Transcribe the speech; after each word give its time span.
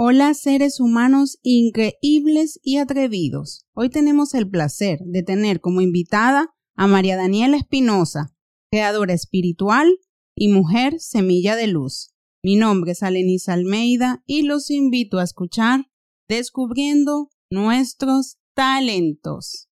Hola 0.00 0.32
seres 0.34 0.78
humanos 0.78 1.40
increíbles 1.42 2.60
y 2.62 2.76
atrevidos. 2.76 3.66
Hoy 3.74 3.90
tenemos 3.90 4.32
el 4.34 4.48
placer 4.48 5.00
de 5.04 5.24
tener 5.24 5.60
como 5.60 5.80
invitada 5.80 6.54
a 6.76 6.86
María 6.86 7.16
Daniela 7.16 7.56
Espinosa, 7.56 8.32
creadora 8.70 9.12
espiritual 9.12 9.92
y 10.36 10.52
mujer 10.52 11.00
semilla 11.00 11.56
de 11.56 11.66
luz. 11.66 12.14
Mi 12.44 12.54
nombre 12.54 12.92
es 12.92 13.02
Aleniza 13.02 13.54
Almeida 13.54 14.22
y 14.24 14.42
los 14.42 14.70
invito 14.70 15.18
a 15.18 15.24
escuchar 15.24 15.90
Descubriendo 16.28 17.30
nuestros 17.50 18.36
talentos. 18.54 19.68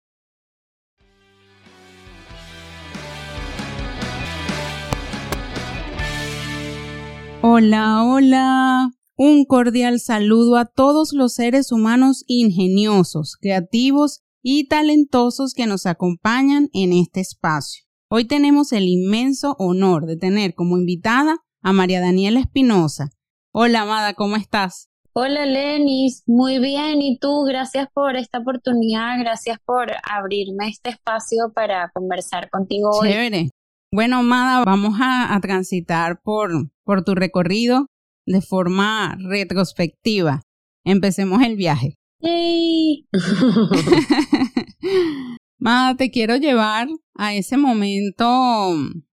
Hola, 7.42 8.05
hola. 8.05 9.03
Un 9.16 9.45
cordial 9.45 10.00
saludo 10.00 10.57
a 10.57 10.66
todos 10.66 11.13
los 11.13 11.36
seres 11.36 11.71
humanos 11.71 12.23
ingeniosos, 12.26 13.38
creativos 13.40 14.23
y 14.41 14.67
talentosos 14.67 15.54
que 15.54 15.67
nos 15.67 15.85
acompañan 15.85 16.70
en 16.73 16.94
este 16.94 17.20
espacio. 17.20 17.84
Hoy 18.09 18.26
tenemos 18.26 18.73
el 18.73 18.88
inmenso 18.88 19.55
honor 19.59 20.07
de 20.07 20.18
tener 20.18 20.55
como 20.55 20.80
invitada 20.80 21.38
a 21.62 21.73
María 21.73 22.02
Daniela 22.02 22.40
Espinosa. 22.40 23.12
Hola, 23.52 23.81
Amada, 23.81 24.16
¿cómo 24.16 24.35
estás? 24.35 24.90
Hola, 25.13 25.45
Lenis. 25.45 26.23
Muy 26.26 26.57
bien. 26.57 27.04
¿Y 27.04 27.20
tú? 27.20 27.43
Gracias 27.48 27.90
por 27.93 28.16
esta 28.16 28.40
oportunidad. 28.40 29.20
Gracias 29.20 29.59
por 29.63 29.91
abrirme 30.09 30.70
este 30.70 30.90
espacio 30.90 31.52
para 31.54 31.91
conversar 31.93 32.49
contigo 32.49 32.90
hoy. 32.99 33.09
Chévere. 33.09 33.49
Bueno, 33.91 34.18
Amada, 34.18 34.66
vamos 34.66 34.95
a, 34.99 35.35
a 35.35 35.40
transitar 35.40 36.20
por, 36.23 36.49
por 36.84 37.04
tu 37.04 37.13
recorrido 37.13 37.85
de 38.26 38.41
forma 38.41 39.18
retrospectiva. 39.30 40.41
Empecemos 40.84 41.41
el 41.44 41.55
viaje. 41.55 41.98
¡Yay! 42.20 43.08
Mada, 45.57 45.96
te 45.96 46.12
quiero 46.12 46.35
llevar 46.38 46.88
a 47.16 47.35
ese 47.35 47.57
momento 47.57 48.26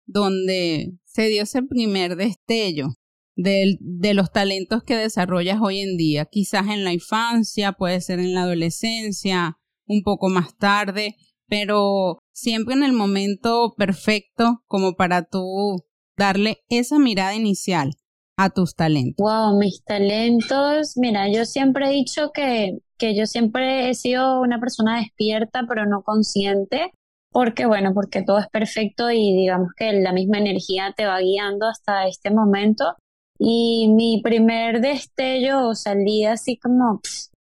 donde 0.05 0.93
se 1.05 1.27
dio 1.27 1.43
ese 1.43 1.63
primer 1.63 2.15
destello 2.15 2.95
de, 3.35 3.77
de, 3.79 4.13
los 4.13 4.31
talentos 4.31 4.83
que 4.83 4.95
desarrollas 4.95 5.59
hoy 5.61 5.79
en 5.79 5.97
día. 5.97 6.25
Quizás 6.25 6.67
en 6.67 6.83
la 6.83 6.93
infancia, 6.93 7.73
puede 7.73 8.01
ser 8.01 8.19
en 8.19 8.33
la 8.33 8.43
adolescencia, 8.43 9.57
un 9.85 10.03
poco 10.03 10.29
más 10.29 10.55
tarde, 10.57 11.15
pero 11.47 12.19
siempre 12.31 12.75
en 12.75 12.83
el 12.83 12.93
momento 12.93 13.73
perfecto 13.77 14.63
como 14.67 14.95
para 14.95 15.25
tú 15.25 15.83
darle 16.15 16.59
esa 16.69 16.99
mirada 16.99 17.35
inicial 17.35 17.95
a 18.39 18.49
tus 18.49 18.73
talentos? 18.73 19.17
Wow, 19.17 19.59
mis 19.59 19.83
talentos, 19.83 20.95
mira, 20.95 21.27
yo 21.27 21.43
siempre 21.43 21.87
he 21.87 21.91
dicho 21.91 22.31
que, 22.33 22.77
que 22.97 23.13
yo 23.13 23.25
siempre 23.25 23.89
he 23.89 23.93
sido 23.95 24.39
una 24.39 24.61
persona 24.61 24.99
despierta, 24.99 25.65
pero 25.67 25.85
no 25.85 26.03
consciente, 26.03 26.91
porque 27.31 27.65
bueno, 27.65 27.93
porque 27.93 28.23
todo 28.23 28.39
es 28.39 28.47
perfecto 28.47 29.11
y 29.11 29.35
digamos 29.35 29.71
que 29.75 29.91
la 29.91 30.13
misma 30.13 30.37
energía 30.37 30.93
te 30.95 31.05
va 31.05 31.19
guiando 31.19 31.67
hasta 31.67 32.07
este 32.07 32.31
momento. 32.31 32.95
Y 33.37 33.89
mi 33.89 34.21
primer 34.21 34.79
destello 34.79 35.67
o 35.67 35.75
salida 35.75 36.33
así 36.33 36.57
como 36.57 37.01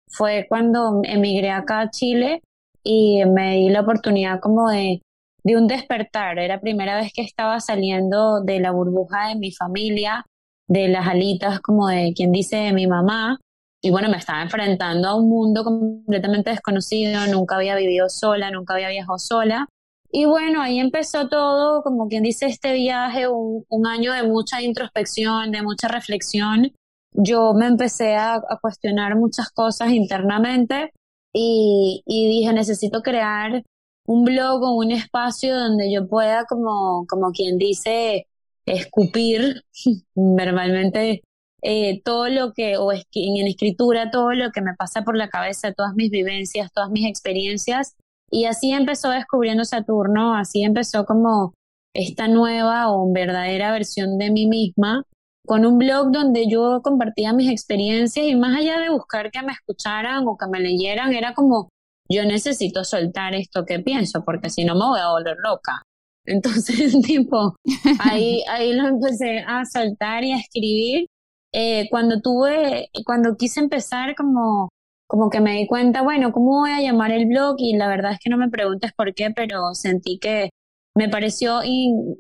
fue 0.08 0.47
cuando 0.48 1.01
emigré 1.03 1.51
acá 1.51 1.81
a 1.81 1.91
Chile 1.91 2.41
y 2.84 3.25
me 3.25 3.56
di 3.56 3.69
la 3.69 3.81
oportunidad 3.81 4.39
como 4.41 4.70
de, 4.70 5.03
de 5.42 5.56
un 5.56 5.67
despertar. 5.67 6.39
Era 6.39 6.55
la 6.55 6.61
primera 6.61 6.97
vez 6.97 7.12
que 7.12 7.23
estaba 7.23 7.58
saliendo 7.58 8.42
de 8.42 8.61
la 8.61 8.70
burbuja 8.70 9.29
de 9.29 9.36
mi 9.36 9.51
familia, 9.51 10.25
de 10.67 10.89
las 10.89 11.07
alitas, 11.07 11.61
como 11.61 11.89
de 11.89 12.12
quien 12.15 12.33
dice 12.33 12.57
de 12.57 12.73
mi 12.73 12.87
mamá. 12.87 13.39
Y 13.83 13.91
bueno, 13.91 14.09
me 14.09 14.17
estaba 14.17 14.43
enfrentando 14.43 15.09
a 15.09 15.15
un 15.15 15.29
mundo 15.29 15.62
completamente 15.62 16.51
desconocido, 16.51 17.27
nunca 17.27 17.57
había 17.57 17.77
vivido 17.77 18.09
sola, 18.09 18.51
nunca 18.51 18.75
había 18.75 18.89
viajado 18.89 19.19
sola. 19.19 19.69
Y 20.11 20.27
bueno, 20.27 20.62
ahí 20.62 20.79
empezó 20.79 21.29
todo, 21.29 21.83
como 21.83 22.08
quien 22.08 22.23
dice, 22.23 22.47
este 22.47 22.73
viaje, 22.73 23.27
un, 23.29 23.86
año 23.86 24.13
de 24.13 24.23
mucha 24.23 24.63
introspección, 24.63 25.51
de 25.51 25.61
mucha 25.63 25.89
reflexión. 25.89 26.73
Yo 27.13 27.52
me 27.52 27.67
empecé 27.67 28.14
a, 28.14 28.41
cuestionar 28.63 29.17
muchas 29.17 29.51
cosas 29.51 29.91
internamente 29.91 30.92
y, 31.33 32.02
dije, 32.07 32.52
necesito 32.52 33.02
crear 33.02 33.64
un 34.07 34.25
blog 34.25 34.63
o 34.63 34.77
un 34.77 34.92
espacio 34.92 35.58
donde 35.58 35.92
yo 35.92 36.07
pueda, 36.08 36.45
como, 36.45 37.07
como 37.08 37.33
quien 37.33 37.58
dice, 37.58 38.29
escupir 38.67 39.63
verbalmente 40.14 41.23
eh, 41.63 42.02
todo 42.05 42.29
lo 42.29 42.52
que, 42.52 42.77
o 42.77 42.92
en 42.92 43.47
escritura, 43.47 44.11
todo 44.11 44.33
lo 44.33 44.51
que 44.51 44.61
me 44.61 44.75
pasa 44.75 45.02
por 45.02 45.17
la 45.17 45.29
cabeza, 45.29 45.73
todas 45.73 45.95
mis 45.95 46.11
vivencias, 46.11 46.70
todas 46.73 46.91
mis 46.91 47.08
experiencias. 47.08 47.97
Y 48.30 48.45
así 48.45 48.73
empezó 48.73 49.11
descubriendo 49.11 49.64
Saturno, 49.64 50.35
así 50.35 50.63
empezó 50.63 51.07
como 51.07 51.55
esta 51.95 52.29
nueva 52.29 52.91
o 52.91 53.11
verdadera 53.11 53.73
versión 53.73 54.19
de 54.19 54.30
mí 54.30 54.47
misma, 54.47 55.05
con 55.46 55.64
un 55.64 55.79
blog 55.79 56.11
donde 56.11 56.48
yo 56.48 56.81
compartía 56.83 57.33
mis 57.33 57.51
experiencias 57.51 58.27
y 58.27 58.35
más 58.35 58.58
allá 58.58 58.81
de 58.81 58.91
buscar 58.91 59.31
que 59.31 59.42
me 59.42 59.52
escucharan 59.52 60.27
o 60.27 60.36
que 60.36 60.46
me 60.48 60.61
leyeran, 60.61 61.14
era 61.14 61.35
como, 61.35 61.69
yo 62.11 62.25
necesito 62.25 62.85
soltar 62.85 63.35
esto 63.35 63.64
que 63.64 63.79
pienso, 63.79 64.23
porque 64.25 64.51
si 64.51 64.64
no 64.64 64.75
me 64.75 64.85
voy 64.85 65.01
a 65.01 65.11
volver 65.11 65.36
loca. 65.42 65.83
Entonces, 66.27 66.95
tipo, 67.07 67.57
ahí, 68.01 68.42
ahí 68.48 68.73
lo 68.73 68.89
empecé 68.89 69.40
a 69.46 69.64
soltar 69.64 70.24
y 70.24 70.33
a 70.33 70.39
escribir. 70.39 71.07
Eh, 71.52 71.89
cuando 71.90 72.20
tuve, 72.20 72.89
cuando 73.07 73.36
quise 73.36 73.61
empezar, 73.61 74.14
como, 74.17 74.70
como 75.07 75.30
que 75.30 75.40
me 75.40 75.52
di 75.52 75.67
cuenta, 75.67 76.02
bueno, 76.02 76.33
¿cómo 76.33 76.61
voy 76.61 76.70
a 76.73 76.80
llamar 76.80 77.13
el 77.13 77.27
blog? 77.27 77.57
Y 77.58 77.77
la 77.77 77.89
verdad 77.89 78.13
es 78.13 78.18
que 78.18 78.30
no 78.30 78.36
me 78.39 78.48
preguntes 78.51 78.92
por 78.92 79.14
qué, 79.14 79.30
pero 79.30 79.74
sentí 79.74 80.18
que 80.18 80.51
me 80.96 81.08
pareció 81.08 81.61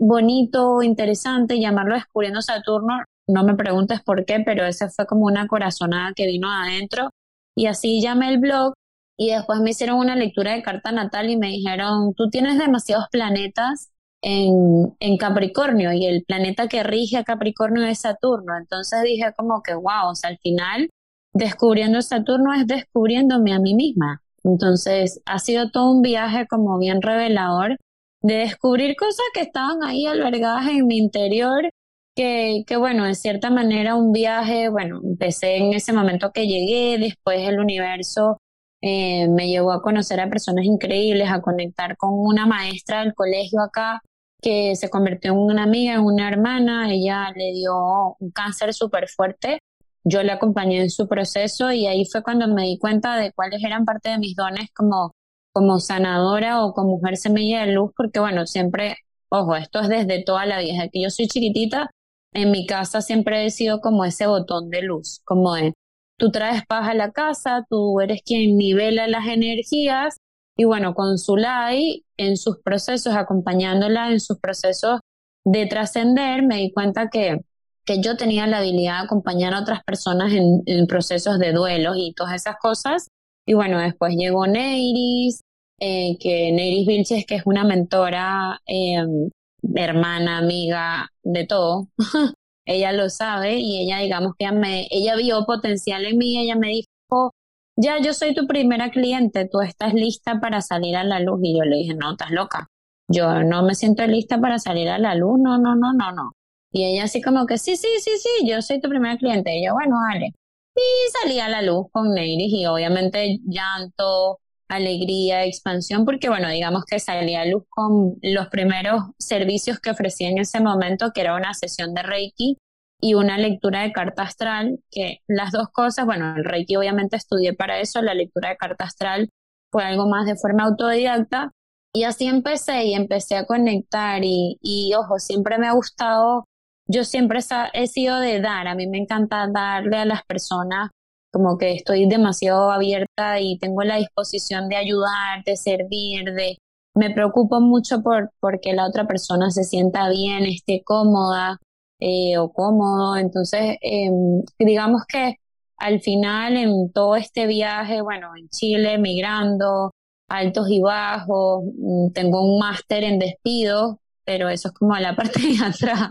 bonito, 0.00 0.82
interesante 0.82 1.60
llamarlo 1.60 1.94
Descubriendo 1.94 2.42
Saturno. 2.42 2.94
No 3.26 3.44
me 3.44 3.54
preguntes 3.54 4.02
por 4.02 4.24
qué, 4.24 4.40
pero 4.40 4.64
esa 4.66 4.90
fue 4.90 5.06
como 5.06 5.26
una 5.26 5.46
corazonada 5.48 6.12
que 6.14 6.26
vino 6.26 6.50
adentro. 6.50 7.10
Y 7.56 7.66
así 7.66 8.00
llamé 8.02 8.28
el 8.30 8.38
blog 8.38 8.74
y 9.16 9.30
después 9.30 9.60
me 9.60 9.70
hicieron 9.70 9.98
una 9.98 10.16
lectura 10.16 10.52
de 10.52 10.62
carta 10.62 10.92
natal 10.92 11.30
y 11.30 11.36
me 11.36 11.48
dijeron, 11.48 12.14
tú 12.14 12.30
tienes 12.30 12.58
demasiados 12.58 13.06
planetas 13.10 13.93
en, 14.24 15.16
Capricornio 15.18 15.92
y 15.92 16.06
el 16.06 16.24
planeta 16.24 16.66
que 16.68 16.82
rige 16.82 17.18
a 17.18 17.24
Capricornio 17.24 17.84
es 17.84 18.00
Saturno. 18.00 18.56
Entonces 18.56 19.02
dije 19.02 19.32
como 19.36 19.62
que, 19.62 19.74
wow, 19.74 20.10
o 20.10 20.14
sea, 20.14 20.30
al 20.30 20.38
final 20.38 20.90
descubriendo 21.32 22.00
Saturno 22.02 22.52
es 22.54 22.66
descubriéndome 22.66 23.52
a 23.52 23.58
mí 23.58 23.74
misma. 23.74 24.22
Entonces 24.42 25.20
ha 25.26 25.38
sido 25.38 25.70
todo 25.70 25.92
un 25.92 26.02
viaje 26.02 26.46
como 26.46 26.78
bien 26.78 27.02
revelador 27.02 27.78
de 28.22 28.34
descubrir 28.36 28.96
cosas 28.96 29.26
que 29.34 29.42
estaban 29.42 29.82
ahí 29.84 30.06
albergadas 30.06 30.68
en 30.68 30.86
mi 30.86 30.98
interior, 30.98 31.70
que, 32.16 32.64
que 32.66 32.76
bueno, 32.76 33.04
de 33.04 33.14
cierta 33.14 33.50
manera 33.50 33.94
un 33.96 34.12
viaje, 34.12 34.68
bueno, 34.70 35.00
empecé 35.04 35.56
en 35.56 35.74
ese 35.74 35.92
momento 35.92 36.32
que 36.32 36.46
llegué, 36.46 36.98
después 36.98 37.46
el 37.46 37.58
universo 37.58 38.38
eh, 38.80 39.28
me 39.28 39.48
llevó 39.48 39.72
a 39.72 39.82
conocer 39.82 40.20
a 40.20 40.28
personas 40.28 40.64
increíbles, 40.64 41.30
a 41.30 41.40
conectar 41.40 41.96
con 41.96 42.10
una 42.14 42.46
maestra 42.46 43.00
del 43.00 43.14
colegio 43.14 43.60
acá, 43.62 44.02
que 44.44 44.76
se 44.76 44.90
convirtió 44.90 45.32
en 45.32 45.38
una 45.38 45.62
amiga, 45.62 45.94
en 45.94 46.02
una 46.02 46.28
hermana, 46.28 46.92
ella 46.92 47.32
le 47.34 47.54
dio 47.54 48.14
un 48.20 48.30
cáncer 48.30 48.74
súper 48.74 49.08
fuerte, 49.08 49.58
yo 50.04 50.22
la 50.22 50.34
acompañé 50.34 50.82
en 50.82 50.90
su 50.90 51.08
proceso 51.08 51.72
y 51.72 51.86
ahí 51.86 52.04
fue 52.04 52.22
cuando 52.22 52.46
me 52.46 52.64
di 52.64 52.78
cuenta 52.78 53.16
de 53.16 53.32
cuáles 53.32 53.64
eran 53.64 53.86
parte 53.86 54.10
de 54.10 54.18
mis 54.18 54.36
dones 54.36 54.68
como, 54.76 55.12
como 55.50 55.80
sanadora 55.80 56.62
o 56.62 56.74
como 56.74 56.98
mujer 56.98 57.16
semilla 57.16 57.64
de 57.64 57.72
luz, 57.72 57.92
porque 57.96 58.20
bueno, 58.20 58.46
siempre, 58.46 58.96
ojo, 59.30 59.56
esto 59.56 59.80
es 59.80 59.88
desde 59.88 60.22
toda 60.22 60.44
la 60.44 60.58
vida, 60.58 60.88
que 60.92 61.00
yo 61.00 61.08
soy 61.08 61.26
chiquitita, 61.26 61.90
en 62.34 62.50
mi 62.50 62.66
casa 62.66 63.00
siempre 63.00 63.46
he 63.46 63.50
sido 63.50 63.80
como 63.80 64.04
ese 64.04 64.26
botón 64.26 64.68
de 64.68 64.82
luz, 64.82 65.22
como 65.24 65.54
de, 65.54 65.72
tú 66.18 66.30
traes 66.30 66.66
paz 66.66 66.86
a 66.86 66.92
la 66.92 67.12
casa, 67.12 67.64
tú 67.70 67.98
eres 68.02 68.20
quien 68.22 68.58
nivela 68.58 69.08
las 69.08 69.26
energías 69.26 70.16
y 70.56 70.64
bueno, 70.64 70.94
con 70.94 71.18
Zulay, 71.18 72.04
en 72.16 72.36
sus 72.36 72.58
procesos, 72.60 73.14
acompañándola 73.14 74.10
en 74.10 74.20
sus 74.20 74.38
procesos 74.38 75.00
de 75.44 75.66
trascender, 75.66 76.42
me 76.42 76.58
di 76.58 76.72
cuenta 76.72 77.10
que, 77.10 77.40
que 77.84 78.00
yo 78.00 78.16
tenía 78.16 78.46
la 78.46 78.58
habilidad 78.58 79.00
de 79.00 79.04
acompañar 79.06 79.52
a 79.54 79.60
otras 79.60 79.82
personas 79.84 80.32
en, 80.32 80.86
procesos 80.86 81.38
de 81.38 81.52
duelos 81.52 81.96
y 81.98 82.14
todas 82.14 82.34
esas 82.34 82.56
cosas. 82.60 83.08
Y 83.46 83.54
bueno, 83.54 83.80
después 83.80 84.14
llegó 84.16 84.46
Neiris, 84.46 85.42
eh, 85.80 86.16
que 86.18 86.52
Neiris 86.52 86.86
Vilches, 86.86 87.26
que 87.26 87.34
es 87.36 87.42
una 87.46 87.64
mentora, 87.64 88.60
em, 88.66 89.30
hermana, 89.74 90.38
amiga, 90.38 91.10
de 91.22 91.46
todo. 91.46 91.88
ella 92.66 92.92
lo 92.92 93.10
sabe 93.10 93.58
y 93.58 93.82
ella, 93.82 93.98
digamos 93.98 94.34
que 94.38 94.46
ella, 94.46 94.54
me, 94.54 94.86
ella 94.90 95.16
vio 95.16 95.44
potencial 95.44 96.04
en 96.06 96.16
mí, 96.16 96.38
ella 96.38 96.56
me 96.56 96.68
dijo, 96.68 97.32
ya 97.76 97.98
yo 98.00 98.14
soy 98.14 98.34
tu 98.34 98.46
primera 98.46 98.90
cliente, 98.90 99.48
tú 99.50 99.60
estás 99.60 99.94
lista 99.94 100.40
para 100.40 100.60
salir 100.62 100.96
a 100.96 101.04
la 101.04 101.20
luz. 101.20 101.40
Y 101.42 101.56
yo 101.58 101.64
le 101.64 101.76
dije, 101.76 101.94
no, 101.94 102.12
estás 102.12 102.30
loca. 102.30 102.68
Yo 103.08 103.42
no 103.44 103.62
me 103.62 103.74
siento 103.74 104.06
lista 104.06 104.40
para 104.40 104.58
salir 104.58 104.88
a 104.88 104.98
la 104.98 105.14
luz, 105.14 105.38
no, 105.40 105.58
no, 105.58 105.74
no, 105.76 105.92
no, 105.92 106.12
no. 106.12 106.32
Y 106.72 106.84
ella 106.84 107.04
así 107.04 107.20
como 107.22 107.46
que, 107.46 107.58
sí, 107.58 107.76
sí, 107.76 107.88
sí, 108.00 108.10
sí, 108.18 108.48
yo 108.48 108.62
soy 108.62 108.80
tu 108.80 108.88
primera 108.88 109.16
cliente. 109.16 109.56
Y 109.56 109.66
yo, 109.66 109.74
bueno, 109.74 109.96
vale. 110.08 110.32
y 110.76 110.80
salí 111.22 111.40
a 111.40 111.48
la 111.48 111.62
luz 111.62 111.86
con 111.92 112.14
Neiris 112.14 112.52
y 112.52 112.66
obviamente 112.66 113.40
llanto, 113.46 114.40
alegría, 114.68 115.44
expansión, 115.44 116.04
porque 116.04 116.28
bueno, 116.28 116.48
digamos 116.48 116.84
que 116.84 116.98
salí 116.98 117.34
a 117.34 117.44
luz 117.44 117.64
con 117.68 118.16
los 118.22 118.48
primeros 118.48 119.04
servicios 119.18 119.78
que 119.80 119.90
ofrecía 119.90 120.28
en 120.30 120.38
ese 120.38 120.60
momento, 120.60 121.12
que 121.14 121.20
era 121.22 121.36
una 121.36 121.54
sesión 121.54 121.94
de 121.94 122.02
Reiki 122.02 122.58
y 123.04 123.12
una 123.12 123.36
lectura 123.36 123.82
de 123.82 123.92
carta 123.92 124.22
astral, 124.22 124.78
que 124.90 125.18
las 125.26 125.52
dos 125.52 125.68
cosas, 125.68 126.06
bueno, 126.06 126.36
el 126.38 126.44
Reiki 126.46 126.76
obviamente 126.76 127.16
estudié 127.16 127.52
para 127.52 127.78
eso, 127.78 128.00
la 128.00 128.14
lectura 128.14 128.48
de 128.48 128.56
carta 128.56 128.86
astral 128.86 129.28
fue 129.70 129.84
algo 129.84 130.08
más 130.08 130.24
de 130.24 130.36
forma 130.36 130.64
autodidacta, 130.64 131.50
y 131.92 132.04
así 132.04 132.24
empecé 132.28 132.86
y 132.86 132.94
empecé 132.94 133.36
a 133.36 133.44
conectar 133.44 134.24
y, 134.24 134.56
y 134.62 134.94
ojo, 134.94 135.18
siempre 135.18 135.58
me 135.58 135.66
ha 135.66 135.72
gustado, 135.72 136.46
yo 136.88 137.04
siempre 137.04 137.40
he 137.74 137.86
sido 137.88 138.20
de 138.20 138.40
dar, 138.40 138.68
a 138.68 138.74
mí 138.74 138.86
me 138.86 138.96
encanta 138.96 139.48
darle 139.52 139.98
a 139.98 140.06
las 140.06 140.24
personas 140.24 140.88
como 141.30 141.58
que 141.58 141.74
estoy 141.74 142.08
demasiado 142.08 142.70
abierta 142.70 143.38
y 143.38 143.58
tengo 143.58 143.82
la 143.82 143.96
disposición 143.96 144.70
de 144.70 144.76
ayudar, 144.76 145.44
de 145.44 145.58
servir, 145.58 146.32
de 146.32 146.56
me 146.94 147.10
preocupo 147.10 147.60
mucho 147.60 148.02
por 148.02 148.30
porque 148.40 148.72
la 148.72 148.86
otra 148.86 149.06
persona 149.06 149.50
se 149.50 149.64
sienta 149.64 150.08
bien, 150.08 150.46
esté 150.46 150.82
cómoda 150.82 151.58
eh, 152.04 152.38
o 152.38 152.52
cómodo. 152.52 153.16
Entonces, 153.16 153.78
em, 153.80 154.42
digamos 154.58 155.02
que 155.08 155.36
al 155.78 156.00
final 156.00 156.56
en 156.56 156.92
todo 156.92 157.16
este 157.16 157.46
viaje, 157.46 158.02
bueno, 158.02 158.28
en 158.36 158.48
Chile, 158.50 158.98
migrando, 158.98 159.92
altos 160.28 160.68
y 160.70 160.80
bajos, 160.80 161.64
mm, 161.78 162.12
tengo 162.12 162.42
un 162.42 162.58
máster 162.58 163.04
en 163.04 163.18
despido, 163.18 164.00
pero 164.24 164.48
eso 164.50 164.68
es 164.68 164.74
como 164.74 164.96
la 164.96 165.16
parte 165.16 165.40
de 165.40 165.64
atrás, 165.64 166.10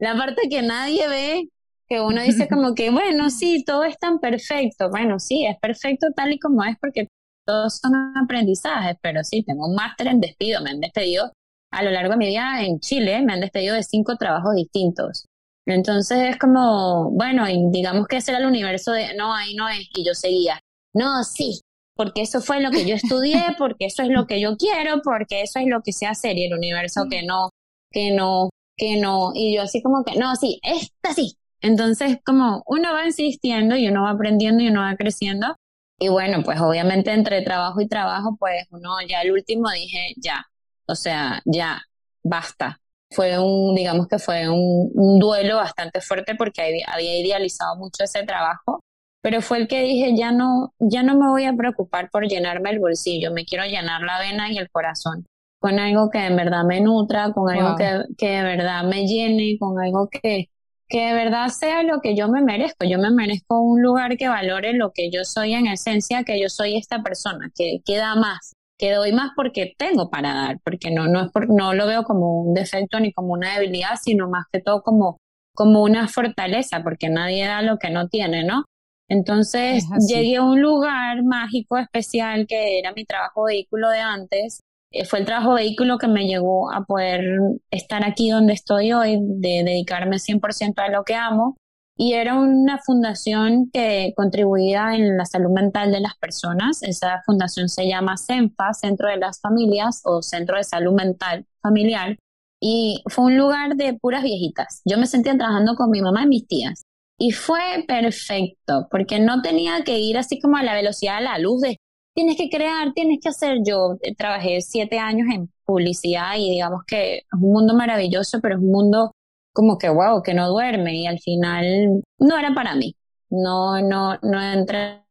la 0.00 0.16
parte 0.16 0.48
que 0.50 0.62
nadie 0.62 1.08
ve, 1.08 1.48
que 1.88 2.00
uno 2.00 2.22
dice 2.22 2.48
como 2.50 2.74
que, 2.74 2.90
bueno, 2.90 3.30
sí, 3.30 3.64
todo 3.64 3.84
es 3.84 3.98
tan 3.98 4.18
perfecto. 4.20 4.90
Bueno, 4.90 5.18
sí, 5.20 5.46
es 5.46 5.56
perfecto 5.60 6.08
tal 6.16 6.32
y 6.32 6.38
como 6.40 6.64
es 6.64 6.76
porque 6.80 7.08
todos 7.46 7.78
son 7.78 7.92
aprendizajes, 8.16 8.96
pero 9.02 9.24
sí, 9.24 9.44
tengo 9.44 9.68
un 9.68 9.74
máster 9.76 10.08
en 10.08 10.20
despido, 10.20 10.62
me 10.62 10.70
han 10.70 10.80
despedido 10.80 11.32
a 11.70 11.82
lo 11.82 11.90
largo 11.90 12.12
de 12.12 12.18
mi 12.18 12.26
vida 12.26 12.62
en 12.62 12.80
Chile, 12.80 13.22
me 13.22 13.32
han 13.32 13.40
despedido 13.40 13.74
de 13.74 13.82
cinco 13.82 14.16
trabajos 14.16 14.54
distintos. 14.54 15.26
Entonces 15.66 16.18
es 16.30 16.38
como, 16.38 17.10
bueno, 17.12 17.44
digamos 17.70 18.06
que 18.08 18.16
ese 18.16 18.32
era 18.32 18.40
el 18.40 18.46
universo 18.46 18.92
de, 18.92 19.14
no, 19.14 19.34
ahí 19.34 19.54
no 19.54 19.68
es, 19.68 19.88
y 19.94 20.04
yo 20.04 20.14
seguía, 20.14 20.60
no, 20.94 21.22
sí, 21.22 21.60
porque 21.94 22.22
eso 22.22 22.40
fue 22.40 22.60
lo 22.60 22.70
que 22.70 22.86
yo 22.86 22.94
estudié, 22.94 23.42
porque 23.58 23.86
eso 23.86 24.02
es 24.02 24.08
lo 24.08 24.26
que 24.26 24.40
yo 24.40 24.56
quiero, 24.56 25.00
porque 25.02 25.42
eso 25.42 25.60
es 25.60 25.66
lo 25.66 25.82
que 25.82 25.92
sé 25.92 26.06
hacer, 26.06 26.36
y 26.38 26.44
el 26.46 26.54
universo 26.54 27.04
que 27.10 27.22
no, 27.22 27.50
que 27.92 28.10
no, 28.12 28.50
que 28.76 29.00
no, 29.00 29.32
y 29.34 29.54
yo 29.54 29.62
así 29.62 29.82
como 29.82 30.02
que, 30.04 30.16
no, 30.18 30.34
sí, 30.36 30.58
esta 30.62 31.14
sí, 31.14 31.36
entonces, 31.60 32.18
como 32.24 32.62
uno 32.66 32.92
va 32.92 33.06
insistiendo 33.06 33.76
y 33.76 33.88
uno 33.88 34.04
va 34.04 34.10
aprendiendo 34.10 34.62
y 34.62 34.68
uno 34.68 34.80
va 34.80 34.96
creciendo. 34.96 35.56
Y 35.98 36.08
bueno, 36.08 36.42
pues 36.42 36.58
obviamente 36.60 37.12
entre 37.12 37.42
trabajo 37.42 37.80
y 37.80 37.88
trabajo, 37.88 38.36
pues 38.38 38.66
uno 38.70 38.96
ya 39.08 39.20
el 39.22 39.32
último 39.32 39.70
dije, 39.70 40.14
ya, 40.16 40.46
o 40.90 40.94
sea, 40.94 41.40
ya, 41.44 41.82
basta. 42.22 42.80
Fue 43.10 43.38
un, 43.38 43.74
digamos 43.74 44.06
que 44.08 44.18
fue 44.18 44.48
un, 44.48 44.90
un 44.94 45.18
duelo 45.18 45.56
bastante 45.56 46.00
fuerte 46.00 46.34
porque 46.36 46.84
había, 46.86 47.18
idealizado 47.20 47.76
mucho 47.76 48.04
ese 48.04 48.22
trabajo, 48.24 48.80
pero 49.22 49.42
fue 49.42 49.58
el 49.58 49.68
que 49.68 49.82
dije, 49.82 50.16
ya 50.16 50.32
no, 50.32 50.74
ya 50.78 51.02
no 51.02 51.16
me 51.16 51.28
voy 51.28 51.44
a 51.44 51.54
preocupar 51.54 52.10
por 52.10 52.26
llenarme 52.26 52.70
el 52.70 52.78
bolsillo, 52.78 53.32
me 53.32 53.44
quiero 53.44 53.64
llenar 53.64 54.02
la 54.02 54.18
vena 54.20 54.50
y 54.50 54.58
el 54.58 54.70
corazón 54.70 55.26
con 55.60 55.78
algo 55.78 56.08
que 56.10 56.24
en 56.24 56.36
verdad 56.36 56.64
me 56.64 56.80
nutra, 56.80 57.32
con 57.32 57.50
algo 57.50 57.76
que, 57.76 58.04
que 58.16 58.28
de 58.30 58.42
verdad 58.42 58.82
me 58.82 59.06
llene, 59.06 59.58
con 59.58 59.78
algo 59.78 60.08
que, 60.08 60.48
que 60.88 61.06
de 61.06 61.12
verdad 61.12 61.48
sea 61.48 61.82
lo 61.82 62.00
que 62.00 62.16
yo 62.16 62.28
me 62.28 62.40
merezco. 62.40 62.86
Yo 62.86 62.98
me 62.98 63.10
merezco 63.10 63.60
un 63.60 63.82
lugar 63.82 64.16
que 64.16 64.26
valore 64.26 64.72
lo 64.72 64.90
que 64.92 65.10
yo 65.10 65.22
soy 65.24 65.52
en 65.52 65.66
esencia, 65.66 66.24
que 66.24 66.40
yo 66.40 66.48
soy 66.48 66.78
esta 66.78 67.02
persona, 67.02 67.50
que, 67.54 67.80
que 67.84 67.98
da 67.98 68.16
más, 68.16 68.54
que 68.80 68.92
doy 68.92 69.12
más 69.12 69.32
porque 69.36 69.74
tengo 69.76 70.08
para 70.08 70.32
dar, 70.32 70.60
porque 70.64 70.90
no, 70.90 71.06
no, 71.06 71.26
es 71.26 71.30
por, 71.30 71.50
no 71.50 71.74
lo 71.74 71.86
veo 71.86 72.02
como 72.04 72.42
un 72.42 72.54
defecto 72.54 72.98
ni 72.98 73.12
como 73.12 73.34
una 73.34 73.54
debilidad, 73.54 73.96
sino 74.02 74.28
más 74.28 74.46
que 74.50 74.60
todo 74.60 74.82
como, 74.82 75.18
como 75.54 75.82
una 75.82 76.08
fortaleza, 76.08 76.82
porque 76.82 77.10
nadie 77.10 77.46
da 77.46 77.60
lo 77.60 77.78
que 77.78 77.90
no 77.90 78.08
tiene, 78.08 78.44
¿no? 78.44 78.64
Entonces 79.08 79.84
llegué 80.08 80.36
a 80.36 80.42
un 80.42 80.62
lugar 80.62 81.22
mágico, 81.24 81.76
especial, 81.76 82.46
que 82.46 82.78
era 82.78 82.92
mi 82.92 83.04
trabajo 83.04 83.44
vehículo 83.44 83.90
de 83.90 83.98
antes, 83.98 84.60
eh, 84.92 85.04
fue 85.04 85.20
el 85.20 85.24
trabajo 85.24 85.54
vehículo 85.54 85.98
que 85.98 86.08
me 86.08 86.26
llegó 86.26 86.72
a 86.72 86.84
poder 86.84 87.22
estar 87.70 88.04
aquí 88.04 88.30
donde 88.30 88.54
estoy 88.54 88.92
hoy, 88.92 89.18
de 89.20 89.62
dedicarme 89.64 90.18
100% 90.18 90.82
a 90.82 90.88
lo 90.88 91.04
que 91.04 91.14
amo. 91.14 91.56
Y 92.02 92.14
era 92.14 92.40
una 92.40 92.78
fundación 92.78 93.68
que 93.70 94.14
contribuía 94.16 94.94
en 94.94 95.18
la 95.18 95.26
salud 95.26 95.50
mental 95.50 95.92
de 95.92 96.00
las 96.00 96.16
personas. 96.16 96.82
Esa 96.82 97.20
fundación 97.26 97.68
se 97.68 97.86
llama 97.86 98.16
CENFA, 98.16 98.72
Centro 98.72 99.10
de 99.10 99.18
las 99.18 99.38
Familias 99.38 100.00
o 100.06 100.22
Centro 100.22 100.56
de 100.56 100.64
Salud 100.64 100.94
Mental 100.94 101.44
Familiar. 101.60 102.16
Y 102.58 103.02
fue 103.06 103.26
un 103.26 103.36
lugar 103.36 103.76
de 103.76 103.92
puras 103.92 104.22
viejitas. 104.22 104.80
Yo 104.86 104.96
me 104.96 105.06
sentía 105.06 105.36
trabajando 105.36 105.74
con 105.74 105.90
mi 105.90 106.00
mamá 106.00 106.22
y 106.22 106.28
mis 106.28 106.48
tías. 106.48 106.84
Y 107.18 107.32
fue 107.32 107.84
perfecto, 107.86 108.88
porque 108.90 109.20
no 109.20 109.42
tenía 109.42 109.84
que 109.84 109.98
ir 109.98 110.16
así 110.16 110.40
como 110.40 110.56
a 110.56 110.62
la 110.62 110.72
velocidad 110.72 111.18
de 111.18 111.24
la 111.24 111.38
luz 111.38 111.60
de 111.60 111.76
tienes 112.14 112.38
que 112.38 112.48
crear, 112.48 112.94
tienes 112.94 113.18
que 113.22 113.28
hacer. 113.28 113.58
Yo 113.62 113.98
eh, 114.00 114.14
trabajé 114.14 114.62
siete 114.62 114.98
años 114.98 115.28
en 115.30 115.50
publicidad 115.66 116.36
y 116.38 116.48
digamos 116.52 116.80
que 116.86 117.18
es 117.18 117.24
un 117.34 117.52
mundo 117.52 117.74
maravilloso, 117.74 118.40
pero 118.40 118.54
es 118.54 118.62
un 118.62 118.72
mundo 118.72 119.12
como 119.52 119.78
que 119.78 119.88
wow, 119.88 120.22
que 120.22 120.34
no 120.34 120.48
duerme 120.48 120.96
y 120.96 121.06
al 121.06 121.18
final 121.20 122.02
no 122.18 122.38
era 122.38 122.54
para 122.54 122.74
mí. 122.74 122.96
No, 123.30 123.80
no, 123.80 124.18
no 124.22 124.42
entré 124.42 125.04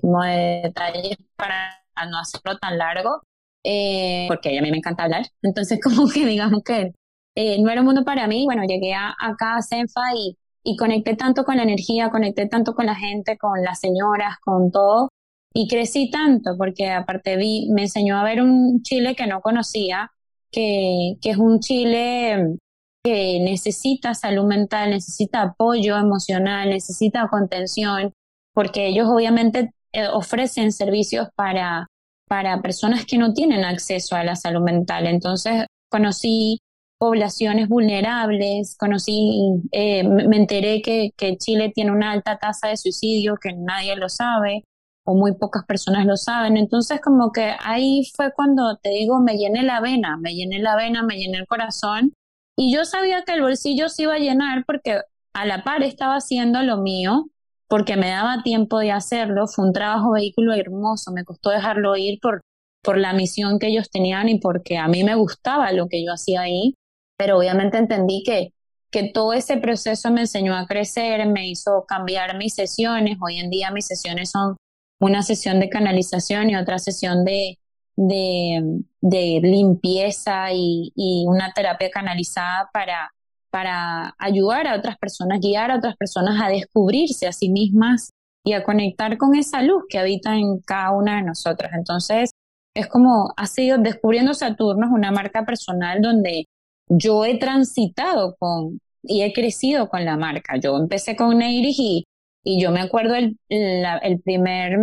como 0.00 0.22
de 0.22 0.60
detalles 0.64 1.16
para 1.36 1.70
no 2.10 2.18
hacerlo 2.18 2.58
tan 2.58 2.78
largo, 2.78 3.22
eh, 3.64 4.26
porque 4.28 4.58
a 4.58 4.62
mí 4.62 4.70
me 4.70 4.78
encanta 4.78 5.04
hablar. 5.04 5.26
Entonces, 5.42 5.80
como 5.82 6.08
que 6.08 6.26
digamos 6.26 6.62
que 6.64 6.92
eh, 7.34 7.60
no 7.62 7.70
era 7.70 7.80
un 7.80 7.86
mundo 7.86 8.04
para 8.04 8.26
mí. 8.26 8.44
Bueno, 8.44 8.64
llegué 8.64 8.94
a, 8.94 9.14
acá 9.20 9.56
a 9.56 9.62
Senfa 9.62 10.00
y, 10.14 10.36
y 10.62 10.76
conecté 10.76 11.16
tanto 11.16 11.44
con 11.44 11.56
la 11.56 11.62
energía, 11.62 12.10
conecté 12.10 12.46
tanto 12.48 12.74
con 12.74 12.86
la 12.86 12.94
gente, 12.94 13.38
con 13.38 13.62
las 13.62 13.80
señoras, 13.80 14.36
con 14.44 14.70
todo, 14.70 15.08
y 15.54 15.68
crecí 15.68 16.10
tanto 16.10 16.56
porque 16.56 16.90
aparte 16.90 17.36
vi, 17.36 17.68
me 17.72 17.82
enseñó 17.82 18.18
a 18.18 18.24
ver 18.24 18.42
un 18.42 18.82
Chile 18.82 19.14
que 19.16 19.26
no 19.26 19.40
conocía, 19.40 20.10
que, 20.50 21.14
que 21.20 21.30
es 21.30 21.36
un 21.38 21.60
Chile 21.60 22.56
que 23.02 23.40
necesita 23.40 24.14
salud 24.14 24.44
mental, 24.44 24.90
necesita 24.90 25.42
apoyo 25.42 25.96
emocional, 25.96 26.70
necesita 26.70 27.28
contención, 27.28 28.12
porque 28.54 28.88
ellos 28.88 29.08
obviamente 29.08 29.72
eh, 29.92 30.06
ofrecen 30.08 30.72
servicios 30.72 31.28
para, 31.34 31.86
para 32.28 32.60
personas 32.60 33.04
que 33.06 33.18
no 33.18 33.32
tienen 33.32 33.64
acceso 33.64 34.16
a 34.16 34.24
la 34.24 34.36
salud 34.36 34.62
mental. 34.62 35.06
Entonces 35.06 35.66
conocí 35.88 36.58
poblaciones 36.98 37.68
vulnerables, 37.68 38.76
conocí, 38.78 39.40
eh, 39.72 40.04
me 40.04 40.36
enteré 40.36 40.82
que, 40.82 41.12
que 41.16 41.38
Chile 41.38 41.72
tiene 41.74 41.92
una 41.92 42.12
alta 42.12 42.38
tasa 42.38 42.68
de 42.68 42.76
suicidio, 42.76 43.36
que 43.36 43.54
nadie 43.54 43.96
lo 43.96 44.10
sabe, 44.10 44.64
o 45.04 45.14
muy 45.14 45.34
pocas 45.34 45.64
personas 45.64 46.04
lo 46.06 46.16
saben. 46.16 46.56
Entonces, 46.56 47.00
como 47.00 47.32
que 47.32 47.54
ahí 47.64 48.02
fue 48.14 48.32
cuando 48.32 48.76
te 48.76 48.90
digo, 48.90 49.18
me 49.20 49.36
llené 49.36 49.62
la 49.62 49.80
vena, 49.80 50.18
me 50.18 50.34
llené 50.34 50.58
la 50.58 50.76
vena, 50.76 51.02
me 51.02 51.16
llené 51.16 51.38
el 51.38 51.46
corazón. 51.46 52.12
Y 52.62 52.74
yo 52.74 52.84
sabía 52.84 53.22
que 53.24 53.32
el 53.32 53.40
bolsillo 53.40 53.88
se 53.88 54.02
iba 54.02 54.16
a 54.16 54.18
llenar 54.18 54.66
porque 54.66 55.00
a 55.32 55.46
la 55.46 55.64
par 55.64 55.82
estaba 55.82 56.16
haciendo 56.16 56.62
lo 56.62 56.76
mío, 56.76 57.30
porque 57.68 57.96
me 57.96 58.10
daba 58.10 58.42
tiempo 58.42 58.80
de 58.80 58.92
hacerlo. 58.92 59.46
Fue 59.46 59.64
un 59.64 59.72
trabajo 59.72 60.12
vehículo 60.12 60.52
hermoso, 60.52 61.10
me 61.10 61.24
costó 61.24 61.48
dejarlo 61.48 61.96
ir 61.96 62.18
por, 62.20 62.42
por 62.82 62.98
la 62.98 63.14
misión 63.14 63.58
que 63.58 63.68
ellos 63.68 63.88
tenían 63.90 64.28
y 64.28 64.40
porque 64.40 64.76
a 64.76 64.88
mí 64.88 65.04
me 65.04 65.14
gustaba 65.14 65.72
lo 65.72 65.88
que 65.88 66.04
yo 66.04 66.12
hacía 66.12 66.42
ahí. 66.42 66.74
Pero 67.16 67.38
obviamente 67.38 67.78
entendí 67.78 68.22
que 68.26 68.52
que 68.90 69.10
todo 69.10 69.32
ese 69.32 69.56
proceso 69.56 70.10
me 70.10 70.22
enseñó 70.22 70.54
a 70.54 70.66
crecer, 70.66 71.26
me 71.28 71.48
hizo 71.48 71.86
cambiar 71.86 72.36
mis 72.36 72.54
sesiones. 72.54 73.16
Hoy 73.22 73.38
en 73.38 73.48
día 73.48 73.70
mis 73.70 73.86
sesiones 73.86 74.30
son 74.30 74.56
una 74.98 75.22
sesión 75.22 75.60
de 75.60 75.70
canalización 75.70 76.50
y 76.50 76.56
otra 76.56 76.78
sesión 76.78 77.24
de, 77.24 77.58
de, 77.96 78.82
limpieza 79.02 80.52
y, 80.52 80.92
y, 80.94 81.24
una 81.26 81.52
terapia 81.52 81.90
canalizada 81.90 82.68
para, 82.72 83.12
para 83.50 84.14
ayudar 84.18 84.66
a 84.66 84.76
otras 84.76 84.98
personas, 84.98 85.40
guiar 85.40 85.70
a 85.70 85.76
otras 85.76 85.96
personas 85.96 86.40
a 86.42 86.48
descubrirse 86.48 87.26
a 87.26 87.32
sí 87.32 87.48
mismas 87.48 88.10
y 88.44 88.52
a 88.52 88.64
conectar 88.64 89.16
con 89.18 89.34
esa 89.34 89.62
luz 89.62 89.84
que 89.88 89.98
habita 89.98 90.36
en 90.36 90.60
cada 90.60 90.92
una 90.92 91.16
de 91.16 91.22
nosotras. 91.22 91.72
Entonces, 91.74 92.30
es 92.74 92.86
como 92.86 93.32
ha 93.36 93.46
sido 93.46 93.78
descubriendo 93.78 94.34
Saturno, 94.34 94.86
es 94.86 94.92
una 94.92 95.10
marca 95.10 95.44
personal 95.44 96.00
donde 96.00 96.46
yo 96.88 97.24
he 97.24 97.38
transitado 97.38 98.36
con 98.38 98.80
y 99.02 99.22
he 99.22 99.32
crecido 99.32 99.88
con 99.88 100.04
la 100.04 100.16
marca. 100.16 100.56
Yo 100.58 100.76
empecé 100.76 101.16
con 101.16 101.38
Neiris 101.38 101.78
y 101.78 102.04
yo 102.44 102.70
me 102.70 102.80
acuerdo 102.80 103.14
el, 103.14 103.38
el 103.48 104.20
primer 104.20 104.78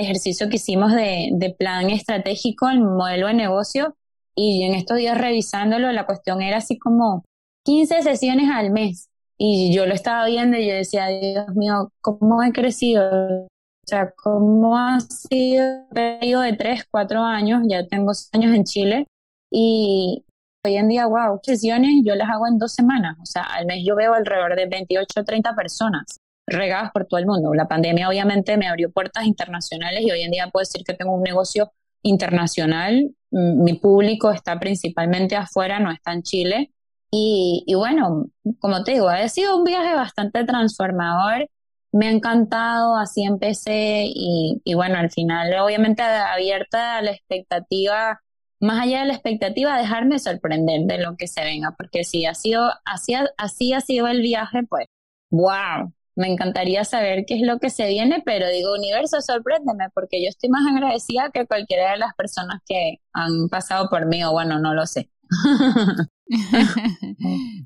ejercicio 0.00 0.48
que 0.48 0.56
hicimos 0.56 0.92
de, 0.92 1.30
de 1.32 1.50
plan 1.50 1.90
estratégico, 1.90 2.68
el 2.68 2.80
modelo 2.80 3.28
de 3.28 3.34
negocio, 3.34 3.96
y 4.34 4.64
en 4.64 4.74
estos 4.74 4.96
días 4.96 5.18
revisándolo, 5.18 5.92
la 5.92 6.06
cuestión 6.06 6.42
era 6.42 6.58
así 6.58 6.78
como 6.78 7.24
15 7.64 8.02
sesiones 8.02 8.48
al 8.50 8.70
mes. 8.70 9.08
y 9.38 9.74
yo 9.74 9.86
lo 9.86 9.94
estaba 9.94 10.26
viendo 10.26 10.58
y 10.58 10.68
yo 10.68 10.74
decía, 10.74 11.06
Dios 11.08 11.48
mío, 11.54 11.92
¿cómo 12.00 12.42
he 12.42 12.52
crecido? 12.52 13.02
O 13.44 13.86
sea, 13.86 14.12
¿cómo 14.12 14.76
ha 14.76 15.00
sido 15.00 15.64
un 15.64 15.88
periodo 15.90 16.42
de 16.42 16.52
tres, 16.54 16.84
cuatro 16.90 17.22
años? 17.22 17.62
Ya 17.68 17.86
tengo 17.86 18.12
años 18.32 18.54
en 18.54 18.64
Chile 18.64 19.06
y 19.50 20.24
hoy 20.64 20.76
en 20.76 20.88
día, 20.88 21.06
wow, 21.06 21.40
sesiones 21.42 22.02
yo 22.04 22.14
las 22.14 22.28
hago 22.30 22.46
en 22.46 22.58
dos 22.58 22.72
semanas. 22.72 23.16
O 23.22 23.26
sea, 23.26 23.42
al 23.42 23.66
mes 23.66 23.82
yo 23.84 23.96
veo 23.96 24.14
alrededor 24.14 24.56
de 24.56 24.66
28 24.66 25.20
o 25.20 25.24
30 25.24 25.54
personas 25.54 26.20
regadas 26.50 26.90
por 26.92 27.06
todo 27.06 27.18
el 27.18 27.26
mundo. 27.26 27.54
La 27.54 27.68
pandemia 27.68 28.08
obviamente 28.08 28.56
me 28.56 28.68
abrió 28.68 28.90
puertas 28.90 29.24
internacionales 29.24 30.02
y 30.02 30.10
hoy 30.10 30.22
en 30.22 30.30
día 30.30 30.48
puedo 30.50 30.62
decir 30.62 30.82
que 30.84 30.94
tengo 30.94 31.14
un 31.14 31.22
negocio 31.22 31.72
internacional. 32.02 33.10
Mi 33.30 33.74
público 33.74 34.30
está 34.30 34.58
principalmente 34.58 35.36
afuera, 35.36 35.80
no 35.80 35.90
está 35.90 36.12
en 36.12 36.22
Chile. 36.22 36.72
Y, 37.10 37.64
y 37.66 37.74
bueno, 37.74 38.26
como 38.60 38.84
te 38.84 38.92
digo, 38.92 39.08
ha 39.08 39.28
sido 39.28 39.56
un 39.56 39.64
viaje 39.64 39.94
bastante 39.94 40.44
transformador. 40.44 41.48
Me 41.92 42.06
ha 42.06 42.10
encantado, 42.10 42.96
así 42.96 43.24
empecé 43.24 44.04
y, 44.06 44.60
y 44.64 44.74
bueno, 44.74 44.96
al 44.96 45.10
final 45.10 45.52
obviamente 45.60 46.02
abierta 46.02 46.98
a 46.98 47.02
la 47.02 47.10
expectativa, 47.10 48.20
más 48.60 48.82
allá 48.84 49.00
de 49.00 49.06
la 49.06 49.14
expectativa, 49.14 49.76
dejarme 49.76 50.20
sorprender 50.20 50.82
de 50.82 50.98
lo 50.98 51.16
que 51.16 51.26
se 51.26 51.42
venga, 51.42 51.74
porque 51.76 52.04
si 52.04 52.26
ha 52.26 52.34
sido, 52.34 52.70
así, 52.84 53.14
así 53.38 53.72
ha 53.72 53.80
sido 53.80 54.06
el 54.06 54.20
viaje, 54.20 54.60
pues, 54.68 54.86
wow, 55.30 55.92
me 56.16 56.28
encantaría 56.28 56.84
saber 56.84 57.24
qué 57.26 57.34
es 57.34 57.42
lo 57.42 57.58
que 57.58 57.70
se 57.70 57.88
viene, 57.88 58.22
pero 58.24 58.48
digo, 58.50 58.74
universo, 58.74 59.20
sorpréndeme, 59.20 59.90
porque 59.94 60.22
yo 60.22 60.28
estoy 60.28 60.50
más 60.50 60.66
agradecida 60.70 61.30
que 61.32 61.46
cualquiera 61.46 61.92
de 61.92 61.98
las 61.98 62.14
personas 62.14 62.60
que 62.66 62.98
han 63.12 63.48
pasado 63.48 63.88
por 63.88 64.06
mí, 64.06 64.22
o 64.24 64.32
bueno, 64.32 64.58
no 64.58 64.74
lo 64.74 64.86
sé. 64.86 65.10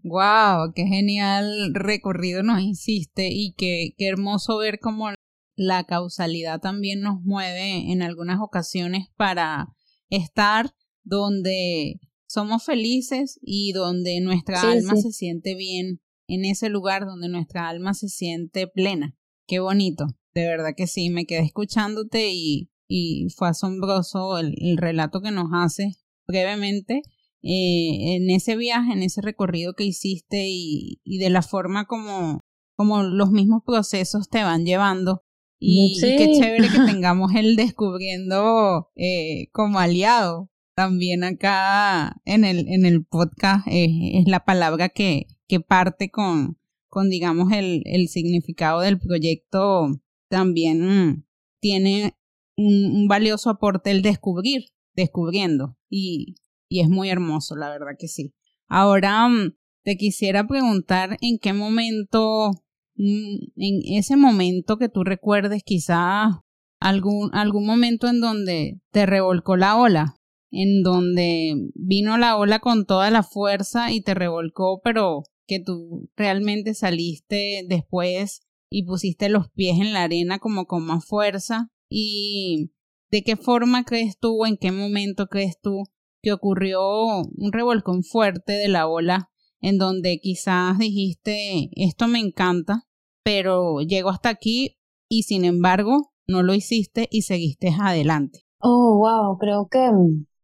wow, 0.05 0.73
qué 0.75 0.87
genial 0.87 1.73
recorrido 1.75 2.43
nos 2.43 2.61
hiciste 2.61 3.29
y 3.31 3.55
qué, 3.57 3.95
qué 3.97 4.09
hermoso 4.09 4.59
ver 4.59 4.79
cómo 4.81 5.11
la 5.57 5.85
causalidad 5.85 6.61
también 6.61 7.01
nos 7.01 7.23
mueve 7.23 7.91
en 7.93 8.03
algunas 8.03 8.41
ocasiones 8.41 9.09
para 9.17 9.69
estar 10.11 10.75
donde 11.05 12.01
somos 12.27 12.65
felices 12.65 13.39
y 13.43 13.73
donde 13.73 14.21
nuestra 14.21 14.61
alma 14.61 14.97
se 14.97 15.13
siente 15.13 15.55
bien 15.55 16.01
en 16.27 16.45
ese 16.45 16.69
lugar 16.69 17.07
donde 17.07 17.29
nuestra 17.29 17.69
alma 17.69 17.95
se 17.95 18.09
siente 18.09 18.67
plena. 18.67 19.17
Qué 19.47 19.61
bonito, 19.61 20.07
de 20.35 20.47
verdad 20.47 20.75
que 20.77 20.87
sí, 20.87 21.11
me 21.11 21.27
quedé 21.27 21.43
escuchándote 21.43 22.31
y, 22.33 22.71
y 22.89 23.29
fue 23.37 23.49
asombroso 23.49 24.39
el, 24.39 24.77
relato 24.77 25.21
que 25.21 25.31
nos 25.31 25.49
haces 25.53 26.05
brevemente 26.27 27.03
eh, 27.43 28.17
en 28.17 28.31
ese 28.31 28.57
viaje, 28.57 28.93
en 28.93 29.03
ese 29.03 29.21
recorrido 29.21 29.75
que 29.75 29.85
hiciste 29.85 30.47
y, 30.49 31.01
y 31.05 31.19
de 31.19 31.31
la 31.31 31.43
forma 31.43 31.87
como, 31.87 32.41
como 32.77 33.03
los 33.03 33.31
mismos 33.31 33.63
procesos 33.65 34.29
te 34.29 34.43
van 34.43 34.65
llevando. 34.65 35.23
Y, 35.61 35.99
qué 36.01 36.33
chévere 36.33 36.69
que 36.69 36.79
tengamos 36.93 37.35
el 37.35 37.57
descubriendo 37.57 38.91
eh, 38.97 39.49
como 39.53 39.79
aliado. 39.79 40.51
También 40.75 41.23
acá 41.23 42.17
en 42.25 42.45
el, 42.45 42.67
en 42.69 42.85
el 42.85 43.05
podcast 43.05 43.65
es 43.71 44.27
la 44.27 44.45
palabra 44.45 44.89
que, 44.89 45.27
que 45.49 45.61
parte 45.61 46.11
con, 46.11 46.59
con 46.89 47.11
digamos, 47.11 47.53
el, 47.53 47.83
el 47.85 48.09
significado 48.09 48.81
del 48.81 48.99
proyecto, 48.99 50.01
también 50.29 51.27
tiene 51.61 52.17
un, 52.57 53.07
valioso 53.07 53.51
aporte 53.51 53.91
el 53.91 54.03
descubrir, 54.03 54.65
descubriendo. 54.95 55.77
Y, 55.89 56.35
y 56.69 56.81
es 56.81 56.89
muy 56.89 57.09
hermoso, 57.11 57.57
la 57.57 57.69
verdad 57.69 57.97
que 57.99 58.09
sí. 58.09 58.35
Ahora 58.67 59.29
mm, 59.29 59.55
te 59.85 59.97
quisiera 59.97 60.47
preguntar 60.47 61.17
en 61.21 61.39
qué 61.39 61.53
momento, 61.53 62.51
mm, 62.97 63.37
en 63.57 63.95
ese 63.97 64.17
momento 64.17 64.77
que 64.77 64.89
tú 64.89 65.05
recuerdes, 65.05 65.63
quizás 65.65 66.35
algún, 66.81 67.31
algún 67.33 67.67
momento 67.67 68.09
en 68.09 68.21
donde 68.21 68.81
te 68.91 69.07
revolcó 69.07 69.57
la 69.57 69.77
ola, 69.77 70.17
en 70.51 70.83
donde 70.83 71.71
vino 71.75 72.19
la 72.19 72.37
ola 72.37 72.59
con 72.59 72.87
toda 72.87 73.11
la 73.11 73.23
fuerza 73.23 73.93
y 73.93 74.01
te 74.01 74.15
revolcó, 74.15 74.81
pero 74.83 75.23
que 75.47 75.61
tú 75.61 76.11
realmente 76.17 76.75
saliste 76.75 77.65
después 77.69 78.43
y 78.71 78.85
pusiste 78.85 79.29
los 79.29 79.51
pies 79.51 79.79
en 79.79 79.93
la 79.93 80.03
arena 80.05 80.39
como 80.39 80.67
con 80.67 80.85
más 80.85 81.05
fuerza 81.05 81.71
y 81.89 82.73
de 83.11 83.23
qué 83.23 83.37
forma 83.37 83.85
crees 83.85 84.19
tú 84.19 84.43
o 84.43 84.47
en 84.47 84.57
qué 84.57 84.73
momento 84.73 85.27
crees 85.27 85.61
tú 85.61 85.85
que 86.23 86.33
ocurrió 86.33 86.81
un 87.19 87.53
revolcón 87.53 88.03
fuerte 88.03 88.55
de 88.55 88.69
la 88.69 88.89
ola 88.89 89.31
en 89.61 89.79
donde 89.79 90.19
quizás 90.19 90.79
dijiste 90.79 91.71
esto 91.77 92.09
me 92.09 92.19
encanta 92.19 92.87
pero 93.23 93.81
llego 93.81 94.11
hasta 94.11 94.29
aquí 94.29 94.79
y 95.09 95.25
sin 95.25 95.45
embargo 95.45 96.13
no 96.27 96.43
lo 96.43 96.55
hiciste 96.55 97.09
y 97.11 97.23
seguiste 97.23 97.75
adelante. 97.81 98.47
Oh, 98.61 98.99
wow, 98.99 99.37
creo 99.39 99.69
que 99.71 99.91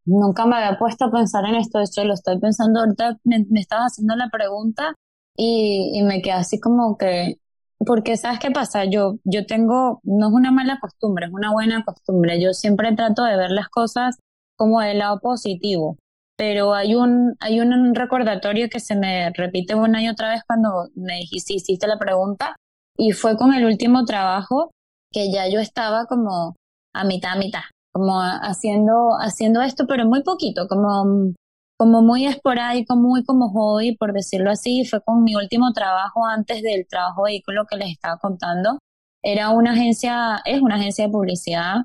Nunca 0.05 0.47
me 0.47 0.57
había 0.57 0.79
puesto 0.79 1.07
a 1.07 1.11
pensar 1.11 1.45
en 1.45 1.57
esto, 1.57 1.79
de 1.79 2.05
lo 2.05 2.15
estoy 2.15 2.39
pensando 2.39 2.81
ahorita, 2.81 3.19
me, 3.25 3.45
me 3.51 3.61
estabas 3.61 3.93
haciendo 3.93 4.17
la 4.17 4.29
pregunta 4.31 4.95
y, 5.37 5.93
y, 5.95 6.03
me 6.03 6.23
quedé 6.23 6.33
así 6.33 6.59
como 6.59 6.97
que, 6.97 7.37
porque 7.79 8.17
sabes 8.17 8.39
qué 8.41 8.51
pasa, 8.51 8.85
yo, 8.85 9.17
yo 9.25 9.47
tengo, 9.47 10.01
no 10.03 10.29
es 10.29 10.33
una 10.33 10.51
mala 10.51 10.79
costumbre, 10.81 11.27
es 11.27 11.33
una 11.33 11.53
buena 11.53 11.85
costumbre, 11.85 12.41
yo 12.41 12.53
siempre 12.53 12.95
trato 12.95 13.25
de 13.25 13.37
ver 13.37 13.51
las 13.51 13.69
cosas 13.69 14.19
como 14.57 14.81
del 14.81 14.99
lado 14.99 15.21
positivo, 15.21 15.97
pero 16.37 16.75
hay 16.75 16.95
un, 16.95 17.37
hay 17.41 17.61
un 17.61 17.95
recordatorio 17.95 18.69
que 18.71 18.81
se 18.81 18.97
me 18.97 19.31
repite 19.31 19.75
una 19.75 20.03
y 20.03 20.09
otra 20.09 20.31
vez 20.31 20.43
cuando 20.47 20.89
me 20.95 21.17
dijiste, 21.17 21.55
hiciste 21.55 21.87
la 21.87 21.99
pregunta, 21.99 22.57
y 22.97 23.13
fue 23.13 23.37
con 23.37 23.55
el 23.55 23.65
último 23.65 24.05
trabajo 24.05 24.71
que 25.13 25.33
ya 25.33 25.49
yo 25.49 25.61
estaba 25.61 26.07
como 26.07 26.57
a 26.93 27.05
mitad 27.05 27.33
a 27.33 27.37
mitad 27.37 27.63
como 27.93 28.21
haciendo, 28.21 29.17
haciendo 29.21 29.63
esto, 29.63 29.87
pero 29.87 30.07
muy 30.07 30.23
poquito, 30.23 30.69
como, 30.69 31.35
como 31.77 32.03
muy 32.03 32.27
esporádico, 32.27 32.97
muy 32.97 33.25
como 33.25 33.51
hobby, 33.51 33.97
por 33.97 34.13
decirlo 34.13 34.51
así. 34.51 34.85
Fue 34.85 35.03
con 35.03 35.25
mi 35.25 35.35
último 35.35 35.73
trabajo 35.73 36.27
antes 36.27 36.63
del 36.63 36.87
trabajo 36.89 37.25
vehículo 37.25 37.67
que 37.67 37.77
les 37.77 37.91
estaba 37.93 38.19
contando. 38.19 38.79
Era 39.23 39.51
una 39.51 39.73
agencia, 39.73 40.41
es 40.45 40.61
una 40.63 40.77
agencia 40.77 41.07
de 41.07 41.13
publicidad 41.13 41.77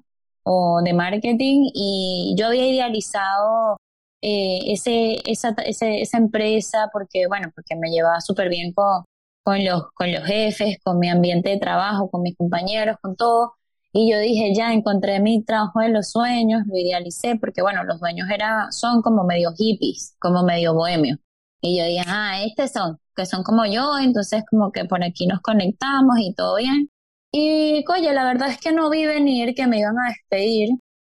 o 0.44 0.82
de 0.84 0.94
marketing 0.94 1.70
y 1.74 2.36
yo 2.38 2.48
había 2.48 2.68
idealizado 2.68 3.78
eh, 4.22 4.60
ese, 4.74 5.18
esa, 5.30 5.56
esa 5.66 6.18
empresa 6.18 6.90
porque, 6.94 7.28
bueno, 7.28 7.52
porque 7.56 7.76
me 7.76 7.90
llevaba 7.90 8.22
súper 8.22 8.50
bien 8.50 8.74
con, 8.74 9.04
con, 9.44 9.64
los, 9.64 9.84
con 9.94 10.12
los 10.12 10.24
jefes, 10.24 10.78
con 10.84 11.00
mi 11.00 11.10
ambiente 11.10 11.50
de 11.50 11.60
trabajo, 11.60 12.10
con 12.10 12.24
mis 12.24 12.36
compañeros, 12.36 12.98
con 13.02 13.16
todo. 13.16 13.54
Y 13.98 14.12
yo 14.12 14.20
dije, 14.20 14.54
ya 14.54 14.74
encontré 14.74 15.22
mi 15.22 15.42
trabajo 15.46 15.80
de 15.80 15.88
los 15.88 16.10
sueños, 16.12 16.64
lo 16.68 16.78
idealicé, 16.78 17.38
porque 17.38 17.62
bueno, 17.62 17.86
los 17.86 18.02
dueños 18.02 18.28
era, 18.30 18.70
son 18.72 19.02
como 19.02 19.24
medio 19.24 19.54
hippies, 19.58 20.18
como 20.20 20.44
medio 20.44 20.74
bohemios. 20.74 21.18
Y 21.62 21.80
yo 21.80 21.86
dije, 21.86 22.04
ah, 22.06 22.44
estos 22.44 22.74
son, 22.74 23.00
que 23.16 23.26
son 23.26 23.42
como 23.44 23.66
yo, 23.66 23.98
entonces 23.98 24.44
como 24.50 24.74
que 24.74 24.84
por 24.84 25.02
aquí 25.02 25.28
nos 25.28 25.40
conectamos 25.40 26.18
y 26.20 26.34
todo 26.34 26.58
bien. 26.58 26.90
Y 27.32 27.86
oye, 27.90 28.14
la 28.14 28.26
verdad 28.26 28.50
es 28.50 28.60
que 28.60 28.74
no 28.74 28.90
vi 28.90 29.06
venir 29.06 29.56
que 29.56 29.66
me 29.66 29.80
iban 29.80 29.98
a 29.98 30.10
despedir. 30.10 30.72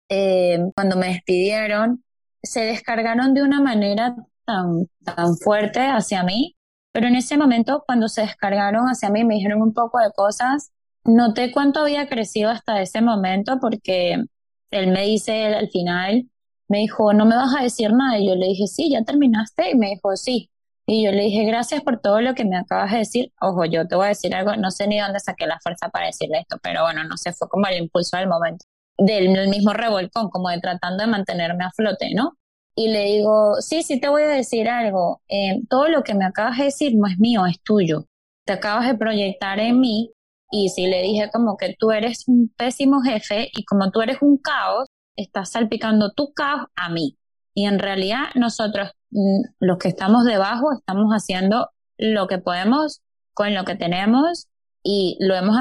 Eh, 0.10 0.60
cuando 0.76 0.98
me 0.98 1.10
despidieron, 1.10 2.04
se 2.42 2.62
descargaron 2.62 3.36
de 3.36 3.44
una 3.44 3.62
manera 3.62 4.16
tan, 4.46 4.88
tan 5.06 5.38
fuerte 5.38 5.82
hacia 5.82 6.24
mí, 6.24 6.56
pero 6.92 7.08
en 7.08 7.16
ese 7.16 7.38
momento, 7.38 7.84
cuando 7.86 8.08
se 8.10 8.22
descargaron 8.22 8.88
hacia 8.88 9.12
mí, 9.12 9.24
me 9.24 9.36
dijeron 9.36 9.62
un 9.62 9.74
poco 9.74 10.00
de 10.00 10.12
cosas 10.14 10.72
Noté 11.04 11.52
cuánto 11.52 11.82
había 11.82 12.08
crecido 12.08 12.50
hasta 12.50 12.82
ese 12.82 13.02
momento 13.02 13.60
porque 13.60 14.24
él 14.72 14.88
me 14.88 15.04
dice 15.06 15.46
al 15.48 15.70
final, 15.70 16.30
me 16.68 16.80
dijo, 16.80 17.14
no 17.14 17.26
me 17.26 17.36
vas 17.36 17.54
a 17.58 17.64
decir 17.64 17.92
nada. 17.94 18.18
Y 18.18 18.28
yo 18.28 18.36
le 18.36 18.48
dije, 18.48 18.68
sí, 18.68 18.90
ya 18.92 19.04
terminaste. 19.04 19.72
Y 19.72 19.76
me 19.76 19.90
dijo, 19.90 20.16
sí. 20.16 20.50
Y 20.86 21.04
yo 21.06 21.12
le 21.12 21.24
dije, 21.24 21.44
gracias 21.46 21.82
por 21.84 22.00
todo 22.00 22.22
lo 22.22 22.34
que 22.34 22.46
me 22.46 22.58
acabas 22.58 22.92
de 22.92 23.00
decir. 23.00 23.32
Ojo, 23.42 23.66
yo 23.66 23.88
te 23.88 23.96
voy 23.96 24.06
a 24.06 24.10
decir 24.10 24.34
algo, 24.36 24.56
no 24.56 24.72
sé 24.72 24.88
ni 24.88 25.00
dónde 25.00 25.20
saqué 25.20 25.46
la 25.46 25.60
fuerza 25.60 25.90
para 25.90 26.08
decirle 26.08 26.40
esto, 26.40 26.58
pero 26.62 26.82
bueno, 26.84 27.04
no 27.04 27.18
sé, 27.18 27.34
fue 27.34 27.48
como 27.50 27.68
el 27.68 27.78
impulso 27.78 28.18
del 28.18 28.28
momento, 28.28 28.66
del, 28.98 29.48
mismo 29.50 29.74
revolcón, 29.74 30.30
como 30.30 30.50
de 30.50 30.60
tratando 30.60 31.04
de 31.04 31.10
mantenerme 31.10 31.64
a 31.66 31.72
flote, 31.72 32.14
¿no? 32.14 32.38
Y 32.76 32.90
le 32.90 33.04
digo, 33.06 33.62
sí, 33.62 33.84
sí 33.84 34.00
te 34.00 34.10
voy 34.10 34.24
a 34.24 34.28
decir 34.28 34.70
algo. 34.70 35.22
Eh, 35.28 35.62
todo 35.70 35.88
lo 35.90 36.04
que 36.04 36.14
me 36.14 36.26
acabas 36.26 36.58
de 36.58 36.66
decir 36.66 36.96
no 36.96 37.08
es 37.08 37.20
mío, 37.20 37.46
es 37.46 37.62
tuyo. 37.62 38.06
Te 38.46 38.54
acabas 38.54 38.88
de 38.88 38.96
proyectar 38.96 39.60
en 39.60 39.80
mí 39.80 40.12
y 40.52 40.70
si 40.70 40.88
le 40.88 41.02
dije 41.02 41.30
como 41.32 41.58
que 41.58 41.76
tú 41.80 41.92
eres 41.92 42.28
un 42.28 42.54
pésimo 42.58 43.02
jefe 43.02 43.50
y 43.54 43.64
como 43.66 43.90
tú 43.92 44.02
eres 44.02 44.18
un 44.22 44.38
caos, 44.38 44.88
estás 45.16 45.52
salpicando 45.52 46.12
tu 46.12 46.34
caos 46.34 46.68
a 46.76 46.90
mí. 46.90 47.18
Y 47.54 47.66
en 47.66 47.80
realidad 47.80 48.26
nosotros, 48.36 48.92
mm, 49.12 49.42
los 49.60 49.78
que 49.78 49.88
estamos 49.90 50.26
debajo, 50.26 50.74
estamos 50.74 51.12
haciendo 51.12 51.70
lo 51.98 52.28
que 52.28 52.38
podemos 52.38 53.02
con 53.34 53.54
lo 53.54 53.64
que 53.66 53.76
tenemos 53.76 54.48
y 54.84 55.18
lo 55.22 55.36
hemos, 55.36 55.56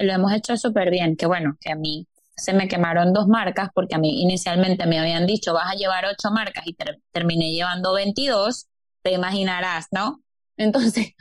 lo 0.00 0.12
hemos 0.12 0.32
hecho 0.32 0.56
súper 0.56 0.90
bien. 0.90 1.16
Que 1.16 1.26
bueno, 1.26 1.56
que 1.60 1.72
a 1.72 1.76
mí 1.76 2.06
se 2.36 2.52
me 2.52 2.68
quemaron 2.68 3.12
dos 3.12 3.26
marcas 3.28 3.70
porque 3.74 3.96
a 3.96 3.98
mí 3.98 4.22
inicialmente 4.22 4.86
me 4.86 4.98
habían 4.98 5.26
dicho 5.26 5.54
vas 5.54 5.72
a 5.72 5.76
llevar 5.76 6.04
ocho 6.04 6.30
marcas 6.30 6.66
y 6.66 6.76
terminé 7.12 7.52
llevando 7.52 7.94
22, 7.94 8.66
te 9.02 9.12
imaginarás, 9.12 9.86
¿no? 9.90 10.20
Entonces, 10.56 11.14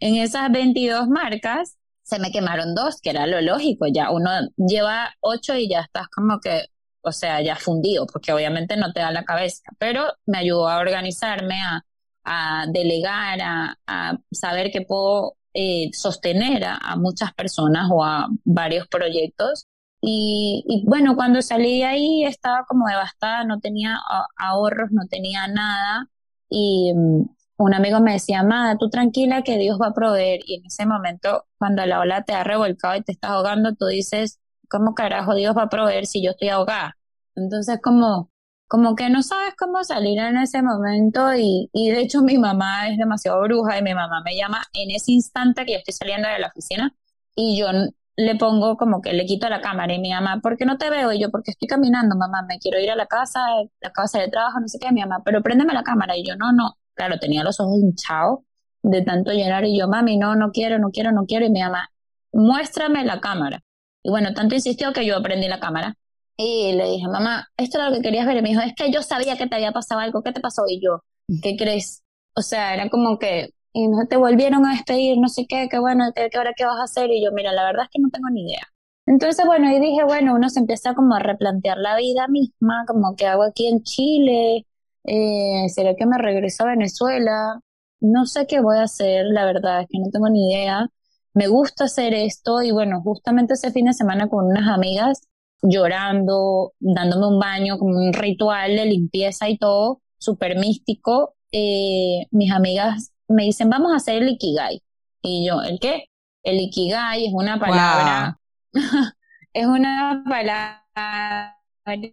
en 0.00 0.16
esas 0.16 0.50
22 0.50 1.08
marcas, 1.08 1.76
se 2.06 2.20
me 2.20 2.30
quemaron 2.30 2.74
dos, 2.74 3.00
que 3.02 3.10
era 3.10 3.26
lo 3.26 3.40
lógico, 3.40 3.86
ya 3.88 4.12
uno 4.12 4.30
lleva 4.56 5.12
ocho 5.20 5.56
y 5.56 5.68
ya 5.68 5.80
estás 5.80 6.06
como 6.08 6.38
que, 6.40 6.66
o 7.02 7.10
sea, 7.10 7.42
ya 7.42 7.56
fundido, 7.56 8.06
porque 8.06 8.32
obviamente 8.32 8.76
no 8.76 8.92
te 8.92 9.00
da 9.00 9.10
la 9.10 9.24
cabeza, 9.24 9.64
pero 9.78 10.04
me 10.24 10.38
ayudó 10.38 10.68
a 10.68 10.78
organizarme, 10.78 11.56
a, 11.60 11.84
a 12.24 12.66
delegar, 12.68 13.40
a, 13.42 14.18
saber 14.30 14.70
que 14.70 14.82
puedo 14.82 15.36
eh, 15.52 15.90
sostener 15.92 16.64
a, 16.64 16.94
muchas 16.96 17.34
personas 17.34 17.88
o 17.92 18.04
a 18.04 18.28
varios 18.44 18.86
proyectos. 18.88 19.66
Y, 20.00 20.64
y, 20.68 20.84
bueno, 20.86 21.16
cuando 21.16 21.42
salí 21.42 21.78
de 21.78 21.86
ahí 21.86 22.24
estaba 22.24 22.64
como 22.68 22.86
devastada, 22.86 23.44
no 23.44 23.58
tenía 23.58 23.98
ahorros, 24.36 24.90
no 24.92 25.06
tenía 25.10 25.48
nada. 25.48 26.08
Y 26.48 26.92
mm, 26.94 27.35
un 27.58 27.74
amigo 27.74 28.00
me 28.00 28.12
decía, 28.12 28.40
Amada, 28.40 28.76
tú 28.78 28.90
tranquila 28.90 29.42
que 29.42 29.58
Dios 29.58 29.78
va 29.80 29.88
a 29.88 29.94
proveer. 29.94 30.40
Y 30.46 30.56
en 30.56 30.66
ese 30.66 30.86
momento, 30.86 31.46
cuando 31.58 31.84
la 31.86 32.00
ola 32.00 32.24
te 32.24 32.34
ha 32.34 32.44
revolcado 32.44 32.96
y 32.96 33.02
te 33.02 33.12
estás 33.12 33.30
ahogando, 33.30 33.74
tú 33.74 33.86
dices, 33.86 34.40
¿cómo 34.68 34.94
carajo 34.94 35.34
Dios 35.34 35.56
va 35.56 35.62
a 35.64 35.68
proveer 35.68 36.06
si 36.06 36.22
yo 36.22 36.32
estoy 36.32 36.48
ahogada? 36.50 36.96
Entonces, 37.34 37.80
como, 37.82 38.30
como 38.68 38.94
que 38.96 39.08
no 39.10 39.22
sabes 39.22 39.54
cómo 39.58 39.82
salir 39.84 40.18
en 40.18 40.36
ese 40.38 40.62
momento 40.62 41.34
y, 41.34 41.70
y 41.72 41.90
de 41.90 42.00
hecho 42.00 42.22
mi 42.22 42.38
mamá 42.38 42.88
es 42.88 42.98
demasiado 42.98 43.40
bruja 43.42 43.78
y 43.78 43.82
mi 43.82 43.94
mamá 43.94 44.22
me 44.24 44.36
llama 44.36 44.62
en 44.72 44.90
ese 44.90 45.12
instante 45.12 45.64
que 45.64 45.72
yo 45.72 45.78
estoy 45.78 45.94
saliendo 45.94 46.28
de 46.28 46.38
la 46.38 46.48
oficina 46.48 46.94
y 47.34 47.58
yo 47.58 47.68
le 48.16 48.36
pongo 48.36 48.76
como 48.76 49.02
que 49.02 49.12
le 49.12 49.26
quito 49.26 49.48
la 49.48 49.60
cámara 49.60 49.92
y 49.94 49.98
mi 50.00 50.10
mamá, 50.10 50.40
¿por 50.40 50.56
qué 50.56 50.64
no 50.64 50.78
te 50.78 50.88
veo? 50.90 51.12
Y 51.12 51.20
yo, 51.20 51.30
porque 51.30 51.50
estoy 51.50 51.68
caminando, 51.68 52.16
mamá, 52.16 52.42
me 52.48 52.58
quiero 52.58 52.80
ir 52.80 52.90
a 52.90 52.96
la 52.96 53.06
casa, 53.06 53.40
la 53.80 53.92
casa 53.92 54.18
de 54.20 54.28
trabajo, 54.28 54.58
no 54.60 54.68
sé 54.68 54.78
qué, 54.78 54.90
mi 54.92 55.00
mamá, 55.02 55.22
pero 55.24 55.42
préndeme 55.42 55.74
la 55.74 55.82
cámara. 55.82 56.16
Y 56.16 56.26
yo, 56.26 56.34
no, 56.36 56.52
no, 56.52 56.76
claro, 56.96 57.18
tenía 57.20 57.44
los 57.44 57.60
ojos 57.60 57.78
hinchados 57.78 58.40
de 58.82 59.02
tanto 59.02 59.32
llenar 59.32 59.64
y 59.64 59.78
yo, 59.78 59.88
mami, 59.88 60.16
no, 60.16 60.34
no 60.36 60.50
quiero, 60.52 60.78
no 60.78 60.90
quiero, 60.90 61.12
no 61.12 61.26
quiero. 61.26 61.46
Y 61.46 61.50
mi 61.50 61.60
mamá, 61.60 61.90
muéstrame 62.32 63.04
la 63.04 63.20
cámara. 63.20 63.62
Y 64.02 64.10
bueno, 64.10 64.32
tanto 64.34 64.54
insistió 64.54 64.92
que 64.92 65.04
yo 65.04 65.16
aprendí 65.16 65.48
la 65.48 65.60
cámara. 65.60 65.96
Y 66.36 66.72
le 66.72 66.90
dije, 66.90 67.08
mamá, 67.08 67.48
esto 67.56 67.78
es 67.78 67.88
lo 67.88 67.96
que 67.96 68.02
querías 68.02 68.26
ver. 68.26 68.36
Y 68.36 68.42
me 68.42 68.50
dijo, 68.50 68.60
es 68.60 68.74
que 68.74 68.92
yo 68.92 69.02
sabía 69.02 69.36
que 69.36 69.46
te 69.46 69.56
había 69.56 69.72
pasado 69.72 70.00
algo. 70.00 70.22
¿Qué 70.22 70.32
te 70.32 70.40
pasó? 70.40 70.62
Y 70.68 70.80
yo, 70.80 71.02
¿qué 71.42 71.56
crees? 71.56 72.04
O 72.34 72.42
sea, 72.42 72.74
era 72.74 72.88
como 72.90 73.18
que, 73.18 73.50
y 73.72 73.88
te 74.08 74.16
volvieron 74.16 74.64
a 74.66 74.72
despedir, 74.72 75.18
no 75.18 75.28
sé 75.28 75.46
qué, 75.48 75.68
qué 75.70 75.78
bueno, 75.78 76.04
qué, 76.14 76.28
qué 76.30 76.38
ahora 76.38 76.52
qué 76.56 76.64
vas 76.64 76.78
a 76.78 76.84
hacer. 76.84 77.10
Y 77.10 77.24
yo, 77.24 77.32
mira, 77.32 77.52
la 77.52 77.64
verdad 77.64 77.84
es 77.84 77.90
que 77.90 78.00
no 78.00 78.10
tengo 78.10 78.28
ni 78.30 78.44
idea. 78.44 78.66
Entonces, 79.06 79.46
bueno, 79.46 79.70
y 79.70 79.80
dije, 79.80 80.04
bueno, 80.04 80.34
uno 80.34 80.48
se 80.48 80.60
empieza 80.60 80.94
como 80.94 81.14
a 81.14 81.20
replantear 81.20 81.78
la 81.78 81.96
vida 81.96 82.26
misma, 82.28 82.84
como 82.86 83.14
que 83.16 83.26
hago 83.26 83.44
aquí 83.44 83.68
en 83.68 83.82
Chile, 83.82 84.65
eh, 85.06 85.68
¿será 85.68 85.94
que 85.94 86.06
me 86.06 86.18
regreso 86.18 86.64
a 86.64 86.70
Venezuela? 86.70 87.60
No 88.00 88.26
sé 88.26 88.46
qué 88.46 88.60
voy 88.60 88.78
a 88.78 88.82
hacer, 88.82 89.26
la 89.26 89.44
verdad 89.44 89.82
es 89.82 89.88
que 89.88 89.98
no 89.98 90.10
tengo 90.10 90.28
ni 90.28 90.52
idea. 90.52 90.88
Me 91.34 91.48
gusta 91.48 91.84
hacer 91.84 92.14
esto 92.14 92.62
y 92.62 92.72
bueno, 92.72 93.02
justamente 93.02 93.54
ese 93.54 93.72
fin 93.72 93.86
de 93.86 93.92
semana 93.94 94.28
con 94.28 94.46
unas 94.46 94.68
amigas 94.68 95.22
llorando, 95.62 96.72
dándome 96.78 97.28
un 97.28 97.38
baño, 97.38 97.78
como 97.78 97.98
un 97.98 98.12
ritual 98.12 98.76
de 98.76 98.86
limpieza 98.86 99.48
y 99.48 99.58
todo, 99.58 100.00
súper 100.18 100.58
místico, 100.58 101.34
eh, 101.52 102.26
mis 102.30 102.52
amigas 102.52 103.12
me 103.28 103.44
dicen, 103.44 103.70
vamos 103.70 103.92
a 103.92 103.96
hacer 103.96 104.22
el 104.22 104.28
Ikigai. 104.28 104.82
Y 105.22 105.46
yo, 105.46 105.62
¿el 105.62 105.78
qué? 105.80 106.06
El 106.42 106.60
Ikigai 106.60 107.26
es 107.26 107.32
una 107.34 107.58
palabra, 107.58 108.38
es 109.52 109.66
una 109.66 110.22
palabra 110.28 111.56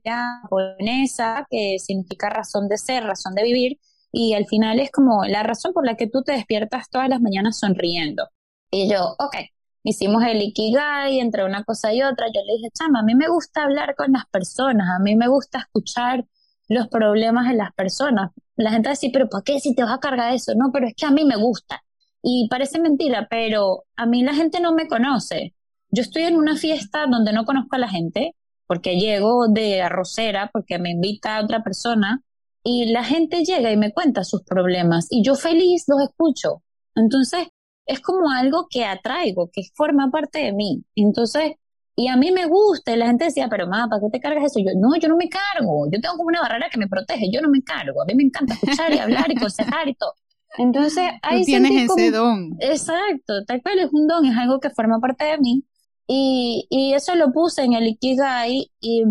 japonesa 0.04 1.48
que 1.50 1.78
significa 1.80 2.30
razón 2.30 2.68
de 2.68 2.78
ser, 2.78 3.04
razón 3.04 3.34
de 3.36 3.44
vivir, 3.44 3.80
y 4.12 4.34
al 4.36 4.46
final 4.46 4.80
es 4.80 4.92
como 4.92 5.26
la 5.26 5.44
razón 5.44 5.74
por 5.74 5.86
la 5.86 5.96
que 5.96 6.08
tú 6.08 6.22
te 6.24 6.34
despiertas 6.34 6.90
todas 6.90 7.10
las 7.10 7.20
mañanas 7.22 7.60
sonriendo. 7.60 8.28
Y 8.72 8.90
yo, 8.90 9.16
ok, 9.20 9.36
hicimos 9.84 10.24
el 10.24 10.42
Ikigai 10.42 11.20
entre 11.20 11.46
una 11.46 11.64
cosa 11.64 11.94
y 11.94 12.04
otra, 12.04 12.28
yo 12.28 12.42
le 12.46 12.58
dije, 12.58 12.70
chama, 12.78 13.00
a 13.00 13.04
mí 13.04 13.16
me 13.16 13.28
gusta 13.28 13.64
hablar 13.64 13.96
con 13.96 14.12
las 14.14 14.26
personas, 14.28 14.88
a 14.96 15.02
mí 15.02 15.16
me 15.16 15.28
gusta 15.28 15.60
escuchar 15.60 16.26
los 16.70 16.88
problemas 16.88 17.50
de 17.50 17.56
las 17.56 17.74
personas. 17.74 18.32
La 18.56 18.72
gente 18.72 18.90
decir, 18.90 19.12
pero 19.12 19.30
¿por 19.30 19.44
qué 19.44 19.60
si 19.60 19.76
te 19.76 19.84
vas 19.84 19.94
a 19.94 20.00
cargar 20.00 20.34
eso? 20.34 20.54
No, 20.56 20.72
pero 20.72 20.88
es 20.88 20.94
que 20.96 21.06
a 21.06 21.12
mí 21.12 21.26
me 21.26 21.36
gusta. 21.36 21.84
Y 22.22 22.48
parece 22.50 22.80
mentira, 22.80 23.28
pero 23.30 23.84
a 23.96 24.06
mí 24.06 24.24
la 24.24 24.34
gente 24.34 24.60
no 24.62 24.74
me 24.74 24.88
conoce. 24.88 25.56
Yo 25.90 26.02
estoy 26.02 26.24
en 26.24 26.36
una 26.38 26.56
fiesta 26.56 27.06
donde 27.08 27.34
no 27.34 27.46
conozco 27.46 27.76
a 27.76 27.80
la 27.80 27.90
gente, 27.90 28.36
porque 28.68 28.98
llego 28.98 29.48
de 29.48 29.82
arrocera, 29.82 30.50
porque 30.52 30.80
me 30.80 30.92
invita 30.92 31.38
a 31.38 31.44
otra 31.44 31.64
persona, 31.64 32.24
y 32.64 32.86
la 32.92 33.04
gente 33.04 33.44
llega 33.44 33.72
y 33.72 33.78
me 33.78 33.92
cuenta 33.92 34.24
sus 34.24 34.44
problemas, 34.44 35.08
y 35.10 35.24
yo 35.24 35.36
feliz 35.36 35.84
los 35.88 36.02
escucho. 36.02 36.64
Entonces, 36.96 37.48
es 37.86 38.00
como 38.00 38.30
algo 38.30 38.68
que 38.70 38.86
atraigo, 38.86 39.50
que 39.52 39.64
forma 39.76 40.10
parte 40.10 40.40
de 40.40 40.54
mí. 40.54 40.84
Entonces, 40.96 41.54
y 41.96 42.08
a 42.08 42.16
mí 42.16 42.32
me 42.32 42.46
gusta, 42.46 42.94
y 42.94 42.98
la 42.98 43.08
gente 43.08 43.26
decía, 43.26 43.48
pero 43.50 43.68
mamá, 43.68 43.88
¿para 43.90 44.02
qué 44.02 44.10
te 44.12 44.20
cargas 44.20 44.46
eso? 44.46 44.60
Yo, 44.60 44.72
no, 44.80 44.96
yo 45.00 45.10
no 45.10 45.18
me 45.18 45.30
cargo, 45.30 45.88
yo 45.92 46.00
tengo 46.00 46.16
como 46.16 46.30
una 46.30 46.42
barrera 46.42 46.70
que 46.72 46.80
me 46.80 46.88
protege, 46.88 47.30
yo 47.32 47.42
no 47.42 47.50
me 47.50 47.62
cargo, 47.62 48.02
a 48.02 48.06
mí 48.06 48.16
me 48.16 48.24
encanta 48.24 48.54
escuchar 48.54 48.94
y 48.94 49.00
hablar 49.00 49.26
y 49.30 49.38
aconsejar 49.38 49.88
y 49.90 49.96
todo. 49.96 50.14
Entonces, 50.58 51.10
ahí 51.22 51.44
tienes 51.44 51.92
ese 51.92 52.12
don. 52.12 52.56
Exacto, 52.60 53.44
tal 53.46 53.62
cual 53.62 53.80
es 53.80 53.90
un 53.92 54.08
don, 54.08 54.26
es 54.26 54.38
algo 54.38 54.60
que 54.60 54.70
forma 54.70 55.00
parte 55.00 55.26
de 55.26 55.38
mí 55.38 55.64
y, 56.08 56.68
y 56.70 56.94
eso 56.94 57.16
lo 57.16 57.32
puse 57.32 57.64
en 57.64 57.74
el 57.74 57.88
Ikigai 57.88 58.72
y, 58.80 59.04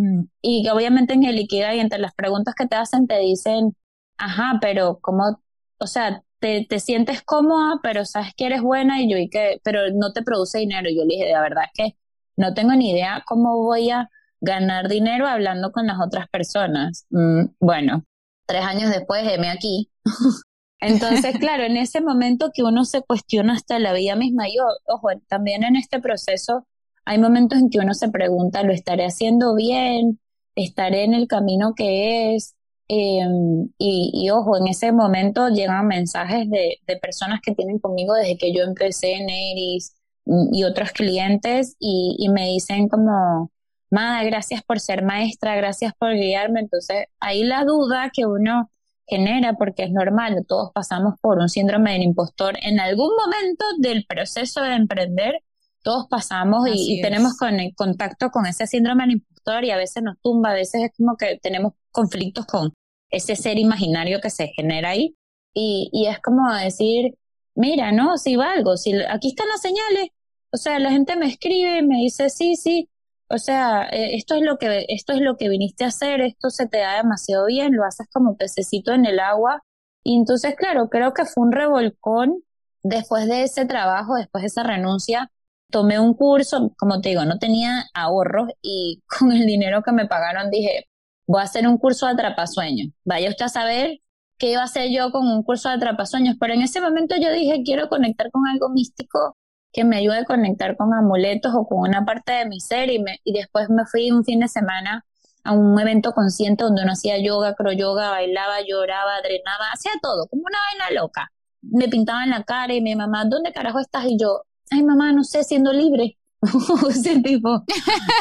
y 0.43 0.69
obviamente 0.69 1.15
en 1.15 1.25
el 1.25 1.39
Ikigai 1.39 1.81
entre 1.81 1.99
las 1.99 2.15
preguntas 2.15 2.55
que 2.55 2.67
te 2.67 2.77
hacen 2.77 3.07
te 3.07 3.19
dicen, 3.19 3.77
ajá, 4.19 4.59
pero 4.61 4.99
¿cómo, 5.01 5.43
o 5.79 5.87
sea, 5.87 6.23
te, 6.39 6.67
te 6.69 6.81
sientes 6.81 7.23
cómoda, 7.23 7.81
pero 7.83 8.05
sabes 8.05 8.35
que 8.37 8.47
eres 8.47 8.63
buena 8.63 9.01
y 9.01 9.11
yo 9.11 9.17
y 9.17 9.29
que, 9.31 9.61
pero 9.65 9.91
no 9.95 10.13
te 10.13 10.23
produce 10.23 10.59
dinero? 10.59 10.89
Yo 10.91 11.05
le 11.05 11.15
dije, 11.15 11.27
de 11.27 11.41
verdad 11.41 11.65
es 11.65 11.71
que 11.75 11.97
no 12.37 12.55
tengo 12.55 12.73
ni 12.75 12.91
idea 12.93 13.23
cómo 13.27 13.59
voy 13.59 13.91
a 13.91 14.11
ganar 14.41 14.89
dinero 14.89 15.27
hablando 15.29 15.73
con 15.73 15.87
las 15.87 15.99
otras 16.05 16.29
personas. 16.29 17.07
Mm, 17.11 17.45
bueno, 17.61 18.05
tres 18.47 18.63
años 18.65 18.91
después, 18.91 19.23
heme 19.27 19.51
aquí. 19.51 19.91
Entonces, 20.81 21.39
claro, 21.39 21.63
en 21.63 21.77
ese 21.77 22.01
momento 22.01 22.51
que 22.53 22.65
uno 22.65 22.85
se 22.85 23.03
cuestiona 23.03 23.55
hasta 23.55 23.79
la 23.79 23.93
vida 23.93 24.17
misma, 24.17 24.47
yo, 24.49 24.65
ojo, 24.87 25.09
también 25.29 25.63
en 25.63 25.77
este 25.77 26.01
proceso 26.01 26.67
hay 27.05 27.19
momentos 27.19 27.59
en 27.59 27.71
que 27.71 27.79
uno 27.79 27.95
se 27.95 28.11
pregunta, 28.11 28.63
¿lo 28.63 28.73
estaré 28.73 29.05
haciendo 29.05 29.55
bien? 29.55 30.21
¿Estaré 30.55 31.05
en 31.05 31.15
el 31.15 31.29
camino 31.29 31.75
que 31.75 32.35
es? 32.35 32.55
Em, 32.89 33.71
y, 33.79 34.29
ojo, 34.31 34.59
en 34.59 34.69
ese 34.69 34.93
momento 34.93 35.49
llegan 35.49 35.87
mensajes 35.87 36.49
de, 36.51 36.79
personas 37.01 37.41
que 37.43 37.55
tienen 37.55 37.79
conmigo 37.79 38.15
desde 38.15 38.37
que 38.37 38.53
yo 38.55 38.65
empecé 38.65 39.15
en 39.15 39.31
Eris 39.31 39.95
mm, 40.27 40.55
y 40.55 40.65
otros 40.65 40.93
clientes 40.93 41.77
y, 41.79 42.17
y 42.19 42.29
me 42.29 42.47
dicen 42.49 42.89
como, 42.89 43.51
Mada, 43.93 44.25
gracias 44.25 44.63
por 44.63 44.81
ser 44.81 45.05
maestra, 45.05 45.55
gracias 45.55 45.93
por 45.99 46.15
guiarme. 46.15 46.61
Entonces, 46.61 47.09
ahí 47.21 47.45
la 47.45 47.65
duda 47.65 48.11
que 48.11 48.25
uno 48.25 48.71
genera, 49.07 49.53
porque 49.55 49.85
es 49.85 49.93
normal, 49.93 50.47
todos 50.49 50.73
pasamos 50.73 51.17
por 51.21 51.39
un 51.39 51.51
síndrome 51.51 51.93
del 51.93 52.03
impostor 52.05 52.57
en 52.63 52.81
algún 52.81 53.11
momento 53.15 53.65
del 53.81 54.07
proceso 54.07 54.63
de 54.63 54.77
emprender, 54.77 55.35
todos 55.83 56.07
pasamos 56.09 56.69
y, 56.73 57.01
tenemos 57.03 57.37
con, 57.37 57.57
contacto 57.77 58.31
con 58.31 58.47
ese 58.47 58.67
síndrome 58.67 59.05
del 59.05 59.13
impostor 59.13 59.65
y 59.65 59.71
a 59.71 59.77
veces 59.77 60.03
nos 60.03 60.21
tumba, 60.21 60.51
a 60.51 60.55
veces 60.55 60.83
es 60.85 60.91
como 60.97 61.17
que 61.17 61.39
tenemos 61.43 61.75
conflictos 61.91 62.47
con 62.47 62.73
ese 63.11 63.37
ser 63.37 63.59
imaginario 63.59 64.21
que 64.21 64.31
se 64.31 64.49
genera 64.49 64.91
ahí. 64.91 65.17
Y, 65.55 65.91
y 65.93 66.07
es 66.07 66.21
como 66.21 66.51
decir, 66.55 67.15
mira, 67.55 67.93
no, 67.93 68.17
si 68.17 68.37
valgo, 68.37 68.77
si 68.77 68.95
aquí 69.03 69.29
están 69.29 69.49
las 69.49 69.61
señales, 69.61 70.11
o 70.51 70.57
sea, 70.57 70.79
la 70.79 70.91
gente 70.91 71.17
me 71.17 71.27
escribe, 71.27 71.83
me 71.83 71.97
dice, 71.97 72.31
sí, 72.31 72.57
sí, 72.57 72.89
o 73.29 73.39
sea, 73.39 73.85
eh, 73.91 74.15
esto 74.17 74.35
es 74.35 74.43
lo 74.43 74.59
que 74.59 74.85
esto 74.89 75.15
es 75.15 75.21
lo 75.21 75.37
que 75.39 75.49
viniste 75.49 75.85
a 75.85 75.89
hacer, 75.89 76.21
esto 76.21 76.51
se 76.51 76.69
te 76.69 76.79
da 76.79 76.97
demasiado 76.97 77.47
bien, 77.47 77.75
lo 77.75 77.85
haces 77.85 78.07
como 78.13 78.37
pececito 78.37 78.93
en 78.93 79.07
el 79.07 79.21
agua. 79.21 79.63
Y 80.05 80.17
entonces, 80.19 80.55
claro, 80.57 80.91
creo 80.91 81.15
que 81.15 81.25
fue 81.25 81.45
un 81.45 81.53
revolcón 81.53 82.43
después 82.83 83.27
de 83.29 83.45
ese 83.45 83.65
trabajo, 83.65 84.17
después 84.17 84.43
de 84.43 84.49
esa 84.49 84.63
renuncia, 84.65 85.31
tomé 85.73 85.99
un 85.99 86.15
curso, 86.15 86.73
como 86.79 87.01
te 87.01 87.09
digo, 87.11 87.25
no 87.25 87.39
tenía 87.39 87.87
ahorros 87.95 88.51
y 88.63 89.03
con 89.19 89.33
el 89.33 89.47
dinero 89.47 89.83
que 89.83 89.93
me 89.93 90.07
pagaron 90.07 90.51
dije, 90.51 90.89
voy 91.27 91.41
a 91.41 91.45
hacer 91.45 91.67
un 91.67 91.79
curso 91.79 92.07
de 92.07 92.13
atrapasueños. 92.13 92.91
Vaya 93.05 93.31
usted 93.31 93.47
a 93.47 93.49
saber 93.49 93.99
qué 94.39 94.53
iba 94.53 94.63
a 94.63 94.65
hacer 94.65 94.91
yo 94.91 95.11
con 95.13 95.27
un 95.27 95.43
curso 95.43 95.69
de 95.69 95.77
atrapasueños, 95.77 96.37
pero 96.39 96.55
en 96.55 96.63
ese 96.63 96.81
momento 96.81 97.17
yo 97.21 97.33
dije, 97.33 97.63
quiero 97.65 97.89
conectar 97.89 98.31
con 98.31 98.47
algo 98.47 98.69
místico 98.71 99.37
que 99.73 99.85
me 99.85 99.97
ayude 99.97 100.19
a 100.19 100.25
conectar 100.25 100.77
con 100.77 100.93
amuletos 100.95 101.53
o 101.55 101.67
con 101.67 101.81
una 101.89 102.05
parte 102.05 102.33
de 102.33 102.47
mi 102.47 102.61
ser 102.61 102.91
y, 102.91 102.99
me, 102.99 103.21
y 103.25 103.33
después 103.33 103.71
me 103.71 103.85
fui 103.87 104.11
un 104.11 104.25
fin 104.25 104.41
de 104.41 104.49
semana 104.49 105.05
a 105.45 105.53
un 105.53 105.79
evento 105.81 106.13
consciente 106.13 106.65
donde 106.65 106.83
uno 106.83 106.93
hacía 106.93 107.19
yoga, 107.19 107.55
yoga, 107.77 108.11
bailaba, 108.11 108.61
lloraba, 108.67 109.21
drenaba, 109.23 109.67
hacía 109.73 109.93
todo, 110.03 110.29
como 110.29 110.43
una 110.45 110.59
vaina 110.69 111.01
loca. 111.01 111.33
Me 111.63 111.89
pintaban 111.89 112.31
la 112.31 112.45
cara 112.45 112.75
y 112.75 112.81
mi 112.81 112.95
mamá, 112.95 113.25
¿dónde 113.25 113.53
carajo 113.53 113.81
estás? 113.81 114.05
Y 114.07 114.19
yo, 114.19 114.43
ay 114.73 114.83
mamá, 114.83 115.13
no 115.13 115.25
sé, 115.25 115.45
siendo 115.45 115.73
libre. 115.73 116.19
ese 116.91 117.21
tipo. 117.21 117.63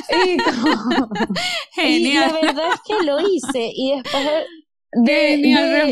Y, 0.10 0.38
Genial. 1.82 2.28
la 2.28 2.42
verdad 2.42 2.66
es 2.76 2.82
que 2.86 3.06
lo 3.06 3.20
hice 3.20 3.72
y 3.74 3.96
después 3.96 4.26
de, 4.26 5.38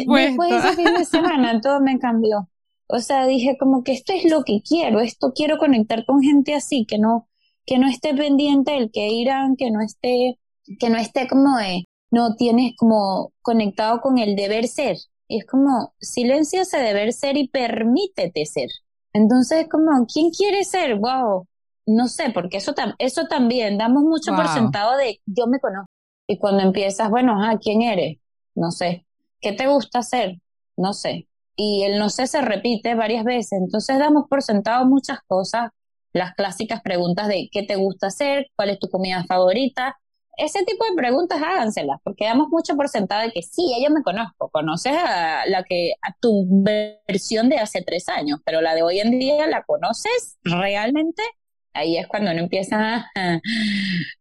después 0.06 0.52
de 0.52 0.58
ese 0.58 0.76
fin 0.76 0.94
de 0.94 1.06
semana 1.06 1.60
todo 1.62 1.80
me 1.80 1.98
cambió. 1.98 2.50
O 2.88 3.00
sea, 3.00 3.28
dije 3.28 3.56
como 3.60 3.84
que 3.84 3.94
esto 3.94 4.14
es 4.14 4.30
lo 4.30 4.44
que 4.44 4.62
quiero, 4.62 5.00
esto 5.00 5.32
quiero 5.36 5.58
conectar 5.58 6.06
con 6.06 6.22
gente 6.22 6.56
así, 6.56 6.86
que 6.86 6.98
no, 6.98 7.28
que 7.66 7.78
no 7.78 7.88
esté 7.88 8.16
pendiente 8.16 8.72
del 8.72 8.92
que 8.92 9.10
irán, 9.10 9.56
que 9.56 9.70
no 9.70 9.82
esté, 9.82 10.40
que 10.80 10.90
no 10.90 10.98
esté 10.98 11.28
como 11.28 11.58
de, 11.58 11.86
no 12.10 12.36
tienes 12.36 12.74
como 12.76 13.32
conectado 13.42 14.02
con 14.02 14.18
el 14.18 14.36
deber 14.36 14.68
ser. 14.68 14.98
es 15.28 15.46
como, 15.46 15.94
silencio 16.00 16.62
ese 16.62 16.80
deber 16.80 17.14
ser 17.14 17.38
y 17.38 17.48
permítete 17.48 18.46
ser. 18.46 18.70
Entonces, 19.14 19.68
como, 19.70 20.06
¿quién 20.06 20.30
quiere 20.32 20.64
ser? 20.64 20.96
Wow. 20.96 21.48
No 21.86 22.08
sé, 22.08 22.30
porque 22.32 22.58
eso, 22.58 22.74
eso 23.00 23.26
también, 23.26 23.78
damos 23.78 24.04
mucho 24.04 24.36
por 24.36 24.48
sentado 24.48 24.96
de 24.98 25.22
yo 25.26 25.48
me 25.48 25.60
conozco. 25.60 25.90
Y 26.28 26.38
cuando 26.38 26.62
empiezas, 26.62 27.10
bueno, 27.10 27.44
¿a 27.44 27.58
¿quién 27.58 27.82
eres? 27.82 28.20
No 28.54 28.70
sé. 28.72 29.06
¿Qué 29.42 29.54
te 29.54 29.68
gusta 29.68 30.00
hacer? 30.00 30.40
No 30.78 30.94
sé. 30.94 31.28
Y 31.56 31.84
el 31.84 31.98
no 31.98 32.10
sé 32.10 32.28
se 32.28 32.42
repite 32.42 32.94
varias 32.94 33.24
veces. 33.24 33.54
Entonces 33.54 33.98
damos 33.98 34.26
por 34.30 34.44
sentado 34.44 34.86
muchas 34.86 35.20
cosas. 35.26 35.72
Las 36.14 36.36
clásicas 36.36 36.82
preguntas 36.82 37.28
de 37.28 37.50
¿qué 37.52 37.64
te 37.64 37.76
gusta 37.76 38.08
hacer? 38.08 38.48
¿Cuál 38.56 38.70
es 38.70 38.80
tu 38.80 38.90
comida 38.90 39.24
favorita? 39.28 39.98
Ese 40.40 40.64
tipo 40.64 40.86
de 40.86 40.96
preguntas 40.96 41.42
háganselas, 41.42 42.00
porque 42.04 42.26
damos 42.26 42.48
mucho 42.50 42.76
por 42.76 42.88
sentado 42.88 43.22
de 43.22 43.32
que 43.32 43.42
sí, 43.42 43.74
yo 43.84 43.90
me 43.92 44.02
conozco, 44.02 44.50
conoces 44.50 44.94
a 44.94 45.46
la 45.48 45.64
que 45.64 45.94
a 46.02 46.14
tu 46.20 46.48
versión 46.50 47.50
de 47.50 47.58
hace 47.58 47.84
tres 47.84 48.08
años, 48.10 48.40
pero 48.46 48.62
la 48.62 48.74
de 48.74 48.82
hoy 48.82 49.00
en 49.00 49.20
día 49.20 49.48
la 49.48 49.64
conoces 49.64 50.38
realmente. 50.44 51.22
Ahí 51.74 51.98
es 51.98 52.08
cuando 52.08 52.32
uno 52.32 52.42
empieza, 52.42 53.10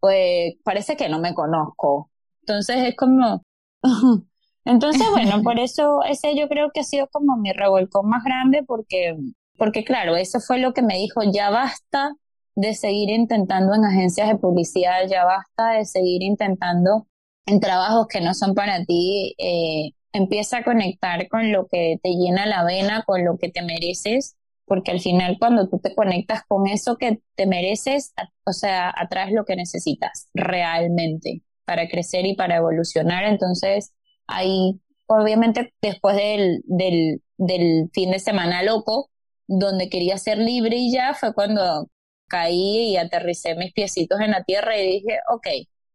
pues 0.00 0.54
parece 0.64 0.96
que 0.96 1.08
no 1.08 1.20
me 1.20 1.34
conozco. 1.34 2.10
Entonces 2.40 2.76
es 2.88 2.96
como, 2.96 3.42
entonces 4.64 5.06
bueno, 5.10 5.42
por 5.44 5.58
eso 5.58 6.00
ese 6.08 6.36
yo 6.36 6.48
creo 6.48 6.70
que 6.72 6.80
ha 6.80 6.84
sido 6.84 7.08
como 7.08 7.36
mi 7.36 7.52
revolcón 7.52 8.08
más 8.08 8.24
grande, 8.24 8.64
porque, 8.66 9.16
porque 9.56 9.84
claro, 9.84 10.16
eso 10.16 10.40
fue 10.40 10.58
lo 10.58 10.72
que 10.72 10.82
me 10.82 10.96
dijo, 10.96 11.20
ya 11.32 11.50
basta 11.50 12.14
de 12.58 12.74
seguir 12.74 13.08
intentando 13.10 13.72
en 13.72 13.84
agencias 13.84 14.26
de 14.26 14.34
publicidad, 14.34 15.06
ya 15.08 15.24
basta 15.24 15.78
de 15.78 15.84
seguir 15.84 16.24
intentando 16.24 17.06
en 17.46 17.60
trabajos 17.60 18.08
que 18.08 18.20
no 18.20 18.34
son 18.34 18.54
para 18.54 18.84
ti, 18.84 19.36
eh, 19.38 19.92
empieza 20.12 20.58
a 20.58 20.64
conectar 20.64 21.28
con 21.28 21.52
lo 21.52 21.68
que 21.68 21.98
te 22.02 22.10
llena 22.10 22.46
la 22.46 22.64
vena, 22.64 23.04
con 23.06 23.24
lo 23.24 23.38
que 23.38 23.48
te 23.48 23.62
mereces, 23.62 24.36
porque 24.64 24.90
al 24.90 24.98
final 24.98 25.36
cuando 25.38 25.68
tú 25.68 25.78
te 25.78 25.94
conectas 25.94 26.42
con 26.48 26.66
eso 26.66 26.96
que 26.96 27.20
te 27.36 27.46
mereces, 27.46 28.12
o 28.44 28.52
sea, 28.52 28.92
atrás 28.94 29.30
lo 29.30 29.44
que 29.44 29.54
necesitas 29.54 30.28
realmente 30.34 31.42
para 31.64 31.88
crecer 31.88 32.26
y 32.26 32.34
para 32.34 32.56
evolucionar. 32.56 33.22
Entonces, 33.22 33.92
ahí, 34.26 34.80
obviamente, 35.06 35.72
después 35.80 36.16
del, 36.16 36.62
del, 36.64 37.22
del 37.36 37.88
fin 37.92 38.10
de 38.10 38.18
semana 38.18 38.64
loco, 38.64 39.10
donde 39.46 39.88
quería 39.88 40.18
ser 40.18 40.38
libre 40.38 40.76
y 40.76 40.92
ya 40.92 41.14
fue 41.14 41.32
cuando 41.32 41.88
caí 42.28 42.90
y 42.90 42.96
aterricé 42.96 43.54
mis 43.56 43.72
piecitos 43.72 44.20
en 44.20 44.32
la 44.32 44.44
tierra 44.44 44.78
y 44.78 44.86
dije, 45.00 45.18
ok, 45.30 45.46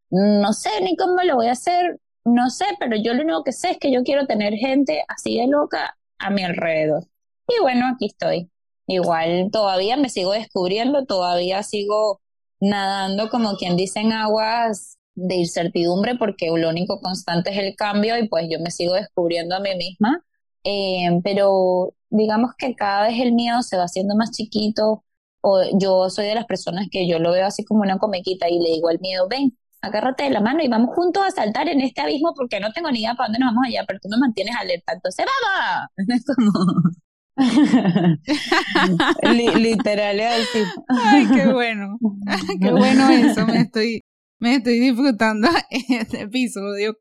no 0.10 0.54
sé 0.54 0.70
ni 0.82 0.96
cómo 0.96 1.22
lo 1.24 1.36
voy 1.36 1.48
a 1.48 1.54
hacer, 1.54 2.00
no 2.26 2.50
sé, 2.50 2.66
pero 2.80 2.96
yo 2.96 3.14
lo 3.14 3.24
único 3.24 3.44
que 3.44 3.52
sé 3.52 3.72
es 3.72 3.78
que 3.78 3.92
yo 3.92 4.04
quiero 4.04 4.28
tener 4.28 4.54
gente 4.56 5.04
así 5.08 5.38
de 5.40 5.48
loca 5.48 5.98
a 6.20 6.30
mi 6.30 6.44
alrededor. 6.44 7.06
Y 7.48 7.62
bueno, 7.62 7.88
aquí 7.88 8.08
estoy. 8.08 8.50
Igual 8.88 9.50
todavía 9.52 9.98
me 9.98 10.10
sigo 10.10 10.34
descubriendo, 10.34 11.06
todavía 11.06 11.64
sigo 11.64 12.22
nadando 12.60 13.30
como 13.30 13.56
quien 13.56 13.76
dice 13.76 14.00
en 14.00 14.14
aguas 14.14 14.98
de 15.16 15.36
incertidumbre 15.36 16.16
porque 16.16 16.48
lo 16.48 16.70
único 16.70 17.00
constante 17.02 17.52
es 17.52 17.58
el 17.58 17.76
cambio 17.76 18.18
y 18.18 18.28
pues 18.28 18.48
yo 18.50 18.60
me 18.60 18.72
sigo 18.72 18.94
descubriendo 18.94 19.56
a 19.56 19.60
mí 19.60 19.76
misma. 19.76 20.24
Eh, 20.64 21.20
pero 21.24 21.94
digamos 22.10 22.52
que 22.58 22.76
cada 22.76 23.08
vez 23.08 23.20
el 23.20 23.34
miedo 23.34 23.62
se 23.64 23.78
va 23.78 23.84
haciendo 23.84 24.16
más 24.16 24.32
chiquito, 24.32 25.04
o 25.44 25.62
yo 25.78 26.10
soy 26.10 26.26
de 26.26 26.36
las 26.36 26.46
personas 26.46 26.88
que 26.90 27.08
yo 27.08 27.20
lo 27.20 27.32
veo 27.32 27.46
así 27.46 27.66
como 27.66 27.82
una 27.82 27.98
comequita 27.98 28.50
y 28.50 28.60
le 28.60 28.70
digo 28.70 28.88
al 28.88 29.00
miedo, 29.02 29.28
ven, 29.28 29.58
agárrate 29.82 30.24
de 30.24 30.30
la 30.30 30.40
mano 30.40 30.64
y 30.64 30.70
vamos 30.70 30.96
juntos 30.96 31.22
a 31.22 31.32
saltar 31.32 31.68
en 31.68 31.82
este 31.82 32.02
abismo 32.02 32.34
porque 32.34 32.62
no 32.62 32.72
tengo 32.72 32.90
ni 32.90 33.02
idea 33.02 33.16
para 33.16 33.28
dónde 33.28 33.40
nos 33.40 33.50
vamos 33.50 33.66
allá, 33.68 33.84
pero 33.86 34.00
tú 34.02 34.08
me 34.10 34.18
mantienes 34.18 34.56
alerta, 34.56 34.94
entonces 34.94 35.26
vamos. 35.26 35.90
literal 39.58 40.20
así. 40.22 40.64
Ay, 40.88 41.28
qué 41.34 41.52
bueno. 41.52 41.98
Qué 42.62 42.72
bueno 42.72 43.10
eso. 43.10 43.46
Me 43.46 43.62
estoy, 43.62 44.04
me 44.40 44.56
estoy 44.56 44.80
disfrutando 44.80 45.50
este 45.70 46.22
episodio 46.22 46.98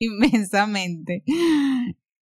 inmensamente. 0.00 1.22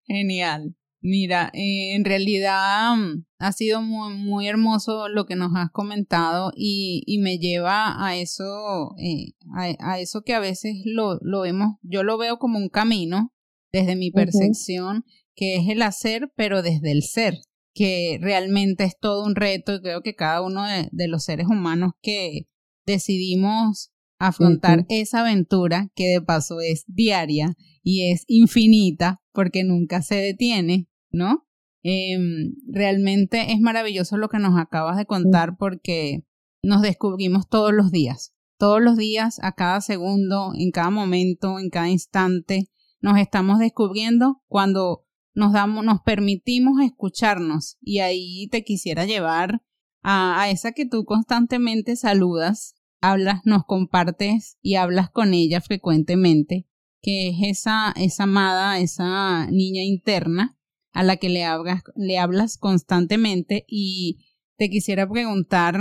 Genial. 0.06 0.74
Mira, 1.00 1.50
eh, 1.52 1.94
en 1.94 2.04
realidad 2.04 2.96
mm, 2.96 3.24
ha 3.38 3.52
sido 3.52 3.82
muy, 3.82 4.14
muy, 4.14 4.48
hermoso 4.48 5.08
lo 5.08 5.26
que 5.26 5.36
nos 5.36 5.52
has 5.54 5.70
comentado 5.70 6.52
y, 6.56 7.02
y 7.06 7.18
me 7.18 7.38
lleva 7.38 8.04
a 8.04 8.16
eso, 8.16 8.94
eh, 8.98 9.34
a, 9.54 10.00
eso 10.00 10.22
que 10.22 10.34
a 10.34 10.40
veces 10.40 10.74
lo, 10.84 11.18
lo, 11.22 11.42
vemos, 11.42 11.76
yo 11.82 12.02
lo 12.02 12.18
veo 12.18 12.38
como 12.38 12.58
un 12.58 12.68
camino 12.68 13.32
desde 13.72 13.94
mi 13.94 14.10
percepción, 14.10 15.04
que 15.34 15.56
es 15.56 15.68
el 15.68 15.82
hacer, 15.82 16.32
pero 16.34 16.62
desde 16.62 16.92
el 16.92 17.02
ser, 17.02 17.34
que 17.74 18.18
realmente 18.20 18.84
es 18.84 18.98
todo 18.98 19.24
un 19.24 19.36
reto 19.36 19.74
y 19.74 19.82
creo 19.82 20.00
que 20.00 20.14
cada 20.14 20.40
uno 20.40 20.64
de, 20.66 21.08
los 21.08 21.24
seres 21.24 21.46
humanos 21.46 21.92
que 22.00 22.48
decidimos 22.86 23.92
afrontar 24.18 24.86
esa 24.88 25.20
aventura, 25.20 25.90
que 25.94 26.08
de 26.08 26.22
paso 26.22 26.60
es 26.60 26.84
diaria 26.86 27.56
y 27.82 28.10
es 28.10 28.24
infinita, 28.26 29.22
porque 29.32 29.64
nunca 29.64 30.02
se 30.02 30.16
detiene, 30.16 30.88
¿no? 31.10 31.46
Em, 31.82 32.54
realmente 32.66 33.52
es 33.52 33.60
maravilloso 33.60 34.16
lo 34.16 34.28
que 34.28 34.38
nos 34.38 34.58
acabas 34.58 34.96
de 34.96 35.06
contar 35.06 35.56
porque 35.56 36.24
nos 36.62 36.82
descubrimos 36.82 37.48
todos 37.48 37.72
los 37.72 37.92
días, 37.92 38.34
todos 38.58 38.82
los 38.82 38.96
días, 38.96 39.38
a 39.42 39.52
cada 39.52 39.80
segundo, 39.80 40.52
en 40.56 40.70
cada 40.70 40.90
momento, 40.90 41.58
en 41.58 41.70
cada 41.70 41.88
instante, 41.88 42.70
nos 43.00 43.18
estamos 43.18 43.58
descubriendo 43.58 44.42
cuando 44.48 45.06
nos 45.34 45.52
damos, 45.52 45.84
nos 45.84 46.00
permitimos 46.00 46.80
escucharnos. 46.82 47.76
Y 47.80 48.00
ahí 48.00 48.48
te 48.48 48.64
quisiera 48.64 49.04
llevar 49.04 49.62
a, 50.02 50.40
a 50.40 50.50
esa 50.50 50.72
que 50.72 50.86
tú 50.86 51.04
constantemente 51.04 51.94
saludas, 51.94 52.74
hablas, 53.00 53.40
nos 53.44 53.64
compartes 53.64 54.58
y 54.62 54.76
hablas 54.76 55.10
con 55.10 55.34
ella 55.34 55.60
frecuentemente, 55.60 56.66
que 57.02 57.28
es 57.28 57.36
esa, 57.42 57.92
esa 57.96 58.24
amada, 58.24 58.78
esa 58.78 59.46
niña 59.50 59.82
interna 59.82 60.58
a 60.92 61.02
la 61.02 61.16
que 61.16 61.28
le 61.28 61.44
hablas, 61.44 61.82
le 61.94 62.18
hablas 62.18 62.58
constantemente. 62.58 63.64
Y 63.68 64.24
te 64.56 64.70
quisiera 64.70 65.08
preguntar, 65.08 65.78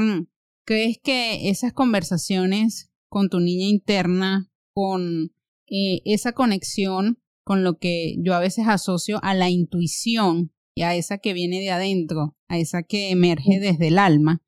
¿crees 0.65 0.97
que 1.01 1.49
esas 1.49 1.73
conversaciones 1.73 2.91
con 3.10 3.30
tu 3.30 3.39
niña 3.39 3.67
interna, 3.67 4.51
con 4.73 5.32
eh, 5.67 6.01
esa 6.06 6.34
conexión 6.34 7.19
con 7.45 7.63
lo 7.63 7.78
que 7.78 8.15
yo 8.19 8.34
a 8.34 8.39
veces 8.39 8.67
asocio 8.67 9.19
a 9.23 9.34
la 9.36 9.49
intuición 9.49 10.51
y 10.75 10.82
a 10.82 10.95
esa 10.95 11.19
que 11.19 11.34
viene 11.34 11.60
de 11.60 11.69
adentro, 11.69 12.36
a 12.47 12.58
esa 12.58 12.84
que 12.84 13.12
emerge 13.12 13.60
desde 13.60 13.88
el 13.88 13.99
alma, 13.99 14.43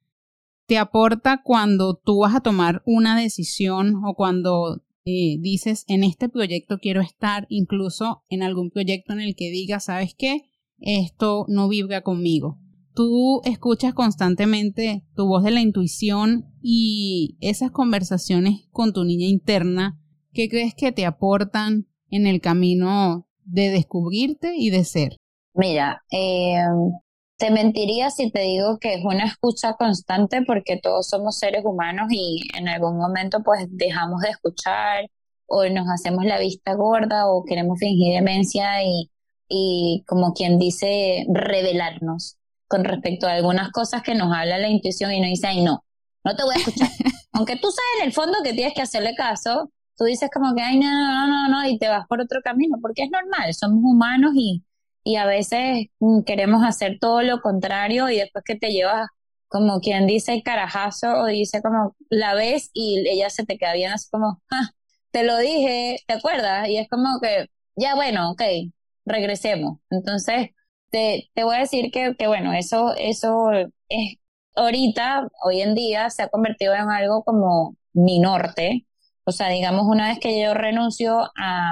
te 0.67 0.77
aporta 0.77 1.41
cuando 1.43 1.95
tú 1.95 2.19
vas 2.19 2.36
a 2.36 2.41
tomar 2.41 2.84
una 2.86 3.19
decisión 3.19 4.03
o 4.06 4.13
cuando 4.13 4.84
eh, 5.06 5.38
dices 5.39 5.86
en 5.88 6.03
este 6.03 6.30
proyecto 6.30 6.77
quiero 6.80 7.01
estar, 7.01 7.47
incluso 7.49 8.23
en 8.30 8.43
algún 8.43 8.69
proyecto 8.69 9.13
en 9.13 9.21
el 9.21 9.36
que 9.36 9.49
digas, 9.49 9.86
¿sabes 9.86 10.13
qué? 10.15 10.43
esto 10.80 11.45
no 11.47 11.67
vibra 11.67 12.01
conmigo. 12.01 12.60
Tú 12.93 13.41
escuchas 13.45 13.93
constantemente 13.93 15.06
tu 15.15 15.27
voz 15.27 15.43
de 15.43 15.51
la 15.51 15.62
intuición 15.62 16.51
y 16.62 17.38
esas 17.41 17.71
conversaciones 17.71 18.67
con 18.71 18.91
tu 18.93 19.03
niña 19.03 19.27
interna, 19.27 19.99
¿qué 20.34 20.49
crees 20.49 20.73
que 20.73 20.91
te 20.91 21.06
aportan 21.06 21.88
en 22.10 22.25
el 22.25 22.41
camino 22.41 23.27
de 23.43 23.69
descubrirte 23.69 24.56
y 24.56 24.71
de 24.71 24.84
ser? 24.84 25.17
Mira, 25.53 26.03
eh, 26.12 26.58
te 27.38 27.52
mentiría 27.52 28.10
si 28.12 28.32
te 28.32 28.41
digo 28.41 28.80
que 28.80 28.95
es 28.95 29.06
una 29.06 29.26
escucha 29.26 29.73
constante 29.73 30.41
porque 30.45 30.80
todos 30.82 31.08
somos 31.08 31.38
seres 31.38 31.63
humanos 31.65 32.08
y 32.12 32.41
en 32.56 32.67
algún 32.67 32.97
momento 32.97 33.43
pues 33.43 33.67
dejamos 33.69 34.21
de 34.21 34.30
escuchar 34.30 35.08
o 35.45 35.65
nos 35.69 35.88
hacemos 35.89 36.26
la 36.26 36.39
vista 36.39 36.73
gorda 36.73 37.28
o 37.28 37.45
queremos 37.45 37.80
fingir 37.80 38.13
demencia 38.15 38.84
y 38.84 39.10
y 39.50 40.04
como 40.08 40.34
quien 40.34 40.60
dice, 40.60 41.26
revelarnos 41.30 42.38
con 42.67 42.84
respecto 42.84 43.28
a 43.28 43.34
algunas 43.34 43.71
cosas 43.71 44.04
que 44.04 44.15
nos 44.15 44.34
habla 44.34 44.58
la 44.58 44.67
intuición 44.67 45.13
y 45.13 45.21
nos 45.21 45.30
dice, 45.30 45.47
ay, 45.47 45.63
no, 45.63 45.86
no 46.23 46.36
te 46.36 46.43
voy 46.43 46.56
a 46.56 46.60
escuchar. 46.60 46.89
Aunque 47.32 47.56
tú 47.56 47.69
sabes 47.71 48.02
en 48.02 48.08
el 48.08 48.13
fondo 48.13 48.39
que 48.43 48.54
tienes 48.54 48.73
que 48.73 48.82
hacerle 48.82 49.15
caso, 49.15 49.71
tú 49.95 50.04
dices 50.06 50.30
como 50.34 50.54
que, 50.54 50.62
ay, 50.62 50.80
no, 50.80 50.89
no, 50.89 51.28
no, 51.28 51.47
no, 51.47 51.69
y 51.69 51.78
te 51.78 51.88
vas 51.88 52.06
por 52.08 52.21
otro 52.21 52.41
camino, 52.43 52.78
porque 52.82 53.04
es 53.04 53.10
normal, 53.10 53.54
somos 53.54 53.80
humanos 53.84 54.32
y, 54.36 54.63
y 55.08 55.15
a 55.15 55.26
veces 55.26 55.88
mm, 56.00 56.24
queremos 56.24 56.63
hacer 56.65 57.00
todo 57.00 57.22
lo 57.22 57.41
contrario 57.41 58.10
y 58.10 58.17
después 58.17 58.43
que 58.46 58.56
te 58.58 58.72
llevas 58.72 59.08
como 59.48 59.80
quien 59.80 60.06
dice 60.08 60.43
carajazo 60.43 61.22
o 61.22 61.26
dice 61.28 61.62
como 61.62 61.96
la 62.10 62.34
ves 62.34 62.70
y 62.74 63.08
ella 63.10 63.30
se 63.30 63.46
te 63.46 63.58
queda 63.58 63.74
bien 63.74 63.93
así 63.93 64.10
como, 64.12 64.41
ah, 64.52 64.72
te 65.12 65.24
lo 65.24 65.38
dije, 65.38 66.00
¿te 66.08 66.15
acuerdas? 66.15 66.67
Y 66.70 66.78
es 66.78 66.89
como 66.89 67.22
que, 67.22 67.48
ya 67.78 67.96
bueno, 67.96 68.32
ok, 68.32 68.41
regresemos. 69.06 69.80
Entonces, 69.89 70.50
te, 70.91 71.30
te 71.34 71.43
voy 71.46 71.56
a 71.56 71.60
decir 71.60 71.89
que, 71.91 72.15
que, 72.17 72.28
bueno, 72.28 72.52
eso, 72.54 72.93
eso 72.98 73.50
es 73.89 74.17
ahorita, 74.56 75.30
hoy 75.46 75.62
en 75.62 75.76
día, 75.76 76.10
se 76.10 76.24
ha 76.24 76.30
convertido 76.30 76.74
en 76.76 76.89
algo 76.89 77.24
como 77.24 77.78
mi 77.93 78.20
norte. 78.20 78.86
O 79.24 79.32
sea, 79.32 79.50
digamos, 79.50 79.86
una 79.88 80.10
vez 80.10 80.20
que 80.20 80.41
yo 80.41 80.54
renuncio 80.54 81.32
a, 81.38 81.72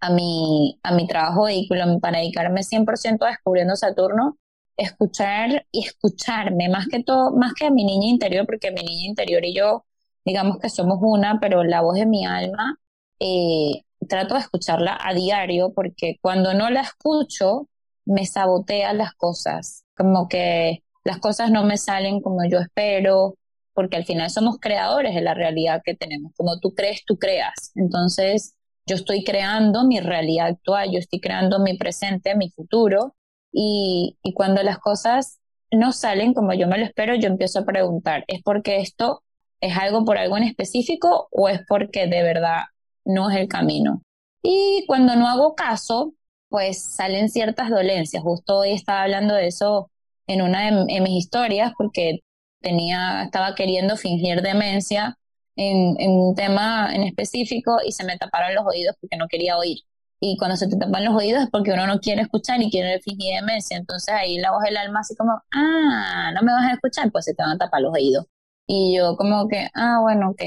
a, 0.00 0.10
mi, 0.10 0.78
a 0.82 0.92
mi 0.94 1.06
trabajo 1.06 1.44
vehículo 1.44 1.98
para 2.00 2.18
dedicarme 2.18 2.62
100% 2.62 3.24
a 3.24 3.28
descubriendo 3.30 3.76
Saturno, 3.76 4.38
escuchar 4.76 5.66
y 5.72 5.86
escucharme, 5.86 6.68
más 6.68 6.86
que 6.88 7.02
todo, 7.02 7.32
más 7.32 7.54
que 7.54 7.66
a 7.66 7.70
mi 7.70 7.84
niña 7.84 8.08
interior, 8.08 8.46
porque 8.46 8.70
mi 8.70 8.82
niña 8.82 9.06
interior 9.06 9.44
y 9.44 9.54
yo, 9.54 9.84
digamos 10.24 10.58
que 10.58 10.68
somos 10.68 10.98
una, 11.00 11.40
pero 11.40 11.64
la 11.64 11.80
voz 11.80 11.94
de 11.94 12.06
mi 12.06 12.26
alma, 12.26 12.78
eh, 13.20 13.82
trato 14.08 14.34
de 14.34 14.40
escucharla 14.40 14.98
a 15.00 15.14
diario, 15.14 15.72
porque 15.74 16.18
cuando 16.20 16.54
no 16.54 16.70
la 16.70 16.82
escucho, 16.82 17.68
me 18.04 18.26
sabotean 18.26 18.98
las 18.98 19.14
cosas, 19.14 19.84
como 19.96 20.28
que 20.28 20.82
las 21.04 21.18
cosas 21.18 21.50
no 21.50 21.64
me 21.64 21.78
salen 21.78 22.20
como 22.20 22.44
yo 22.48 22.58
espero, 22.58 23.36
porque 23.74 23.96
al 23.96 24.04
final 24.04 24.30
somos 24.30 24.58
creadores 24.58 25.14
de 25.14 25.20
la 25.20 25.34
realidad 25.34 25.82
que 25.84 25.94
tenemos. 25.94 26.32
Como 26.36 26.58
tú 26.60 26.74
crees, 26.74 27.04
tú 27.04 27.18
creas. 27.18 27.72
Entonces, 27.74 28.56
yo 28.86 28.96
estoy 28.96 29.24
creando 29.24 29.84
mi 29.84 30.00
realidad 30.00 30.46
actual, 30.46 30.90
yo 30.92 30.98
estoy 30.98 31.20
creando 31.20 31.58
mi 31.58 31.76
presente, 31.76 32.36
mi 32.36 32.50
futuro, 32.50 33.14
y, 33.52 34.16
cuando 34.34 34.62
las 34.62 34.78
cosas 34.78 35.40
no 35.70 35.92
salen 35.92 36.34
como 36.34 36.52
yo 36.52 36.68
me 36.68 36.78
lo 36.78 36.84
espero, 36.84 37.14
yo 37.14 37.28
empiezo 37.28 37.60
a 37.60 37.64
preguntar, 37.64 38.24
¿es 38.28 38.42
porque 38.42 38.78
esto 38.80 39.22
es 39.60 39.76
algo 39.78 40.04
por 40.04 40.18
algo 40.18 40.36
en 40.36 40.44
específico 40.44 41.28
o 41.30 41.48
es 41.48 41.60
porque 41.66 42.06
de 42.06 42.22
verdad 42.22 42.64
no 43.04 43.30
es 43.30 43.38
el 43.38 43.48
camino? 43.48 44.02
Y 44.42 44.84
cuando 44.86 45.16
no 45.16 45.26
hago 45.28 45.54
caso, 45.54 46.12
pues 46.48 46.94
salen 46.96 47.30
ciertas 47.30 47.70
dolencias. 47.70 48.22
Justo 48.22 48.58
hoy 48.58 48.72
estaba 48.72 49.02
hablando 49.02 49.34
de 49.34 49.46
eso 49.48 49.90
en 50.26 50.42
una 50.42 50.70
de, 50.70 51.00
mis 51.00 51.24
historias 51.24 51.72
porque 51.78 52.20
tenía, 52.60 53.24
estaba 53.24 53.54
queriendo 53.54 53.96
fingir 53.96 54.42
demencia 54.42 55.18
en, 55.56 55.96
en, 56.00 56.10
un 56.12 56.34
tema 56.34 56.94
en 56.94 57.02
específico 57.04 57.78
y 57.86 57.92
se 57.92 58.04
me 58.04 58.18
taparon 58.18 58.54
los 58.54 58.64
oídos 58.66 58.96
porque 59.00 59.16
no 59.16 59.26
quería 59.28 59.58
oír. 59.58 59.78
Y 60.20 60.36
cuando 60.38 60.56
se 60.56 60.68
te 60.68 60.76
tapan 60.76 61.04
los 61.04 61.14
oídos 61.14 61.42
es 61.42 61.50
porque 61.50 61.72
uno 61.72 61.86
no 61.86 62.00
quiere 62.00 62.22
escuchar 62.22 62.62
y 62.62 62.70
quiere 62.70 63.00
fingir 63.00 63.34
demencia. 63.36 63.76
Entonces 63.76 64.14
ahí 64.14 64.38
la 64.38 64.52
voz 64.52 64.62
del 64.62 64.76
alma 64.76 65.00
así 65.00 65.14
como, 65.16 65.32
ah, 65.52 66.32
no 66.34 66.42
me 66.42 66.52
vas 66.52 66.70
a 66.70 66.74
escuchar, 66.74 67.10
pues 67.12 67.24
se 67.26 67.34
te 67.34 67.42
van 67.42 67.52
a 67.52 67.58
tapar 67.58 67.82
los 67.82 67.92
oídos. 67.92 68.26
Y 68.66 68.96
yo 68.96 69.16
como 69.16 69.48
que, 69.48 69.68
ah, 69.74 69.98
bueno, 70.02 70.30
ok. 70.30 70.42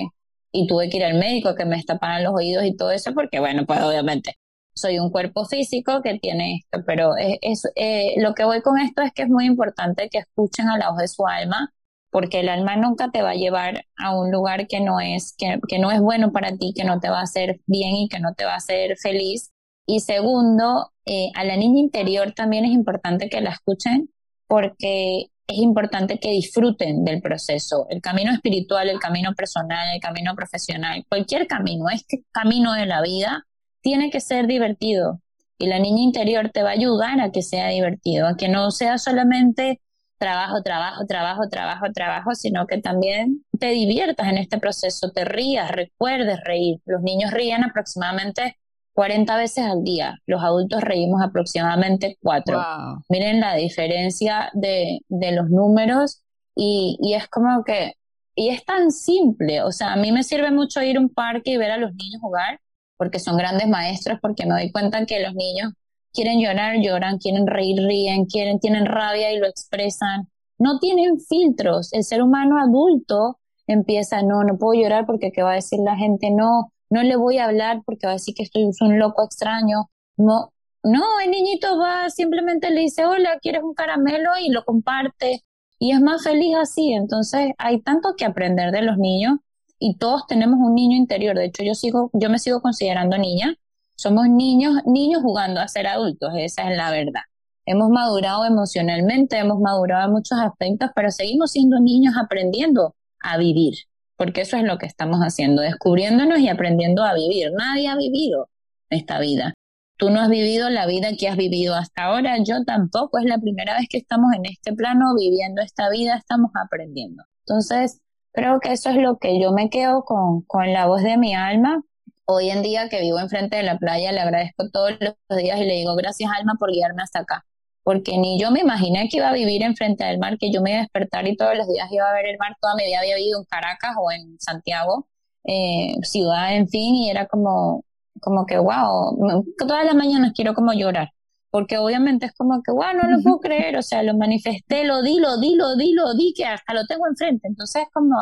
Y 0.51 0.67
tuve 0.67 0.89
que 0.89 0.97
ir 0.97 1.05
al 1.05 1.15
médico 1.15 1.55
que 1.55 1.65
me 1.65 1.75
destaparan 1.77 2.23
los 2.23 2.33
oídos 2.33 2.65
y 2.65 2.75
todo 2.75 2.91
eso 2.91 3.13
porque, 3.13 3.39
bueno, 3.39 3.65
pues 3.65 3.81
obviamente 3.81 4.37
soy 4.79 4.99
un 4.99 5.11
cuerpo 5.11 5.45
físico 5.45 6.01
que 6.01 6.19
tiene 6.19 6.57
esto, 6.57 6.83
pero 6.85 7.13
es, 7.17 7.63
eh, 7.75 8.15
lo 8.17 8.33
que 8.33 8.45
voy 8.45 8.61
con 8.61 8.79
esto 8.79 9.01
es 9.01 9.11
que 9.13 9.23
es 9.23 9.29
muy 9.29 9.45
importante 9.45 10.09
que 10.09 10.19
escuchen 10.19 10.69
a 10.69 10.77
la 10.77 10.89
voz 10.91 10.99
de 10.99 11.07
su 11.07 11.27
alma, 11.27 11.73
porque 12.11 12.39
el 12.39 12.49
alma 12.49 12.75
nunca 12.75 13.11
te 13.11 13.21
va 13.21 13.31
a 13.31 13.35
llevar 13.35 13.85
a 13.97 14.17
un 14.17 14.31
lugar 14.31 14.67
que 14.67 14.79
no 14.79 14.99
es, 14.99 15.35
que, 15.37 15.59
que 15.67 15.79
no 15.79 15.91
es 15.91 15.99
bueno 16.01 16.31
para 16.31 16.55
ti, 16.57 16.73
que 16.75 16.83
no 16.83 16.99
te 16.99 17.09
va 17.09 17.19
a 17.19 17.23
hacer 17.23 17.61
bien 17.65 17.95
y 17.95 18.09
que 18.09 18.19
no 18.19 18.33
te 18.33 18.45
va 18.45 18.53
a 18.53 18.57
hacer 18.57 18.97
feliz. 18.97 19.51
Y 19.85 20.01
segundo, 20.01 20.91
eh, 21.05 21.29
a 21.35 21.43
la 21.43 21.57
niña 21.57 21.79
interior 21.79 22.33
también 22.33 22.65
es 22.65 22.71
importante 22.71 23.29
que 23.29 23.41
la 23.41 23.51
escuchen 23.51 24.09
porque 24.47 25.27
es 25.47 25.57
importante 25.57 26.19
que 26.19 26.29
disfruten 26.29 27.03
del 27.03 27.21
proceso, 27.21 27.87
el 27.89 28.01
camino 28.01 28.31
espiritual, 28.31 28.89
el 28.89 28.99
camino 28.99 29.33
personal, 29.33 29.95
el 29.95 29.99
camino 29.99 30.35
profesional, 30.35 31.03
cualquier 31.09 31.47
camino, 31.47 31.89
este 31.89 32.23
camino 32.31 32.73
de 32.73 32.85
la 32.85 33.01
vida 33.01 33.47
tiene 33.81 34.11
que 34.11 34.19
ser 34.19 34.45
divertido 34.45 35.21
y 35.57 35.67
la 35.67 35.79
niña 35.79 36.03
interior 36.03 36.49
te 36.49 36.63
va 36.63 36.69
a 36.69 36.73
ayudar 36.73 37.19
a 37.19 37.31
que 37.31 37.41
sea 37.41 37.69
divertido, 37.69 38.27
a 38.27 38.37
que 38.37 38.47
no 38.47 38.71
sea 38.71 38.97
solamente 38.97 39.81
trabajo, 40.19 40.61
trabajo, 40.63 41.05
trabajo, 41.07 41.49
trabajo, 41.49 41.85
trabajo, 41.93 42.35
sino 42.35 42.67
que 42.67 42.79
también 42.79 43.45
te 43.59 43.69
diviertas 43.69 44.27
en 44.27 44.37
este 44.37 44.59
proceso, 44.59 45.11
te 45.11 45.25
rías, 45.25 45.71
recuerdes 45.71 46.39
reír. 46.45 46.79
Los 46.85 47.01
niños 47.01 47.31
ríen 47.31 47.63
aproximadamente 47.63 48.57
40 48.93 49.37
veces 49.37 49.65
al 49.65 49.83
día, 49.83 50.19
los 50.27 50.43
adultos 50.43 50.81
reímos 50.81 51.21
aproximadamente 51.23 52.17
4. 52.21 52.67
Miren 53.09 53.39
la 53.39 53.55
diferencia 53.55 54.51
de, 54.53 54.99
de 55.07 55.31
los 55.31 55.49
números 55.49 56.21
y, 56.55 56.97
y 57.01 57.13
es 57.15 57.27
como 57.29 57.63
que, 57.63 57.93
y 58.35 58.49
es 58.49 58.65
tan 58.65 58.91
simple, 58.91 59.63
o 59.63 59.71
sea, 59.71 59.93
a 59.93 59.95
mí 59.95 60.11
me 60.11 60.23
sirve 60.23 60.51
mucho 60.51 60.81
ir 60.81 60.97
a 60.97 60.99
un 60.99 61.09
parque 61.09 61.51
y 61.51 61.57
ver 61.57 61.71
a 61.71 61.77
los 61.77 61.93
niños 61.95 62.21
jugar 62.21 62.59
porque 62.97 63.19
son 63.19 63.37
grandes 63.37 63.67
maestros, 63.69 64.19
porque 64.21 64.45
me 64.45 64.53
doy 64.55 64.71
cuenta 64.73 65.05
que 65.05 65.21
los 65.21 65.33
niños 65.33 65.73
quieren 66.13 66.39
llorar, 66.39 66.77
lloran, 66.81 67.17
quieren 67.17 67.47
reír, 67.47 67.77
ríen, 67.85 68.25
quieren, 68.25 68.59
tienen 68.59 68.85
rabia 68.85 69.31
y 69.31 69.37
lo 69.37 69.47
expresan. 69.47 70.29
No 70.57 70.79
tienen 70.79 71.19
filtros. 71.19 71.93
El 71.93 72.03
ser 72.03 72.21
humano 72.21 72.59
adulto 72.59 73.39
empieza, 73.67 74.21
no, 74.23 74.43
no 74.43 74.57
puedo 74.57 74.81
llorar 74.81 75.05
porque 75.05 75.31
qué 75.31 75.43
va 75.43 75.51
a 75.51 75.55
decir 75.55 75.79
la 75.83 75.95
gente, 75.95 76.31
no, 76.31 76.71
no 76.89 77.03
le 77.03 77.15
voy 77.15 77.37
a 77.37 77.45
hablar 77.45 77.81
porque 77.85 78.07
va 78.07 78.11
a 78.13 78.15
decir 78.15 78.33
que 78.35 78.43
estoy 78.43 78.69
un 78.81 78.99
loco 78.99 79.23
extraño. 79.23 79.89
No, 80.17 80.51
no, 80.83 81.03
el 81.23 81.31
niñito 81.31 81.77
va, 81.77 82.09
simplemente 82.09 82.71
le 82.71 82.81
dice, 82.81 83.05
hola, 83.05 83.37
¿quieres 83.41 83.63
un 83.63 83.73
caramelo? 83.73 84.31
y 84.41 84.49
lo 84.49 84.63
comparte. 84.65 85.43
Y 85.77 85.91
es 85.91 86.01
más 86.01 86.23
feliz 86.23 86.55
así. 86.61 86.93
Entonces, 86.93 87.51
hay 87.57 87.81
tanto 87.81 88.15
que 88.17 88.25
aprender 88.25 88.71
de 88.71 88.81
los 88.81 88.97
niños 88.97 89.37
y 89.77 89.97
todos 89.97 90.27
tenemos 90.27 90.59
un 90.59 90.75
niño 90.75 90.97
interior. 90.97 91.37
De 91.37 91.45
hecho, 91.45 91.63
yo 91.63 91.73
sigo, 91.73 92.09
yo 92.13 92.29
me 92.29 92.39
sigo 92.39 92.61
considerando 92.61 93.17
niña. 93.17 93.55
Somos 93.99 94.29
niños, 94.29 94.75
niños 94.85 95.21
jugando 95.21 95.59
a 95.59 95.67
ser 95.67 95.85
adultos, 95.85 96.31
esa 96.37 96.71
es 96.71 96.77
la 96.77 96.89
verdad. 96.89 97.23
Hemos 97.65 97.89
madurado 97.89 98.45
emocionalmente, 98.45 99.37
hemos 99.37 99.59
madurado 99.59 100.05
en 100.05 100.13
muchos 100.13 100.39
aspectos, 100.39 100.91
pero 100.95 101.11
seguimos 101.11 101.51
siendo 101.51 101.81
niños 101.81 102.13
aprendiendo 102.17 102.95
a 103.19 103.37
vivir, 103.37 103.73
porque 104.15 104.39
eso 104.39 104.55
es 104.55 104.63
lo 104.63 104.77
que 104.77 104.85
estamos 104.85 105.19
haciendo, 105.19 105.61
descubriéndonos 105.61 106.39
y 106.39 106.47
aprendiendo 106.47 107.03
a 107.03 107.13
vivir. 107.13 107.51
Nadie 107.51 107.89
ha 107.89 107.97
vivido 107.97 108.49
esta 108.89 109.19
vida. 109.19 109.53
Tú 109.97 110.09
no 110.11 110.21
has 110.21 110.29
vivido 110.29 110.69
la 110.69 110.85
vida 110.85 111.09
que 111.19 111.27
has 111.27 111.35
vivido 111.35 111.75
hasta 111.75 112.05
ahora, 112.05 112.37
yo 112.41 112.63
tampoco. 112.63 113.17
Es 113.19 113.25
la 113.25 113.37
primera 113.37 113.77
vez 113.77 113.89
que 113.89 113.97
estamos 113.97 114.31
en 114.33 114.45
este 114.45 114.71
plano 114.71 115.13
viviendo 115.19 115.61
esta 115.61 115.89
vida, 115.89 116.15
estamos 116.15 116.51
aprendiendo. 116.55 117.25
Entonces, 117.45 117.99
Creo 118.31 118.59
que 118.59 118.71
eso 118.71 118.91
es 118.91 118.97
lo 118.97 119.17
que 119.17 119.41
yo 119.41 119.51
me 119.51 119.69
quedo 119.69 120.03
con, 120.03 120.43
con 120.43 120.71
la 120.71 120.85
voz 120.85 121.01
de 121.01 121.17
mi 121.17 121.33
alma. 121.33 121.83
Hoy 122.31 122.51
en 122.51 122.61
día 122.61 122.89
que 122.89 123.01
vivo 123.01 123.19
enfrente 123.19 123.57
de 123.57 123.63
la 123.63 123.79
playa, 123.79 124.11
le 124.11 124.19
agradezco 124.19 124.69
todos 124.69 124.91
los 124.99 125.15
días 125.35 125.59
y 125.59 125.65
le 125.65 125.73
digo 125.73 125.95
gracias 125.95 126.29
alma 126.37 126.53
por 126.59 126.71
guiarme 126.71 127.01
hasta 127.01 127.21
acá. 127.21 127.43
Porque 127.81 128.19
ni 128.19 128.39
yo 128.39 128.51
me 128.51 128.59
imaginé 128.59 129.09
que 129.09 129.17
iba 129.17 129.29
a 129.29 129.33
vivir 129.33 129.63
enfrente 129.63 130.03
del 130.03 130.19
mar, 130.19 130.37
que 130.37 130.51
yo 130.51 130.61
me 130.61 130.69
iba 130.69 130.79
a 130.79 130.81
despertar 130.83 131.27
y 131.27 131.35
todos 131.35 131.57
los 131.57 131.67
días 131.67 131.91
iba 131.91 132.07
a 132.07 132.13
ver 132.13 132.27
el 132.27 132.37
mar. 132.37 132.55
Toda 132.61 132.75
mi 132.75 132.83
vida 132.85 132.99
había 132.99 133.15
vivido 133.15 133.39
en 133.39 133.45
Caracas 133.45 133.95
o 133.99 134.11
en 134.11 134.39
Santiago, 134.39 135.07
eh, 135.43 135.95
ciudad, 136.03 136.55
en 136.55 136.67
fin, 136.69 136.93
y 136.93 137.09
era 137.09 137.25
como, 137.25 137.83
como 138.21 138.45
que, 138.45 138.59
wow, 138.59 139.43
todas 139.57 139.83
las 139.85 139.95
mañanas 139.95 140.33
quiero 140.35 140.53
como 140.53 140.73
llorar 140.73 141.09
porque 141.51 141.79
obviamente 141.79 142.27
es 142.27 142.33
como 142.33 142.61
que, 142.61 142.71
wow, 142.71 142.93
no 142.93 143.09
lo 143.09 143.23
puedo 143.23 143.39
creer, 143.39 143.75
o 143.75 143.81
sea, 143.81 144.03
lo 144.03 144.15
manifesté, 144.15 144.83
lo 144.83 145.01
di, 145.01 145.19
lo 145.19 145.39
di, 145.39 145.55
lo 145.55 145.75
di, 145.75 145.93
lo 145.93 146.13
di, 146.13 146.31
que 146.35 146.45
hasta 146.45 146.75
lo 146.75 146.85
tengo 146.85 147.07
enfrente. 147.07 147.47
Entonces 147.47 147.83
es 147.83 147.87
como, 147.91 148.15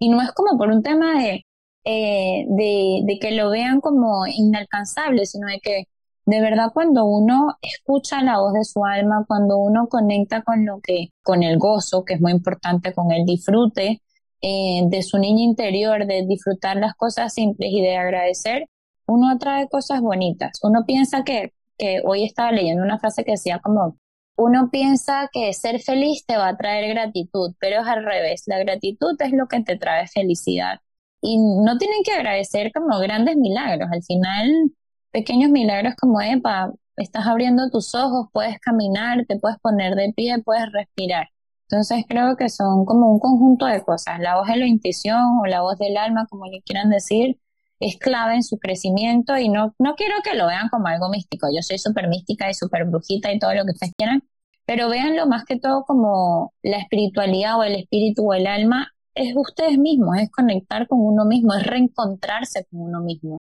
y 0.00 0.08
no 0.08 0.20
es 0.20 0.32
como 0.32 0.58
por 0.58 0.70
un 0.70 0.82
tema 0.82 1.22
de, 1.22 1.46
eh, 1.84 2.44
de, 2.48 3.02
de 3.04 3.18
que 3.18 3.32
lo 3.32 3.50
vean 3.50 3.80
como 3.80 4.26
inalcanzable, 4.26 5.26
sino 5.26 5.48
de 5.48 5.60
que 5.60 5.84
de 6.26 6.40
verdad 6.40 6.70
cuando 6.72 7.04
uno 7.04 7.56
escucha 7.62 8.22
la 8.22 8.38
voz 8.38 8.54
de 8.54 8.64
su 8.64 8.84
alma, 8.84 9.24
cuando 9.28 9.58
uno 9.58 9.88
conecta 9.88 10.42
con 10.42 10.64
lo 10.64 10.80
que, 10.80 11.08
con 11.22 11.42
el 11.42 11.58
gozo, 11.58 12.04
que 12.04 12.14
es 12.14 12.20
muy 12.20 12.32
importante, 12.32 12.92
con 12.94 13.12
el 13.12 13.24
disfrute 13.24 14.02
eh, 14.40 14.82
de 14.86 15.02
su 15.02 15.18
niña 15.18 15.42
interior, 15.44 16.06
de 16.06 16.26
disfrutar 16.26 16.76
las 16.76 16.94
cosas 16.94 17.34
simples 17.34 17.70
y 17.72 17.82
de 17.82 17.96
agradecer, 17.96 18.68
uno 19.06 19.30
atrae 19.30 19.68
cosas 19.68 20.00
bonitas. 20.00 20.58
Uno 20.62 20.84
piensa 20.86 21.24
que 21.24 21.52
que 21.78 22.02
hoy 22.04 22.24
estaba 22.24 22.52
leyendo 22.52 22.82
una 22.82 22.98
frase 22.98 23.24
que 23.24 23.32
decía 23.32 23.60
como, 23.60 23.98
uno 24.36 24.68
piensa 24.70 25.28
que 25.32 25.52
ser 25.52 25.80
feliz 25.80 26.24
te 26.26 26.36
va 26.36 26.48
a 26.48 26.56
traer 26.56 26.88
gratitud, 26.88 27.54
pero 27.58 27.82
es 27.82 27.86
al 27.86 28.04
revés, 28.04 28.44
la 28.46 28.58
gratitud 28.58 29.14
es 29.20 29.32
lo 29.32 29.46
que 29.46 29.62
te 29.62 29.76
trae 29.76 30.08
felicidad. 30.08 30.80
Y 31.26 31.38
no 31.38 31.78
tienen 31.78 32.02
que 32.04 32.12
agradecer 32.12 32.70
como 32.70 32.98
grandes 32.98 33.36
milagros, 33.38 33.88
al 33.90 34.02
final 34.02 34.70
pequeños 35.10 35.50
milagros 35.50 35.94
como, 35.98 36.20
epa, 36.20 36.70
estás 36.96 37.26
abriendo 37.26 37.70
tus 37.70 37.94
ojos, 37.94 38.26
puedes 38.30 38.58
caminar, 38.60 39.24
te 39.26 39.38
puedes 39.38 39.58
poner 39.60 39.94
de 39.94 40.12
pie, 40.14 40.42
puedes 40.44 40.70
respirar. 40.70 41.28
Entonces 41.70 42.04
creo 42.06 42.36
que 42.36 42.50
son 42.50 42.84
como 42.84 43.10
un 43.10 43.20
conjunto 43.20 43.64
de 43.64 43.82
cosas, 43.82 44.20
la 44.20 44.36
voz 44.36 44.48
de 44.48 44.56
la 44.56 44.66
intuición 44.66 45.38
o 45.40 45.46
la 45.46 45.62
voz 45.62 45.78
del 45.78 45.96
alma, 45.96 46.26
como 46.28 46.44
le 46.44 46.60
quieran 46.60 46.90
decir, 46.90 47.40
es 47.80 47.96
clave 47.96 48.34
en 48.34 48.42
su 48.42 48.58
crecimiento 48.58 49.38
y 49.38 49.48
no, 49.48 49.74
no 49.78 49.94
quiero 49.94 50.16
que 50.22 50.34
lo 50.34 50.46
vean 50.46 50.68
como 50.68 50.88
algo 50.88 51.08
místico. 51.08 51.48
Yo 51.54 51.62
soy 51.62 51.78
súper 51.78 52.08
mística 52.08 52.50
y 52.50 52.54
súper 52.54 52.84
brujita 52.84 53.32
y 53.32 53.38
todo 53.38 53.54
lo 53.54 53.64
que 53.64 53.72
ustedes 53.72 53.94
quieran, 53.96 54.22
pero 54.66 54.90
véanlo 54.90 55.26
más 55.26 55.44
que 55.46 55.58
todo 55.58 55.84
como 55.84 56.52
la 56.62 56.76
espiritualidad 56.76 57.58
o 57.58 57.64
el 57.64 57.76
espíritu 57.76 58.28
o 58.28 58.34
el 58.34 58.46
alma 58.46 58.90
es 59.14 59.34
ustedes 59.36 59.78
mismos, 59.78 60.16
es 60.18 60.30
conectar 60.30 60.88
con 60.88 61.00
uno 61.00 61.24
mismo, 61.24 61.54
es 61.54 61.64
reencontrarse 61.64 62.66
con 62.70 62.80
uno 62.82 63.00
mismo. 63.00 63.38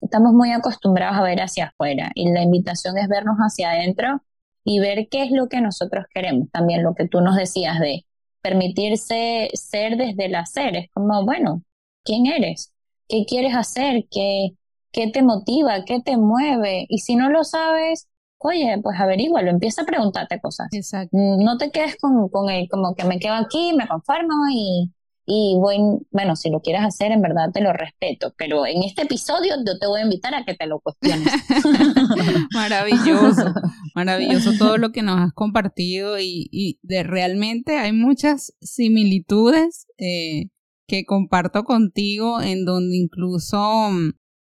Estamos 0.00 0.32
muy 0.32 0.52
acostumbrados 0.52 1.18
a 1.18 1.22
ver 1.22 1.40
hacia 1.40 1.66
afuera 1.66 2.10
y 2.14 2.30
la 2.30 2.42
invitación 2.42 2.98
es 2.98 3.08
vernos 3.08 3.36
hacia 3.38 3.70
adentro 3.70 4.22
y 4.64 4.78
ver 4.78 5.08
qué 5.10 5.24
es 5.24 5.30
lo 5.30 5.48
que 5.48 5.60
nosotros 5.60 6.06
queremos. 6.12 6.50
También 6.50 6.82
lo 6.82 6.94
que 6.94 7.08
tú 7.08 7.20
nos 7.20 7.36
decías 7.36 7.78
de 7.80 8.04
permitirse 8.42 9.50
ser 9.54 9.96
desde 9.96 10.26
el 10.26 10.34
hacer. 10.34 10.76
Es 10.76 10.90
como, 10.92 11.24
bueno, 11.24 11.62
¿quién 12.04 12.26
eres? 12.26 12.72
¿Qué 13.08 13.24
quieres 13.26 13.54
hacer? 13.54 14.06
¿Qué, 14.10 14.50
qué 14.92 15.08
te 15.10 15.22
motiva? 15.22 15.84
¿Qué 15.84 16.00
te 16.00 16.16
mueve? 16.16 16.86
Y 16.88 16.98
si 16.98 17.16
no 17.16 17.30
lo 17.30 17.44
sabes, 17.44 18.08
oye, 18.40 18.78
pues 18.82 18.98
averígualo, 18.98 19.50
empieza 19.50 19.82
a 19.82 19.86
preguntarte 19.86 20.40
cosas. 20.40 20.68
Exacto. 20.72 21.16
No 21.16 21.58
te 21.58 21.70
quedes 21.70 21.96
con, 21.96 22.28
con 22.28 22.50
el, 22.50 22.68
como 22.68 22.94
que 22.94 23.04
me 23.04 23.18
quedo 23.18 23.34
aquí, 23.34 23.72
me 23.76 23.86
conformo 23.86 24.34
y, 24.52 24.92
y 25.26 25.56
voy, 25.60 25.78
bueno, 26.10 26.34
si 26.36 26.50
lo 26.50 26.60
quieres 26.60 26.82
hacer, 26.82 27.12
en 27.12 27.20
verdad 27.20 27.52
te 27.52 27.60
lo 27.60 27.72
respeto, 27.72 28.32
pero 28.36 28.66
en 28.66 28.82
este 28.82 29.02
episodio 29.02 29.54
yo 29.64 29.78
te 29.78 29.86
voy 29.86 30.00
a 30.00 30.04
invitar 30.04 30.34
a 30.34 30.44
que 30.44 30.54
te 30.54 30.66
lo 30.66 30.80
cuestiones. 30.80 31.32
maravilloso, 32.54 33.54
maravilloso 33.94 34.52
todo 34.58 34.78
lo 34.78 34.90
que 34.90 35.02
nos 35.02 35.20
has 35.20 35.32
compartido 35.32 36.18
y, 36.18 36.48
y 36.50 36.78
de 36.82 37.02
realmente 37.02 37.78
hay 37.78 37.92
muchas 37.92 38.54
similitudes 38.60 39.86
eh, 39.98 40.46
que 40.88 41.04
comparto 41.04 41.62
contigo 41.62 42.40
en 42.40 42.64
donde 42.64 42.96
incluso 42.96 43.90
mm, 43.90 44.10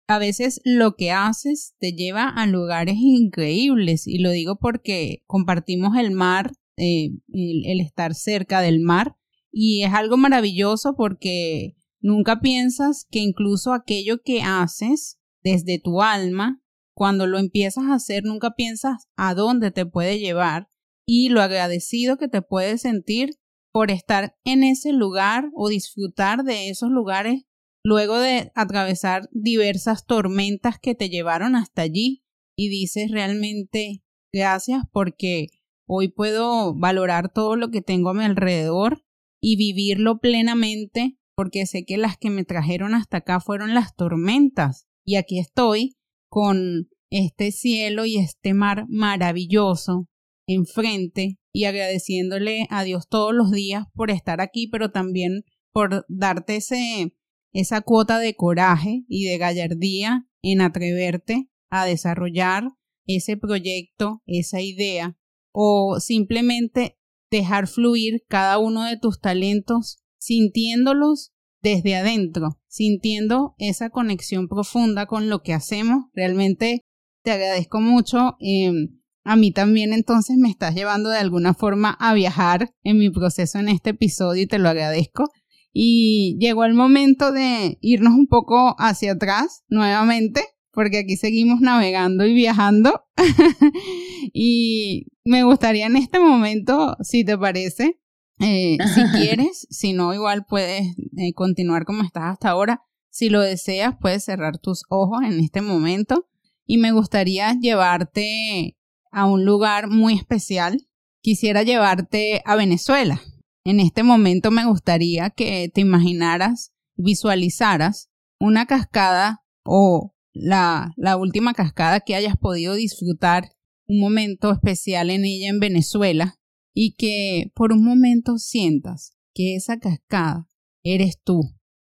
a 0.09 0.17
veces 0.17 0.59
lo 0.63 0.95
que 0.95 1.11
haces 1.11 1.75
te 1.77 1.91
lleva 1.91 2.29
a 2.29 2.47
lugares 2.47 2.95
increíbles 2.97 4.07
y 4.07 4.17
lo 4.17 4.31
digo 4.31 4.57
porque 4.59 5.21
compartimos 5.27 5.95
el 5.97 6.09
mar, 6.09 6.51
eh, 6.77 7.11
el, 7.31 7.79
estar 7.79 8.15
cerca 8.15 8.61
del 8.61 8.79
mar 8.79 9.15
y 9.51 9.83
es 9.83 9.93
algo 9.93 10.17
maravilloso 10.17 10.95
porque 10.97 11.75
nunca 11.99 12.39
piensas 12.39 13.05
que 13.11 13.19
incluso 13.19 13.71
aquello 13.71 14.23
que 14.23 14.41
haces 14.41 15.19
desde 15.43 15.79
tu 15.79 16.01
alma, 16.01 16.59
cuando 16.95 17.27
lo 17.27 17.37
empiezas 17.37 17.83
a 17.83 17.93
hacer, 17.93 18.23
nunca 18.23 18.55
piensas 18.55 19.03
a 19.15 19.35
dónde 19.35 19.69
te 19.69 19.85
puede 19.85 20.17
llevar 20.17 20.69
y 21.05 21.29
lo 21.29 21.43
agradecido 21.43 22.17
que 22.17 22.27
te 22.27 22.41
puedes 22.41 22.81
sentir 22.81 23.35
por 23.71 23.91
estar 23.91 24.35
en 24.43 24.63
ese 24.63 24.91
lugar 24.91 25.51
o 25.53 25.69
disfrutar 25.69 26.43
de 26.43 26.69
esos 26.69 26.89
lugares 26.89 27.43
luego 27.83 28.19
de 28.19 28.51
atravesar 28.55 29.29
diversas 29.31 30.05
tormentas 30.05 30.79
que 30.79 30.95
te 30.95 31.09
llevaron 31.09 31.55
hasta 31.55 31.81
allí 31.81 32.23
y 32.57 32.69
dices 32.69 33.11
realmente 33.11 34.03
gracias 34.33 34.83
porque 34.91 35.47
hoy 35.87 36.09
puedo 36.09 36.75
valorar 36.75 37.31
todo 37.31 37.55
lo 37.55 37.69
que 37.69 37.81
tengo 37.81 38.09
a 38.09 38.13
mi 38.13 38.23
alrededor 38.23 39.03
y 39.41 39.55
vivirlo 39.55 40.19
plenamente 40.19 41.17
porque 41.35 41.65
sé 41.65 41.85
que 41.85 41.97
las 41.97 42.17
que 42.17 42.29
me 42.29 42.43
trajeron 42.43 42.93
hasta 42.93 43.17
acá 43.17 43.39
fueron 43.39 43.73
las 43.73 43.95
tormentas. 43.95 44.87
Y 45.05 45.15
aquí 45.15 45.39
estoy 45.39 45.95
con 46.29 46.89
este 47.09 47.53
cielo 47.53 48.05
y 48.05 48.17
este 48.17 48.53
mar 48.53 48.85
maravilloso 48.89 50.09
enfrente 50.47 51.39
y 51.53 51.63
agradeciéndole 51.63 52.67
a 52.69 52.83
Dios 52.83 53.07
todos 53.07 53.33
los 53.33 53.51
días 53.51 53.85
por 53.93 54.11
estar 54.11 54.41
aquí, 54.41 54.67
pero 54.67 54.91
también 54.91 55.43
por 55.71 56.05
darte 56.09 56.57
ese 56.57 57.13
esa 57.53 57.81
cuota 57.81 58.19
de 58.19 58.35
coraje 58.35 59.03
y 59.07 59.25
de 59.25 59.37
gallardía 59.37 60.27
en 60.41 60.61
atreverte 60.61 61.49
a 61.69 61.85
desarrollar 61.85 62.69
ese 63.05 63.37
proyecto, 63.37 64.21
esa 64.25 64.61
idea, 64.61 65.17
o 65.51 65.99
simplemente 65.99 66.97
dejar 67.31 67.67
fluir 67.67 68.23
cada 68.27 68.57
uno 68.59 68.83
de 68.83 68.97
tus 68.97 69.19
talentos 69.19 70.03
sintiéndolos 70.19 71.31
desde 71.61 71.95
adentro, 71.95 72.59
sintiendo 72.67 73.55
esa 73.57 73.89
conexión 73.89 74.47
profunda 74.47 75.05
con 75.05 75.29
lo 75.29 75.41
que 75.41 75.53
hacemos. 75.53 76.05
Realmente 76.13 76.85
te 77.23 77.31
agradezco 77.31 77.81
mucho. 77.81 78.37
Em, 78.39 78.99
a 79.23 79.35
mí 79.35 79.51
también 79.51 79.93
entonces 79.93 80.37
me 80.37 80.49
estás 80.49 80.75
llevando 80.75 81.09
de 81.09 81.17
alguna 81.17 81.53
forma 81.53 81.91
a 81.99 82.13
viajar 82.13 82.73
en 82.83 82.97
mi 82.97 83.09
proceso 83.09 83.59
en 83.59 83.69
este 83.69 83.91
episodio 83.91 84.43
y 84.43 84.47
te 84.47 84.59
lo 84.59 84.69
agradezco. 84.69 85.29
Y 85.71 86.37
llegó 86.39 86.65
el 86.65 86.73
momento 86.73 87.31
de 87.31 87.77
irnos 87.81 88.13
un 88.13 88.27
poco 88.27 88.75
hacia 88.79 89.13
atrás 89.13 89.63
nuevamente, 89.69 90.41
porque 90.71 90.99
aquí 90.99 91.15
seguimos 91.15 91.61
navegando 91.61 92.25
y 92.25 92.33
viajando. 92.33 93.05
y 94.33 95.07
me 95.23 95.43
gustaría 95.43 95.85
en 95.85 95.97
este 95.97 96.19
momento, 96.19 96.95
si 97.01 97.23
te 97.23 97.37
parece, 97.37 97.99
eh, 98.39 98.77
si 98.93 99.01
quieres, 99.17 99.67
si 99.69 99.93
no, 99.93 100.13
igual 100.13 100.45
puedes 100.47 100.95
eh, 101.17 101.33
continuar 101.33 101.85
como 101.85 102.03
estás 102.03 102.23
hasta 102.33 102.49
ahora. 102.49 102.81
Si 103.09 103.29
lo 103.29 103.41
deseas, 103.41 103.95
puedes 103.99 104.23
cerrar 104.23 104.59
tus 104.59 104.83
ojos 104.89 105.23
en 105.23 105.39
este 105.39 105.61
momento. 105.61 106.27
Y 106.65 106.77
me 106.77 106.91
gustaría 106.91 107.53
llevarte 107.59 108.77
a 109.11 109.25
un 109.25 109.43
lugar 109.43 109.89
muy 109.89 110.13
especial. 110.13 110.87
Quisiera 111.21 111.63
llevarte 111.63 112.41
a 112.45 112.55
Venezuela. 112.55 113.21
En 113.65 113.79
este 113.79 114.03
momento 114.03 114.51
me 114.51 114.65
gustaría 114.65 115.29
que 115.29 115.69
te 115.73 115.81
imaginaras, 115.81 116.71
visualizaras 116.95 118.09
una 118.39 118.65
cascada 118.65 119.43
o 119.63 120.15
la, 120.33 120.93
la 120.95 121.17
última 121.17 121.53
cascada 121.53 121.99
que 121.99 122.15
hayas 122.15 122.37
podido 122.37 122.73
disfrutar, 122.73 123.51
un 123.87 123.99
momento 123.99 124.51
especial 124.51 125.09
en 125.09 125.25
ella 125.25 125.49
en 125.49 125.59
Venezuela, 125.59 126.39
y 126.73 126.95
que 126.95 127.51
por 127.55 127.73
un 127.73 127.83
momento 127.83 128.37
sientas 128.37 129.13
que 129.33 129.55
esa 129.55 129.79
cascada 129.79 130.47
eres 130.83 131.19
tú 131.21 131.41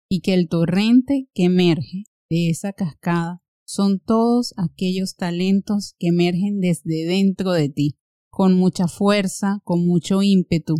y 0.08 0.20
que 0.20 0.34
el 0.34 0.48
torrente 0.48 1.28
que 1.34 1.44
emerge 1.44 2.04
de 2.30 2.48
esa 2.50 2.72
cascada 2.72 3.42
son 3.66 3.98
todos 3.98 4.54
aquellos 4.56 5.16
talentos 5.16 5.94
que 5.98 6.08
emergen 6.08 6.60
desde 6.60 7.04
dentro 7.04 7.52
de 7.52 7.68
ti, 7.68 7.98
con 8.30 8.54
mucha 8.54 8.86
fuerza, 8.86 9.60
con 9.64 9.86
mucho 9.86 10.22
ímpetu, 10.22 10.76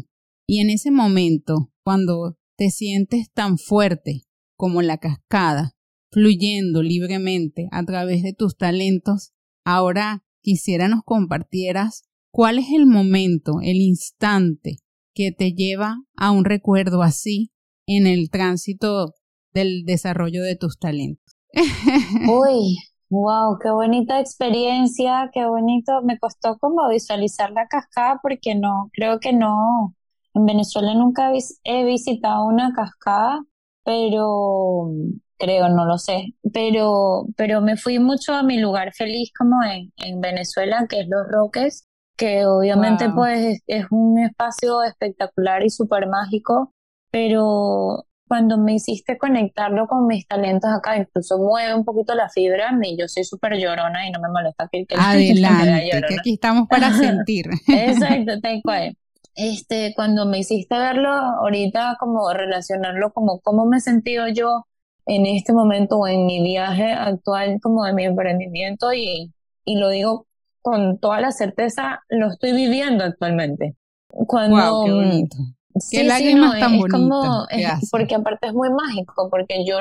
y 0.47 0.61
en 0.61 0.71
ese 0.71 0.91
momento, 0.91 1.71
cuando 1.83 2.37
te 2.57 2.71
sientes 2.71 3.31
tan 3.33 3.59
fuerte 3.59 4.23
como 4.57 4.81
la 4.83 4.99
cascada, 4.99 5.73
fluyendo 6.11 6.83
libremente 6.83 7.69
a 7.73 7.85
través 7.85 8.23
de 8.23 8.33
tus 8.33 8.57
talentos, 8.57 9.33
ahora 9.65 10.25
quisiera 10.41 10.89
nos 10.89 11.03
compartieras 11.05 12.05
cuál 12.31 12.59
es 12.59 12.67
el 12.73 12.87
momento, 12.87 13.61
el 13.63 13.77
instante 13.77 14.77
que 15.15 15.33
te 15.33 15.53
lleva 15.53 15.97
a 16.17 16.31
un 16.31 16.45
recuerdo 16.45 17.03
así 17.03 17.51
en 17.87 18.07
el 18.07 18.31
tránsito 18.31 19.15
del 19.53 19.85
desarrollo 19.85 20.43
de 20.43 20.57
tus 20.57 20.79
talentos. 20.79 21.37
Uy, 22.29 22.77
wow, 23.09 23.59
qué 23.63 23.71
bonita 23.71 24.21
experiencia, 24.21 25.31
qué 25.33 25.47
bonito. 25.47 26.03
Me 26.05 26.19
costó 26.19 26.59
como 26.59 26.89
visualizar 26.91 27.51
la 27.53 27.67
cascada 27.67 28.21
porque 28.23 28.55
no, 28.55 28.91
creo 28.93 29.19
que 29.19 29.33
no, 29.33 29.95
en 30.37 30.45
Venezuela 30.45 30.95
nunca 30.95 31.33
he 31.65 31.85
visitado 31.85 32.47
una 32.47 32.73
cascada, 32.75 33.43
pero 33.85 34.91
creo, 35.39 35.69
no 35.69 35.87
lo 35.87 35.99
sé, 35.99 36.35
pero, 36.53 37.27
pero 37.37 37.61
me 37.61 37.77
fui 37.77 37.99
mucho 37.99 38.35
a 38.35 38.43
mi 38.43 38.59
lugar 38.59 38.93
feliz 38.95 39.31
como 39.37 39.63
en, 39.65 39.93
en 39.97 40.21
Venezuela, 40.21 40.87
que 40.89 41.01
es 41.01 41.09
Los 41.09 41.27
Roques, 41.31 41.87
que 42.17 42.47
obviamente 42.47 43.11
pues 43.11 43.63
es, 43.67 43.87
un 43.91 44.19
espacio 44.19 44.83
espectacular 44.83 45.65
y 45.65 45.71
súper 45.71 46.07
mágico, 46.07 46.73
pero 47.11 48.05
cuando 48.29 48.59
me 48.59 48.75
hiciste 48.75 49.19
conectarlo 49.19 49.87
con 49.87 50.07
mis 50.07 50.27
talentos 50.27 50.71
acá, 50.71 50.99
incluso 50.99 51.39
mueve 51.39 51.75
un 51.75 51.85
poquito 51.85 52.15
la 52.15 52.29
fibra, 52.29 52.77
y 52.83 52.99
yo 52.99 53.07
soy 53.09 53.25
súper 53.25 53.57
llorona 53.57 54.07
y 54.07 54.11
no 54.11 54.21
me 54.21 54.29
molesta 54.29 54.69
que, 54.71 54.85
que 54.87 54.97
Adelante, 54.99 55.91
que, 55.93 56.01
que 56.01 56.15
aquí 56.19 56.35
estamos 56.35 56.67
para 56.69 56.93
sentir. 56.93 57.47
Exacto, 57.69 58.41
tal 58.41 58.61
cual 58.63 58.97
este, 59.37 59.93
cuando 59.95 60.27
me 60.27 60.39
hiciste 60.39 60.77
verlo, 60.77 61.11
ahorita 61.11 61.97
como 62.01 62.33
relacionarlo 62.33 63.13
como 63.13 63.41
cómo 63.41 63.67
me 63.67 63.77
he 63.77 63.81
sentido 63.81 64.27
yo 64.29 64.67
en 65.05 65.27
este 65.27 65.53
momento 65.53 65.99
o 65.99 66.09
en 66.09 66.27
mi 66.27 66.43
viaje 66.43 66.91
actual 66.93 67.61
como 67.63 67.85
de 67.85 67.93
mi 67.93 68.05
emprendimiento 68.05 68.93
y, 68.93 69.33
y 69.65 69.79
lo 69.79 69.91
digo 69.91 70.27
con 70.63 70.99
toda 70.99 71.21
la 71.21 71.31
certeza, 71.31 72.03
lo 72.09 72.29
estoy 72.29 72.53
viviendo 72.53 73.05
actualmente. 73.05 73.77
Cuando, 74.09 74.85
qué 74.85 74.93
bonito. 74.93 75.37
qué 75.91 76.03
lágrimas 76.03 76.59
tan 76.59 76.79
bonitas. 76.79 77.89
porque 77.91 78.17
aparte 78.17 78.49
es 78.49 78.55
muy 78.55 78.71
mágico, 78.71 79.29
porque 79.31 79.65
yo, 79.65 79.79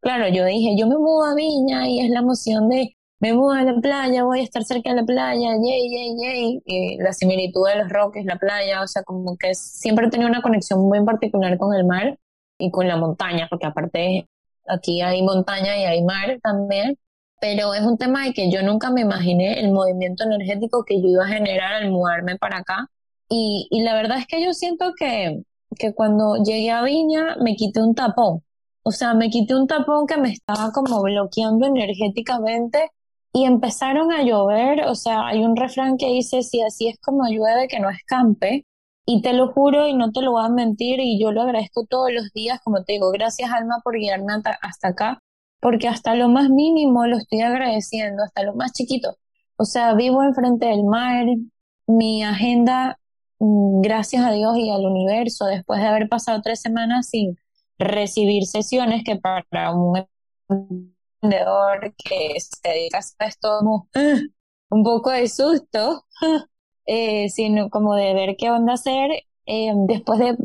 claro, 0.00 0.28
yo 0.28 0.46
dije, 0.46 0.76
yo 0.78 0.86
me 0.86 0.96
mudo 0.96 1.24
a 1.24 1.34
Viña 1.34 1.88
y 1.88 2.00
es 2.00 2.10
la 2.10 2.20
emoción 2.20 2.70
de 2.70 2.96
me 3.24 3.32
muevo 3.32 3.52
a 3.52 3.62
la 3.62 3.80
playa, 3.80 4.22
voy 4.24 4.40
a 4.40 4.42
estar 4.42 4.64
cerca 4.64 4.90
de 4.90 4.96
la 4.96 5.04
playa, 5.04 5.56
yay, 5.56 5.90
yay, 5.90 6.16
yay. 6.20 6.62
Y 6.66 6.98
la 6.98 7.14
similitud 7.14 7.66
de 7.66 7.76
los 7.76 7.88
roques, 7.88 8.26
la 8.26 8.36
playa, 8.36 8.82
o 8.82 8.86
sea, 8.86 9.02
como 9.02 9.38
que 9.38 9.54
siempre 9.54 10.06
he 10.06 10.10
tenido 10.10 10.28
una 10.28 10.42
conexión 10.42 10.80
muy 10.86 11.02
particular 11.06 11.56
con 11.56 11.74
el 11.74 11.86
mar 11.86 12.18
y 12.58 12.70
con 12.70 12.86
la 12.86 12.98
montaña, 12.98 13.46
porque 13.48 13.66
aparte 13.66 14.28
aquí 14.68 15.00
hay 15.00 15.22
montaña 15.22 15.74
y 15.78 15.84
hay 15.84 16.04
mar 16.04 16.38
también. 16.42 16.98
Pero 17.40 17.72
es 17.72 17.80
un 17.80 17.96
tema 17.96 18.24
de 18.24 18.34
que 18.34 18.50
yo 18.50 18.62
nunca 18.62 18.90
me 18.90 19.00
imaginé 19.00 19.58
el 19.58 19.72
movimiento 19.72 20.24
energético 20.24 20.84
que 20.84 21.00
yo 21.00 21.08
iba 21.08 21.24
a 21.24 21.28
generar 21.28 21.72
al 21.72 21.90
mudarme 21.90 22.36
para 22.36 22.58
acá. 22.58 22.90
Y, 23.30 23.68
y 23.70 23.82
la 23.84 23.94
verdad 23.94 24.18
es 24.18 24.26
que 24.26 24.44
yo 24.44 24.52
siento 24.52 24.92
que, 24.98 25.42
que 25.78 25.94
cuando 25.94 26.36
llegué 26.44 26.70
a 26.70 26.82
Viña 26.82 27.36
me 27.40 27.56
quité 27.56 27.80
un 27.80 27.94
tapón. 27.94 28.42
O 28.82 28.92
sea, 28.92 29.14
me 29.14 29.30
quité 29.30 29.54
un 29.54 29.66
tapón 29.66 30.06
que 30.06 30.18
me 30.18 30.30
estaba 30.30 30.72
como 30.72 31.02
bloqueando 31.02 31.66
energéticamente 31.66 32.90
y 33.34 33.46
empezaron 33.46 34.12
a 34.12 34.22
llover, 34.22 34.84
o 34.86 34.94
sea, 34.94 35.26
hay 35.26 35.42
un 35.42 35.56
refrán 35.56 35.96
que 35.98 36.06
dice, 36.06 36.42
si 36.42 36.62
así 36.62 36.88
es 36.88 36.98
como 37.00 37.28
llueve, 37.28 37.66
que 37.68 37.80
no 37.80 37.90
escampe, 37.90 38.64
y 39.06 39.22
te 39.22 39.32
lo 39.32 39.52
juro 39.52 39.88
y 39.88 39.94
no 39.94 40.12
te 40.12 40.22
lo 40.22 40.32
voy 40.32 40.44
a 40.44 40.48
mentir 40.48 41.00
y 41.00 41.20
yo 41.20 41.32
lo 41.32 41.42
agradezco 41.42 41.84
todos 41.84 42.12
los 42.12 42.32
días, 42.32 42.60
como 42.62 42.84
te 42.84 42.94
digo, 42.94 43.10
gracias 43.10 43.50
Alma 43.50 43.80
por 43.82 43.96
guiarme 43.98 44.34
hasta 44.62 44.88
acá, 44.88 45.18
porque 45.60 45.88
hasta 45.88 46.14
lo 46.14 46.28
más 46.28 46.48
mínimo 46.48 47.06
lo 47.06 47.16
estoy 47.16 47.40
agradeciendo, 47.40 48.22
hasta 48.22 48.44
lo 48.44 48.54
más 48.54 48.72
chiquito. 48.72 49.16
O 49.56 49.64
sea, 49.64 49.94
vivo 49.94 50.22
enfrente 50.22 50.66
del 50.66 50.84
mar, 50.84 51.26
mi 51.88 52.22
agenda, 52.22 53.00
mm, 53.40 53.80
gracias 53.82 54.24
a 54.24 54.30
Dios 54.30 54.56
y 54.58 54.70
al 54.70 54.86
universo, 54.86 55.46
después 55.46 55.80
de 55.80 55.88
haber 55.88 56.08
pasado 56.08 56.40
tres 56.40 56.60
semanas 56.60 57.08
sin 57.08 57.36
recibir 57.78 58.46
sesiones, 58.46 59.02
que 59.04 59.16
para 59.16 59.72
un 59.74 60.93
que 61.96 62.40
se 62.40 62.68
dedica 62.68 62.98
a 63.18 63.26
esto, 63.26 63.60
un 64.70 64.82
poco 64.82 65.10
de 65.10 65.28
susto, 65.28 66.04
eh, 66.86 67.28
sino 67.30 67.70
como 67.70 67.94
de 67.94 68.14
ver 68.14 68.36
qué 68.36 68.50
onda 68.50 68.74
hacer, 68.74 69.10
eh, 69.46 69.72
después 69.88 70.18
de, 70.18 70.36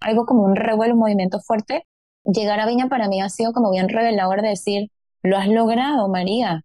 algo 0.00 0.26
como 0.26 0.44
un 0.44 0.56
revuelo, 0.56 0.94
un 0.94 1.00
movimiento 1.00 1.40
fuerte, 1.40 1.86
llegar 2.24 2.60
a 2.60 2.66
Viña 2.66 2.88
para 2.88 3.08
mí 3.08 3.20
ha 3.20 3.28
sido 3.28 3.52
como 3.52 3.70
bien 3.70 3.88
revelador 3.88 4.42
de 4.42 4.48
decir, 4.48 4.90
lo 5.22 5.36
has 5.36 5.48
logrado, 5.48 6.08
María. 6.08 6.62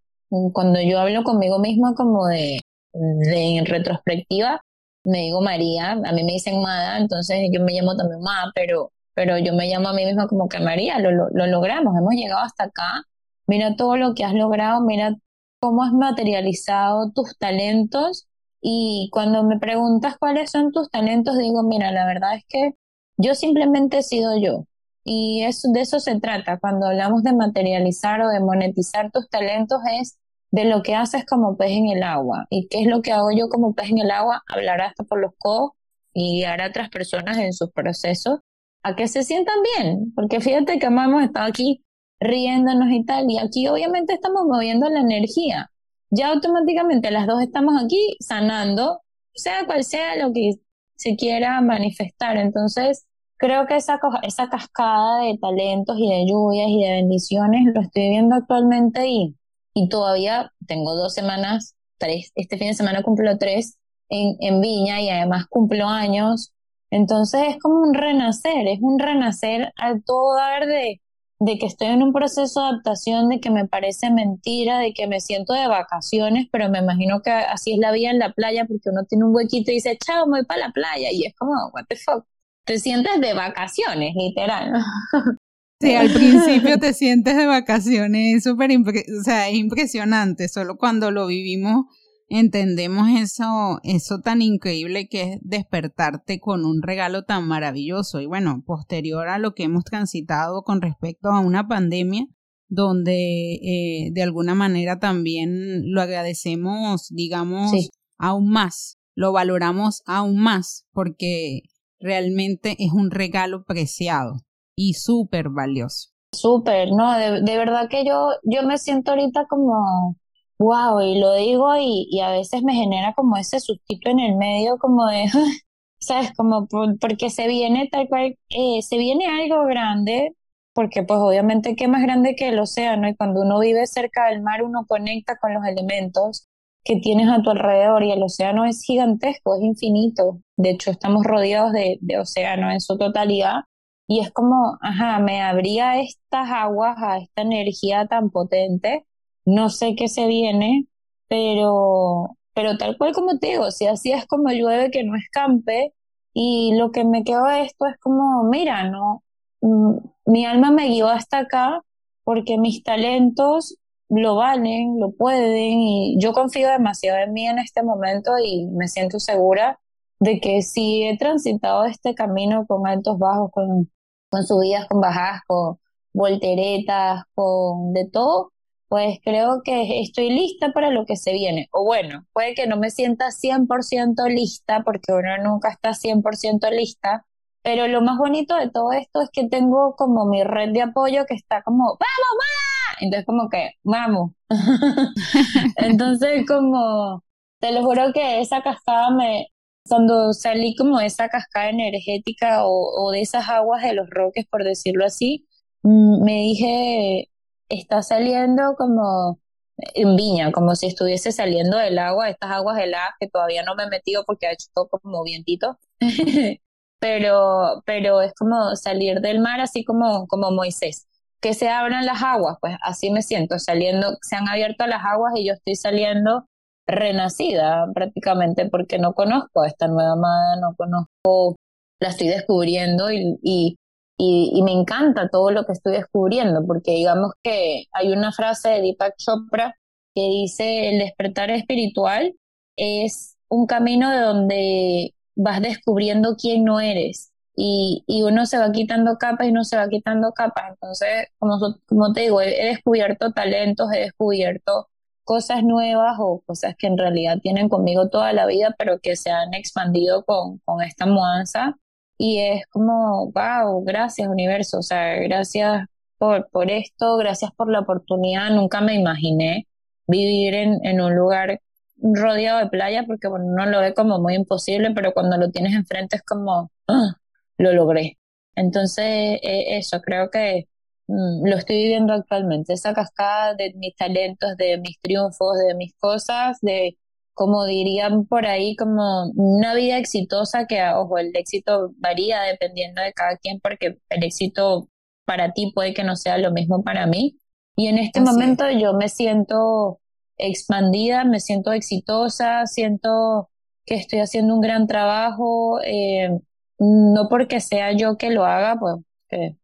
Cuando 0.53 0.81
yo 0.81 0.99
hablo 0.99 1.23
conmigo 1.23 1.59
misma 1.59 1.93
como 1.93 2.27
de, 2.27 2.61
en 2.93 3.65
retrospectiva, 3.65 4.61
me 5.03 5.19
digo 5.19 5.41
María, 5.41 5.91
a 5.91 6.11
mí 6.13 6.23
me 6.23 6.33
dicen 6.33 6.61
Mada, 6.61 6.97
entonces 6.97 7.49
yo 7.51 7.61
me 7.61 7.73
llamo 7.73 7.95
también 7.97 8.21
Ma, 8.21 8.51
pero, 8.55 8.91
yo 9.39 9.53
me 9.53 9.67
llamo 9.67 9.89
a 9.89 9.93
mí 9.93 10.05
misma 10.05 10.27
como 10.27 10.47
que 10.47 10.59
María, 10.59 10.99
lo 10.99 11.29
logramos, 11.47 11.97
hemos 11.97 12.13
llegado 12.13 12.41
hasta 12.41 12.65
acá, 12.65 13.03
mira 13.47 13.75
todo 13.75 13.97
lo 13.97 14.13
que 14.13 14.23
has 14.25 14.33
logrado, 14.33 14.81
mira 14.81 15.15
cómo 15.59 15.83
has 15.83 15.93
materializado 15.93 17.11
tus 17.11 17.37
talentos 17.37 18.27
y 18.61 19.09
cuando 19.11 19.43
me 19.43 19.59
preguntas 19.59 20.17
cuáles 20.19 20.51
son 20.51 20.71
tus 20.71 20.89
talentos, 20.89 21.37
digo, 21.37 21.63
mira, 21.63 21.91
la 21.91 22.05
verdad 22.05 22.35
es 22.35 22.45
que 22.47 22.75
yo 23.17 23.35
simplemente 23.35 23.99
he 23.99 24.03
sido 24.03 24.37
yo. 24.37 24.65
Y 25.03 25.43
eso, 25.43 25.69
de 25.71 25.81
eso 25.81 25.99
se 25.99 26.19
trata. 26.19 26.59
Cuando 26.59 26.87
hablamos 26.87 27.23
de 27.23 27.33
materializar 27.33 28.21
o 28.21 28.29
de 28.29 28.39
monetizar 28.39 29.11
tus 29.11 29.29
talentos 29.29 29.81
es 29.99 30.17
de 30.51 30.65
lo 30.65 30.83
que 30.83 30.95
haces 30.95 31.25
como 31.25 31.57
pez 31.57 31.71
en 31.71 31.89
el 31.89 32.03
agua. 32.03 32.45
¿Y 32.49 32.67
qué 32.67 32.81
es 32.81 32.87
lo 32.87 33.01
que 33.01 33.11
hago 33.11 33.31
yo 33.31 33.49
como 33.49 33.73
pez 33.73 33.89
en 33.89 33.99
el 33.99 34.11
agua? 34.11 34.43
Hablar 34.47 34.81
hasta 34.81 35.03
por 35.03 35.19
los 35.19 35.31
codos 35.37 35.71
y 36.13 36.39
guiar 36.39 36.61
a 36.61 36.67
otras 36.67 36.89
personas 36.89 37.37
en 37.37 37.53
sus 37.53 37.71
procesos 37.71 38.39
a 38.83 38.95
que 38.95 39.07
se 39.07 39.23
sientan 39.23 39.55
bien. 39.77 40.13
Porque 40.15 40.39
fíjate 40.39 40.77
que 40.77 40.85
hemos 40.85 41.23
estado 41.23 41.47
aquí 41.47 41.83
riéndonos 42.21 42.89
y 42.91 43.03
tal, 43.03 43.29
y 43.29 43.39
aquí 43.39 43.67
obviamente 43.67 44.13
estamos 44.13 44.45
moviendo 44.45 44.87
la 44.89 45.01
energía. 45.01 45.71
Ya 46.11 46.29
automáticamente 46.29 47.11
las 47.11 47.27
dos 47.27 47.41
estamos 47.41 47.81
aquí 47.83 48.15
sanando, 48.19 49.01
sea 49.33 49.65
cual 49.65 49.83
sea 49.83 50.15
lo 50.17 50.31
que 50.33 50.55
se 50.95 51.15
quiera 51.15 51.59
manifestar. 51.61 52.37
Entonces, 52.37 53.07
creo 53.37 53.65
que 53.65 53.75
esa, 53.75 53.99
esa 54.21 54.49
cascada 54.49 55.23
de 55.23 55.37
talentos 55.39 55.97
y 55.97 56.09
de 56.09 56.25
lluvias 56.27 56.67
y 56.69 56.83
de 56.83 56.91
bendiciones 56.91 57.63
lo 57.73 57.81
estoy 57.81 58.09
viendo 58.09 58.35
actualmente 58.35 59.07
y, 59.07 59.35
y 59.73 59.89
todavía 59.89 60.51
tengo 60.67 60.95
dos 60.95 61.13
semanas, 61.13 61.75
tres, 61.97 62.31
este 62.35 62.57
fin 62.57 62.67
de 62.67 62.73
semana 62.75 63.03
cumplo 63.03 63.37
tres 63.39 63.77
en, 64.09 64.35
en 64.41 64.61
Viña 64.61 65.01
y 65.01 65.09
además 65.09 65.47
cumplo 65.49 65.87
años. 65.87 66.53
Entonces 66.91 67.41
es 67.49 67.57
como 67.59 67.81
un 67.81 67.93
renacer, 67.95 68.67
es 68.67 68.79
un 68.81 68.99
renacer 68.99 69.71
al 69.77 70.03
todo 70.03 70.35
dar 70.35 70.67
de, 70.67 71.00
de 71.41 71.57
que 71.57 71.65
estoy 71.65 71.87
en 71.87 72.03
un 72.03 72.13
proceso 72.13 72.61
de 72.61 72.67
adaptación, 72.67 73.29
de 73.29 73.39
que 73.39 73.49
me 73.49 73.67
parece 73.67 74.11
mentira, 74.11 74.79
de 74.79 74.93
que 74.93 75.07
me 75.07 75.19
siento 75.19 75.53
de 75.53 75.67
vacaciones, 75.67 76.47
pero 76.51 76.69
me 76.69 76.79
imagino 76.79 77.21
que 77.21 77.31
así 77.31 77.73
es 77.73 77.79
la 77.79 77.91
vida 77.91 78.11
en 78.11 78.19
la 78.19 78.31
playa 78.31 78.65
porque 78.65 78.89
uno 78.89 79.05
tiene 79.05 79.25
un 79.25 79.35
huequito 79.35 79.71
y 79.71 79.75
dice, 79.75 79.97
chao, 79.97 80.27
me 80.27 80.39
voy 80.39 80.45
para 80.45 80.67
la 80.67 80.71
playa 80.71 81.09
y 81.11 81.25
es 81.25 81.33
como, 81.35 81.53
what 81.73 81.85
the 81.89 81.95
fuck 81.95 82.25
te 82.65 82.79
sientes 82.79 83.19
de 83.19 83.33
vacaciones, 83.33 84.13
literal. 84.15 84.73
Sí, 85.81 85.95
al 85.95 86.13
principio 86.13 86.77
te 86.77 86.93
sientes 86.93 87.35
de 87.35 87.47
vacaciones, 87.47 88.35
es 88.35 88.43
súper, 88.43 88.69
o 88.69 89.23
sea, 89.23 89.49
es 89.49 89.55
impresionante, 89.55 90.47
solo 90.47 90.77
cuando 90.77 91.09
lo 91.09 91.25
vivimos 91.25 91.85
entendemos 92.31 93.09
eso, 93.09 93.79
eso 93.83 94.21
tan 94.21 94.41
increíble 94.41 95.07
que 95.09 95.23
es 95.23 95.39
despertarte 95.41 96.39
con 96.39 96.65
un 96.65 96.81
regalo 96.81 97.23
tan 97.23 97.45
maravilloso. 97.47 98.21
Y 98.21 98.25
bueno, 98.25 98.63
posterior 98.65 99.27
a 99.27 99.37
lo 99.37 99.53
que 99.53 99.63
hemos 99.63 99.83
transitado 99.83 100.63
con 100.63 100.81
respecto 100.81 101.29
a 101.29 101.41
una 101.41 101.67
pandemia, 101.67 102.25
donde 102.69 103.55
eh, 103.55 104.11
de 104.13 104.23
alguna 104.23 104.55
manera 104.55 104.97
también 104.97 105.91
lo 105.91 106.01
agradecemos, 106.01 107.09
digamos, 107.09 107.89
aún 108.17 108.49
más, 108.49 108.97
lo 109.13 109.33
valoramos 109.33 110.01
aún 110.05 110.39
más, 110.39 110.85
porque 110.93 111.63
realmente 111.99 112.77
es 112.79 112.93
un 112.93 113.11
regalo 113.11 113.65
preciado 113.65 114.35
y 114.73 114.93
súper 114.93 115.49
valioso. 115.49 116.11
Súper, 116.33 116.87
no, 116.93 117.11
de, 117.17 117.57
verdad 117.57 117.89
que 117.89 118.05
yo, 118.05 118.29
yo 118.43 118.63
me 118.65 118.77
siento 118.77 119.11
ahorita 119.11 119.47
como, 119.49 120.15
wow, 120.61 121.01
y 121.01 121.19
lo 121.19 121.33
digo 121.35 121.75
y, 121.77 122.07
y, 122.11 122.21
a 122.21 122.31
veces 122.31 122.63
me 122.63 122.73
genera 122.73 123.13
como 123.13 123.37
ese 123.37 123.59
sustito 123.59 124.09
en 124.09 124.19
el 124.19 124.35
medio, 124.35 124.77
como 124.77 125.07
de, 125.07 125.25
¿sabes? 125.99 126.31
Como 126.35 126.67
porque 126.99 127.29
se 127.29 127.47
viene 127.47 127.89
tal 127.91 128.07
cual, 128.09 128.37
eh, 128.49 128.81
se 128.81 128.97
viene 128.97 129.25
algo 129.27 129.65
grande, 129.65 130.35
porque 130.73 131.03
pues 131.03 131.19
obviamente 131.19 131.75
qué 131.75 131.87
más 131.87 132.01
grande 132.03 132.35
que 132.35 132.49
el 132.49 132.59
océano 132.59 133.07
y 133.09 133.15
cuando 133.15 133.41
uno 133.41 133.59
vive 133.59 133.87
cerca 133.87 134.27
del 134.29 134.41
mar 134.41 134.63
uno 134.63 134.85
conecta 134.87 135.37
con 135.37 135.53
los 135.53 135.65
elementos 135.65 136.47
que 136.83 136.97
tienes 136.97 137.27
a 137.29 137.41
tu 137.41 137.49
alrededor 137.51 138.03
y 138.03 138.11
el 138.11 138.23
océano 138.23 138.65
es 138.65 138.83
gigantesco, 138.83 139.55
es 139.55 139.61
infinito. 139.63 140.39
De 140.57 140.71
hecho, 140.71 140.91
estamos 140.91 141.23
rodeados 141.25 141.73
de, 141.73 141.97
de 142.01 142.17
océano 142.19 142.71
en 142.71 142.81
su 142.81 142.97
totalidad 142.97 143.61
y 144.07 144.19
es 144.19 144.31
como, 144.31 144.77
ajá, 144.81 145.19
me 145.19 145.41
abría 145.41 145.99
estas 146.01 146.49
aguas 146.51 146.97
a 146.99 147.17
esta 147.19 147.41
energía 147.43 148.07
tan 148.07 148.29
potente. 148.29 149.05
No 149.45 149.69
sé 149.69 149.95
qué 149.95 150.07
se 150.07 150.27
viene, 150.27 150.87
pero, 151.27 152.37
pero 152.53 152.77
tal 152.77 152.97
cual 152.97 153.13
como 153.13 153.37
te 153.39 153.47
digo, 153.47 153.71
si 153.71 153.87
así 153.87 154.11
es 154.11 154.25
como 154.27 154.49
llueve 154.49 154.91
que 154.91 155.03
no 155.03 155.15
escampe 155.15 155.93
y 156.33 156.73
lo 156.75 156.91
que 156.91 157.05
me 157.05 157.23
quedó 157.23 157.45
de 157.45 157.63
esto 157.63 157.85
es 157.87 157.97
como, 157.99 158.43
mira, 158.45 158.89
no, 158.89 159.23
mm, 159.61 159.97
mi 160.25 160.45
alma 160.45 160.71
me 160.71 160.87
guió 160.89 161.07
hasta 161.09 161.39
acá 161.39 161.81
porque 162.23 162.57
mis 162.57 162.83
talentos 162.83 163.77
lo 164.09 164.35
valen, 164.35 164.99
lo 164.99 165.11
pueden 165.11 165.79
y 165.79 166.17
yo 166.19 166.33
confío 166.33 166.69
demasiado 166.69 167.19
en 167.19 167.33
mí 167.33 167.47
en 167.47 167.59
este 167.59 167.81
momento 167.83 168.31
y 168.43 168.67
me 168.67 168.87
siento 168.87 169.19
segura 169.19 169.79
de 170.19 170.39
que 170.39 170.61
si 170.61 171.03
he 171.03 171.17
transitado 171.17 171.85
este 171.85 172.13
camino 172.15 172.65
con 172.67 172.85
altos 172.87 173.17
bajos, 173.17 173.51
con, 173.51 173.91
con 174.29 174.45
subidas, 174.45 174.87
con 174.87 175.01
bajadas, 175.01 175.41
con 175.47 175.79
volteretas, 176.13 177.23
con 177.33 177.93
de 177.93 178.07
todo, 178.09 178.51
pues 178.91 179.19
creo 179.23 179.61
que 179.63 180.01
estoy 180.01 180.29
lista 180.31 180.73
para 180.73 180.89
lo 180.91 181.05
que 181.05 181.15
se 181.15 181.31
viene. 181.31 181.69
O 181.71 181.85
bueno, 181.85 182.25
puede 182.33 182.55
que 182.55 182.67
no 182.67 182.75
me 182.75 182.89
sienta 182.91 183.31
100% 183.31 184.27
lista 184.27 184.83
porque 184.83 185.13
uno 185.13 185.37
nunca 185.41 185.69
está 185.69 185.93
100% 185.93 186.69
lista, 186.71 187.25
pero 187.61 187.87
lo 187.87 188.01
más 188.01 188.17
bonito 188.17 188.53
de 188.57 188.69
todo 188.69 188.91
esto 188.91 189.21
es 189.21 189.29
que 189.31 189.47
tengo 189.47 189.95
como 189.95 190.25
mi 190.25 190.43
red 190.43 190.73
de 190.73 190.81
apoyo 190.81 191.25
que 191.25 191.35
está 191.35 191.61
como, 191.63 191.85
vamos, 191.85 191.99
vamos 191.99 192.71
entonces 193.01 193.25
como 193.25 193.49
que, 193.49 193.71
vamos. 193.83 194.31
Entonces 195.77 196.45
como, 196.47 197.23
te 197.59 197.71
lo 197.71 197.83
juro 197.83 198.13
que 198.13 198.41
esa 198.41 198.61
cascada 198.61 199.09
me, 199.11 199.47
cuando 199.87 200.33
salí 200.33 200.75
como 200.75 200.99
de 200.99 201.07
esa 201.07 201.29
cascada 201.29 201.69
energética 201.69 202.65
o, 202.65 203.11
de 203.11 203.21
esas 203.21 203.49
aguas 203.49 203.83
de 203.83 203.93
los 203.93 204.09
roques, 204.09 204.45
por 204.47 204.63
decirlo 204.63 205.05
así, 205.05 205.47
mm, 205.83 206.23
me 206.23 206.33
dije, 206.33 207.30
está 207.79 208.03
saliendo 208.03 208.75
como 208.77 209.39
en 209.77 210.15
viña, 210.15 210.51
como 210.51 210.75
si 210.75 210.87
estuviese 210.87 211.31
saliendo 211.31 211.77
del 211.77 211.99
agua, 211.99 212.29
estas 212.29 212.51
aguas 212.51 212.79
heladas 212.79 213.13
que 213.19 213.27
todavía 213.27 213.63
no 213.63 213.75
me 213.75 213.83
he 213.83 213.87
metido 213.87 214.23
porque 214.25 214.47
ha 214.47 214.53
hecho 214.53 214.67
todo 214.73 214.89
como 214.89 215.23
vientito. 215.23 215.79
pero, 216.99 217.81
pero 217.85 218.21
es 218.21 218.33
como 218.35 218.75
salir 218.75 219.21
del 219.21 219.39
mar 219.39 219.61
así 219.61 219.83
como, 219.83 220.27
como 220.27 220.51
Moisés 220.51 221.07
que 221.41 221.53
se 221.55 221.69
abran 221.69 222.05
las 222.05 222.21
aguas, 222.21 222.57
pues 222.61 222.77
así 222.83 223.09
me 223.09 223.23
siento, 223.23 223.57
saliendo, 223.59 224.15
se 224.21 224.35
han 224.35 224.47
abierto 224.47 224.85
las 224.85 225.03
aguas 225.03 225.33
y 225.35 225.47
yo 225.47 225.53
estoy 225.53 225.75
saliendo 225.75 226.45
renacida 226.87 227.87
prácticamente 227.93 228.69
porque 228.69 228.99
no 228.99 229.13
conozco 229.13 229.63
a 229.63 229.67
esta 229.67 229.87
nueva 229.87 230.15
madre, 230.15 230.61
no 230.61 230.75
conozco, 230.75 231.55
la 231.99 232.09
estoy 232.09 232.27
descubriendo 232.27 233.11
y, 233.11 233.77
y, 234.23 234.61
me 234.63 234.71
encanta 234.71 235.29
todo 235.29 235.49
lo 235.51 235.65
que 235.65 235.73
estoy 235.73 235.93
descubriendo, 235.93 236.65
porque 236.67 236.91
digamos 236.91 237.31
que 237.43 237.85
hay 237.91 238.11
una 238.11 238.31
frase 238.31 238.69
de 238.69 238.81
Deepak 238.81 239.15
Chopra 239.17 239.75
que 240.13 240.21
dice, 240.21 240.89
el 240.89 240.99
despertar 240.99 241.49
espiritual 241.49 242.35
es 242.75 243.37
un 243.49 243.65
camino 243.65 244.11
de 244.11 244.19
donde 244.19 245.15
vas 245.35 245.61
descubriendo 245.61 246.35
quién 246.35 246.63
no 246.65 246.79
eres 246.79 247.31
y, 247.55 248.03
y, 248.07 248.21
uno 248.23 248.45
se 248.45 248.57
va 248.59 248.71
quitando 248.71 249.17
capas 249.17 249.47
y 249.47 249.51
uno 249.51 249.63
se 249.63 249.77
va 249.77 249.89
quitando 249.89 250.31
capas. 250.33 250.71
Entonces, 250.71 251.27
como, 251.39 251.59
como 251.87 252.13
te 252.13 252.21
digo, 252.21 252.41
he, 252.41 252.65
descubierto 252.65 253.31
talentos, 253.33 253.91
he 253.93 254.01
descubierto 254.01 254.89
cosas 255.23 255.63
nuevas 255.63 256.17
o 256.19 256.41
cosas 256.45 256.75
que 256.77 256.87
en 256.87 256.97
realidad 256.97 257.39
tienen 257.41 257.69
conmigo 257.69 258.09
toda 258.09 258.33
la 258.33 258.45
vida, 258.45 258.75
pero 258.77 258.99
que 258.99 259.15
se 259.15 259.31
han 259.31 259.53
expandido 259.53 260.23
con, 260.25 260.59
con 260.59 260.81
esta 260.81 261.05
mudanza. 261.05 261.77
Y 262.23 262.37
es 262.39 262.67
como, 262.67 263.31
wow, 263.31 263.83
gracias 263.83 264.27
universo, 264.27 264.77
o 264.77 264.83
sea, 264.83 265.15
gracias 265.15 265.87
por, 266.19 266.47
por 266.51 266.69
esto, 266.69 267.17
gracias 267.17 267.51
por 267.57 267.71
la 267.71 267.79
oportunidad. 267.79 268.51
Nunca 268.51 268.79
me 268.79 268.93
imaginé 268.93 269.67
vivir 270.05 270.53
en, 270.53 270.85
en 270.85 271.01
un 271.01 271.15
lugar 271.15 271.61
rodeado 271.97 272.59
de 272.59 272.67
playa 272.69 273.05
porque 273.07 273.27
bueno, 273.27 273.45
uno 273.47 273.65
lo 273.65 273.79
ve 273.79 273.95
como 273.95 274.19
muy 274.19 274.35
imposible, 274.35 274.91
pero 274.93 275.13
cuando 275.13 275.37
lo 275.37 275.49
tienes 275.49 275.73
enfrente 275.73 276.17
es 276.17 276.21
como, 276.23 276.71
ah, 276.87 277.15
lo 277.57 277.73
logré. 277.73 278.19
Entonces, 278.55 279.39
e, 279.41 279.77
eso, 279.77 279.99
creo 280.01 280.29
que 280.29 280.67
mm, 281.07 281.47
lo 281.47 281.55
estoy 281.57 281.77
viviendo 281.77 282.13
actualmente, 282.13 282.73
esa 282.73 282.93
cascada 282.93 283.55
de 283.55 283.73
mis 283.75 283.95
talentos, 283.95 284.57
de 284.57 284.77
mis 284.77 284.99
triunfos, 285.01 285.57
de 285.67 285.73
mis 285.75 285.95
cosas, 285.95 286.59
de, 286.61 286.97
como 287.33 287.65
dirían 287.65 288.25
por 288.25 288.45
ahí, 288.45 288.75
como 288.75 289.31
una 289.35 289.73
vida 289.73 289.97
exitosa 289.97 290.67
que, 290.67 290.83
ojo, 290.93 291.17
el 291.17 291.35
éxito 291.35 291.93
varía 291.97 292.41
dependiendo 292.41 293.01
de 293.01 293.13
cada 293.13 293.37
quien 293.37 293.59
porque 293.59 293.97
el 294.09 294.23
éxito 294.23 294.89
para 295.25 295.53
ti 295.53 295.71
puede 295.73 295.93
que 295.93 296.03
no 296.03 296.15
sea 296.15 296.37
lo 296.37 296.51
mismo 296.51 296.83
para 296.83 297.07
mí. 297.07 297.37
Y 297.75 297.87
en 297.87 297.97
este 297.97 298.21
momento 298.21 298.69
yo 298.69 298.93
me 298.93 299.09
siento 299.09 299.99
expandida, 300.37 301.23
me 301.23 301.39
siento 301.39 301.71
exitosa, 301.71 302.65
siento 302.65 303.49
que 303.85 303.95
estoy 303.95 304.19
haciendo 304.19 304.55
un 304.55 304.61
gran 304.61 304.87
trabajo, 304.87 305.79
eh, 305.83 306.39
no 306.79 307.27
porque 307.29 307.59
sea 307.61 307.91
yo 307.93 308.17
que 308.17 308.29
lo 308.29 308.45
haga, 308.45 308.77
pues 308.79 308.95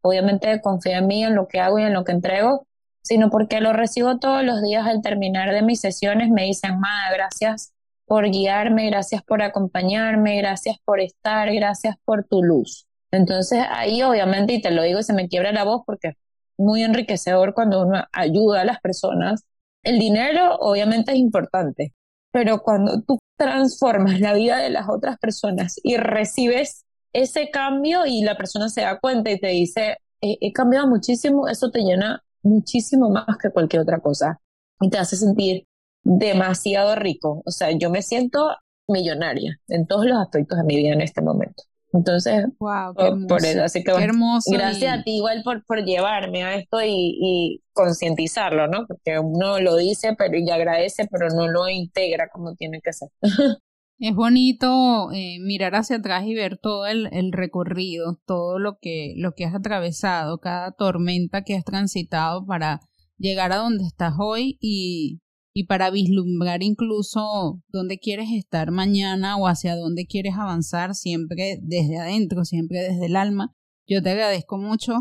obviamente 0.01 0.61
confío 0.61 0.93
en 0.93 1.07
mí, 1.07 1.23
en 1.23 1.35
lo 1.35 1.47
que 1.47 1.59
hago 1.59 1.79
y 1.79 1.83
en 1.83 1.93
lo 1.93 2.03
que 2.03 2.13
entrego, 2.13 2.67
sino 3.07 3.29
porque 3.29 3.61
lo 3.61 3.73
recibo 3.73 4.19
todos 4.19 4.43
los 4.43 4.61
días 4.61 4.85
al 4.85 5.01
terminar 5.01 5.53
de 5.53 5.61
mis 5.61 5.81
sesiones, 5.81 6.29
me 6.29 6.43
dicen, 6.43 6.79
Mada, 6.79 7.11
gracias 7.13 7.73
por 8.05 8.29
guiarme, 8.29 8.87
gracias 8.89 9.23
por 9.23 9.41
acompañarme, 9.41 10.37
gracias 10.37 10.77
por 10.85 10.99
estar, 10.99 11.53
gracias 11.53 11.95
por 12.05 12.23
tu 12.25 12.43
luz. 12.43 12.87
Entonces 13.11 13.63
ahí 13.69 14.03
obviamente, 14.03 14.53
y 14.53 14.61
te 14.61 14.71
lo 14.71 14.83
digo, 14.83 15.01
se 15.03 15.13
me 15.13 15.27
quiebra 15.27 15.51
la 15.51 15.63
voz 15.63 15.83
porque 15.85 16.09
es 16.09 16.15
muy 16.57 16.83
enriquecedor 16.83 17.53
cuando 17.53 17.85
uno 17.85 18.03
ayuda 18.11 18.61
a 18.61 18.65
las 18.65 18.79
personas 18.81 19.45
el 19.87 19.99
dinero 19.99 20.57
obviamente 20.59 21.13
es 21.13 21.17
importante, 21.17 21.93
pero 22.31 22.61
cuando 22.61 23.01
tú 23.03 23.19
transformas 23.37 24.19
la 24.19 24.33
vida 24.33 24.57
de 24.57 24.69
las 24.69 24.89
otras 24.89 25.17
personas 25.17 25.79
y 25.81 25.95
recibes 25.95 26.85
ese 27.13 27.49
cambio 27.51 28.05
y 28.05 28.21
la 28.21 28.35
persona 28.35 28.67
se 28.67 28.81
da 28.81 28.99
cuenta 28.99 29.31
y 29.31 29.39
te 29.39 29.47
dice, 29.47 29.97
he, 30.19 30.51
cambiado 30.51 30.87
muchísimo, 30.87 31.47
eso 31.47 31.71
te 31.71 31.79
llena 31.79 32.21
muchísimo 32.47 33.09
más 33.09 33.37
que 33.41 33.49
cualquier 33.49 33.81
otra 33.81 33.99
cosa 33.99 34.39
y 34.81 34.89
te 34.89 34.97
hace 34.97 35.15
sentir 35.15 35.65
demasiado 36.03 36.95
rico. 36.95 37.41
O 37.45 37.51
sea, 37.51 37.71
yo 37.71 37.89
me 37.89 38.01
siento 38.01 38.49
millonaria 38.87 39.59
en 39.67 39.85
todos 39.85 40.05
los 40.05 40.17
aspectos 40.17 40.57
de 40.57 40.63
mi 40.63 40.77
vida 40.77 40.93
en 40.93 41.01
este 41.01 41.21
momento. 41.21 41.63
Entonces, 41.93 42.45
wow, 42.59 42.93
por 43.27 43.43
eso, 43.45 43.63
así 43.63 43.83
que 43.83 43.91
hermoso 43.91 44.51
gracias 44.51 44.99
a 44.99 45.03
ti 45.03 45.17
igual 45.17 45.41
por, 45.43 45.65
por 45.65 45.83
llevarme 45.83 46.43
a 46.43 46.55
esto 46.55 46.81
y, 46.81 47.17
y 47.19 47.63
concientizarlo, 47.73 48.67
¿no? 48.67 48.85
Porque 48.85 49.17
uno 49.19 49.59
lo 49.59 49.77
dice 49.77 50.13
pero 50.17 50.37
y 50.37 50.49
agradece, 50.49 51.07
pero 51.09 51.29
no 51.29 51.47
lo 51.47 51.69
integra 51.69 52.29
como 52.29 52.55
tiene 52.55 52.81
que 52.81 52.93
ser. 52.93 53.09
Es 53.99 54.15
bonito 54.15 55.11
eh, 55.11 55.39
mirar 55.41 55.75
hacia 55.75 55.97
atrás 55.97 56.25
y 56.25 56.35
ver 56.35 56.57
todo 56.57 56.85
el, 56.85 57.31
recorrido, 57.31 58.21
todo 58.25 58.59
lo 58.59 58.77
que, 58.79 59.13
lo 59.17 59.33
que 59.33 59.45
has 59.45 59.55
atravesado, 59.55 60.39
cada 60.39 60.71
tormenta 60.71 61.43
que 61.43 61.55
has 61.55 61.63
transitado 61.63 62.45
para 62.45 62.81
llegar 63.17 63.51
a 63.51 63.57
donde 63.57 63.85
estás 63.85 64.13
hoy 64.19 64.57
y 64.61 65.19
y 65.57 65.63
para 65.63 65.89
vislumbrar 65.89 66.61
incluso 66.61 67.63
dónde 67.69 67.97
quieres 67.97 68.27
estar 68.31 68.69
mañana 68.69 69.37
o 69.37 69.47
hacia 69.47 69.75
dónde 69.75 70.05
quieres 70.05 70.35
avanzar, 70.35 70.93
siempre 70.93 71.57
desde 71.63 71.97
adentro, 71.97 72.45
siempre 72.45 72.83
desde 72.83 73.07
el 73.07 73.15
alma. 73.15 73.55
Yo 73.87 74.03
te 74.03 74.11
agradezco 74.11 74.59
mucho 74.59 74.93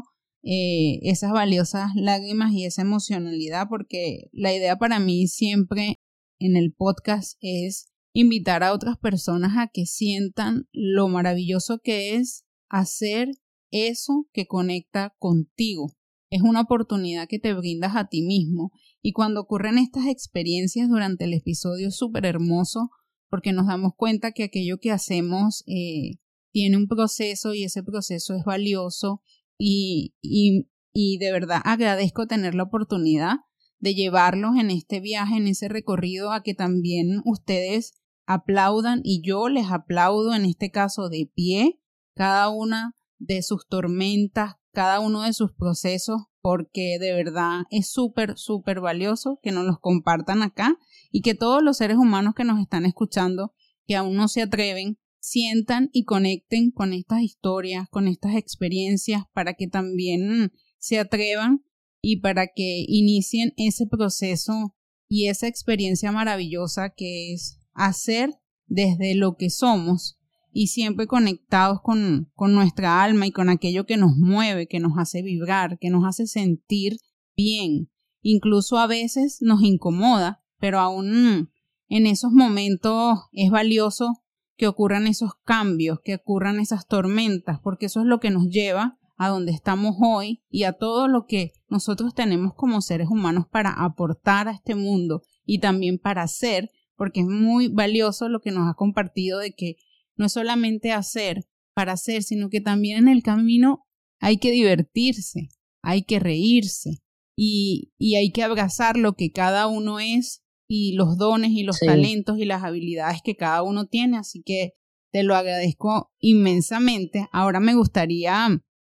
eh, 0.42 0.98
esas 1.02 1.32
valiosas 1.32 1.90
lágrimas 1.94 2.54
y 2.54 2.64
esa 2.64 2.80
emocionalidad 2.80 3.66
porque 3.68 4.30
la 4.32 4.54
idea 4.54 4.78
para 4.78 4.98
mí 4.98 5.26
siempre 5.26 5.96
en 6.38 6.56
el 6.56 6.72
podcast 6.72 7.36
es 7.42 7.92
invitar 8.18 8.62
a 8.62 8.72
otras 8.72 8.96
personas 8.96 9.58
a 9.58 9.68
que 9.70 9.84
sientan 9.84 10.66
lo 10.72 11.06
maravilloso 11.06 11.80
que 11.84 12.14
es 12.14 12.46
hacer 12.70 13.28
eso 13.70 14.26
que 14.32 14.46
conecta 14.46 15.14
contigo. 15.18 15.92
Es 16.30 16.40
una 16.40 16.62
oportunidad 16.62 17.28
que 17.28 17.38
te 17.38 17.52
brindas 17.52 17.94
a 17.94 18.08
ti 18.08 18.22
mismo 18.22 18.72
y 19.02 19.12
cuando 19.12 19.42
ocurren 19.42 19.76
estas 19.76 20.06
experiencias 20.06 20.88
durante 20.88 21.24
el 21.24 21.34
episodio 21.34 21.88
es 21.88 21.96
súper 21.96 22.24
hermoso 22.24 22.88
porque 23.28 23.52
nos 23.52 23.66
damos 23.66 23.92
cuenta 23.94 24.32
que 24.32 24.44
aquello 24.44 24.78
que 24.78 24.92
hacemos 24.92 25.62
eh, 25.66 26.12
tiene 26.52 26.78
un 26.78 26.88
proceso 26.88 27.52
y 27.52 27.64
ese 27.64 27.82
proceso 27.82 28.34
es 28.34 28.44
valioso 28.44 29.20
y, 29.58 30.14
y, 30.22 30.70
y 30.94 31.18
de 31.18 31.32
verdad 31.32 31.60
agradezco 31.64 32.26
tener 32.26 32.54
la 32.54 32.62
oportunidad 32.62 33.40
de 33.78 33.94
llevarlos 33.94 34.56
en 34.58 34.70
este 34.70 35.00
viaje, 35.00 35.36
en 35.36 35.48
ese 35.48 35.68
recorrido, 35.68 36.32
a 36.32 36.42
que 36.42 36.54
también 36.54 37.20
ustedes 37.26 37.92
aplaudan 38.26 39.00
y 39.04 39.22
yo 39.22 39.48
les 39.48 39.70
aplaudo 39.70 40.34
en 40.34 40.44
este 40.44 40.70
caso 40.70 41.08
de 41.08 41.30
pie 41.34 41.80
cada 42.14 42.48
una 42.48 42.94
de 43.18 43.42
sus 43.42 43.66
tormentas, 43.68 44.54
cada 44.72 45.00
uno 45.00 45.22
de 45.22 45.32
sus 45.32 45.52
procesos, 45.52 46.22
porque 46.40 46.98
de 47.00 47.12
verdad 47.12 47.62
es 47.70 47.88
súper, 47.90 48.36
súper 48.36 48.80
valioso 48.80 49.38
que 49.42 49.52
nos 49.52 49.64
los 49.64 49.78
compartan 49.80 50.42
acá 50.42 50.76
y 51.10 51.22
que 51.22 51.34
todos 51.34 51.62
los 51.62 51.78
seres 51.78 51.96
humanos 51.96 52.34
que 52.36 52.44
nos 52.44 52.60
están 52.60 52.84
escuchando, 52.84 53.54
que 53.86 53.96
aún 53.96 54.16
no 54.16 54.28
se 54.28 54.42
atreven, 54.42 54.98
sientan 55.18 55.90
y 55.92 56.04
conecten 56.04 56.70
con 56.70 56.92
estas 56.92 57.22
historias, 57.22 57.88
con 57.90 58.06
estas 58.06 58.36
experiencias, 58.36 59.24
para 59.32 59.54
que 59.54 59.66
también 59.66 60.52
se 60.78 60.98
atrevan 60.98 61.64
y 62.00 62.20
para 62.20 62.46
que 62.46 62.84
inicien 62.86 63.52
ese 63.56 63.86
proceso 63.86 64.76
y 65.08 65.28
esa 65.28 65.48
experiencia 65.48 66.12
maravillosa 66.12 66.90
que 66.96 67.32
es 67.32 67.60
hacer 67.76 68.34
desde 68.66 69.14
lo 69.14 69.36
que 69.36 69.50
somos 69.50 70.18
y 70.52 70.68
siempre 70.68 71.06
conectados 71.06 71.80
con, 71.82 72.30
con 72.34 72.54
nuestra 72.54 73.02
alma 73.02 73.26
y 73.26 73.30
con 73.30 73.48
aquello 73.48 73.84
que 73.84 73.96
nos 73.96 74.16
mueve, 74.16 74.66
que 74.66 74.80
nos 74.80 74.92
hace 74.98 75.22
vibrar, 75.22 75.78
que 75.78 75.90
nos 75.90 76.04
hace 76.04 76.26
sentir 76.26 76.98
bien. 77.36 77.90
Incluso 78.22 78.78
a 78.78 78.86
veces 78.86 79.38
nos 79.40 79.62
incomoda, 79.62 80.42
pero 80.58 80.80
aún 80.80 81.50
en 81.88 82.06
esos 82.06 82.32
momentos 82.32 83.18
es 83.32 83.50
valioso 83.50 84.22
que 84.56 84.66
ocurran 84.66 85.06
esos 85.06 85.32
cambios, 85.44 86.00
que 86.02 86.14
ocurran 86.14 86.58
esas 86.58 86.86
tormentas, 86.86 87.60
porque 87.62 87.86
eso 87.86 88.00
es 88.00 88.06
lo 88.06 88.20
que 88.20 88.30
nos 88.30 88.48
lleva 88.48 88.98
a 89.16 89.28
donde 89.28 89.52
estamos 89.52 89.96
hoy 90.00 90.42
y 90.50 90.64
a 90.64 90.72
todo 90.72 91.08
lo 91.08 91.26
que 91.26 91.52
nosotros 91.68 92.14
tenemos 92.14 92.54
como 92.54 92.80
seres 92.80 93.08
humanos 93.08 93.46
para 93.50 93.70
aportar 93.70 94.48
a 94.48 94.52
este 94.52 94.74
mundo 94.74 95.22
y 95.44 95.60
también 95.60 95.98
para 95.98 96.22
hacer, 96.22 96.70
porque 96.96 97.20
es 97.20 97.26
muy 97.26 97.68
valioso 97.68 98.28
lo 98.28 98.40
que 98.40 98.50
nos 98.50 98.68
ha 98.70 98.74
compartido 98.74 99.38
de 99.38 99.52
que 99.52 99.76
no 100.16 100.26
es 100.26 100.32
solamente 100.32 100.92
hacer 100.92 101.46
para 101.74 101.92
hacer, 101.92 102.22
sino 102.22 102.48
que 102.48 102.60
también 102.60 102.98
en 102.98 103.08
el 103.08 103.22
camino 103.22 103.86
hay 104.20 104.38
que 104.38 104.50
divertirse, 104.50 105.48
hay 105.82 106.02
que 106.02 106.18
reírse 106.18 107.02
y, 107.36 107.92
y 107.98 108.16
hay 108.16 108.32
que 108.32 108.42
abrazar 108.42 108.96
lo 108.96 109.12
que 109.12 109.30
cada 109.30 109.66
uno 109.66 110.00
es 110.00 110.42
y 110.68 110.94
los 110.94 111.16
dones 111.16 111.50
y 111.50 111.62
los 111.62 111.78
talentos 111.78 112.38
y 112.38 112.44
las 112.44 112.64
habilidades 112.64 113.20
que 113.22 113.36
cada 113.36 113.62
uno 113.62 113.86
tiene. 113.86 114.16
Así 114.16 114.42
que 114.42 114.72
te 115.12 115.22
lo 115.22 115.34
agradezco 115.34 116.12
inmensamente. 116.18 117.28
Ahora 117.32 117.60
me 117.60 117.74
gustaría 117.74 118.48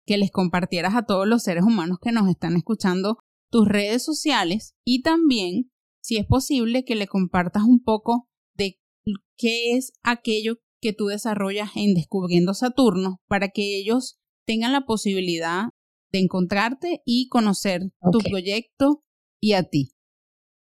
que 0.06 0.18
les 0.18 0.30
compartieras 0.30 0.94
a 0.94 1.04
todos 1.04 1.26
los 1.26 1.42
seres 1.42 1.64
humanos 1.64 1.98
que 2.00 2.12
nos 2.12 2.28
están 2.28 2.56
escuchando 2.56 3.18
tus 3.50 3.68
redes 3.68 4.04
sociales 4.04 4.74
y 4.84 5.02
también, 5.02 5.70
si 6.00 6.16
es 6.16 6.26
posible, 6.26 6.84
que 6.84 6.94
le 6.94 7.06
compartas 7.06 7.64
un 7.64 7.82
poco 7.82 8.28
de 8.54 8.78
qué 9.36 9.72
es 9.76 9.92
aquello 10.02 10.56
que 10.80 10.92
tú 10.92 11.06
desarrollas 11.06 11.70
en 11.76 11.94
Descubriendo 11.94 12.54
Saturno 12.54 13.20
para 13.28 13.48
que 13.48 13.78
ellos 13.78 14.18
tengan 14.46 14.72
la 14.72 14.82
posibilidad 14.82 15.66
de 16.12 16.20
encontrarte 16.20 17.02
y 17.04 17.28
conocer 17.28 17.82
tu 18.10 18.18
proyecto 18.18 19.02
y 19.40 19.52
a 19.52 19.62
ti. 19.62 19.92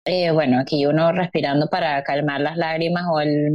Eh, 0.05 0.31
bueno, 0.31 0.59
aquí 0.59 0.85
uno 0.85 1.11
respirando 1.11 1.67
para 1.67 2.03
calmar 2.03 2.41
las 2.41 2.57
lágrimas 2.57 3.05
o 3.11 3.19
el, 3.19 3.51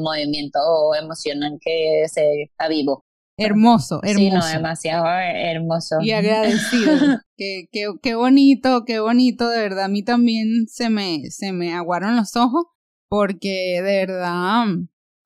movimiento 0.00 0.58
emocional 1.00 1.58
que 1.60 2.04
se 2.08 2.50
avivo. 2.58 3.04
Hermoso, 3.44 4.00
hermoso. 4.02 4.18
Sí, 4.18 4.30
no, 4.30 4.46
demasiado 4.46 5.06
hermoso. 5.06 5.96
Y 6.00 6.12
agradecido. 6.12 6.96
qué, 7.36 7.68
qué, 7.70 7.86
qué 8.02 8.14
bonito, 8.14 8.84
qué 8.84 9.00
bonito, 9.00 9.48
de 9.48 9.60
verdad. 9.60 9.84
A 9.84 9.88
mí 9.88 10.02
también 10.02 10.66
se 10.68 10.90
me, 10.90 11.30
se 11.30 11.52
me 11.52 11.74
aguaron 11.74 12.16
los 12.16 12.36
ojos 12.36 12.66
porque 13.08 13.74
de 13.76 13.82
verdad 13.82 14.64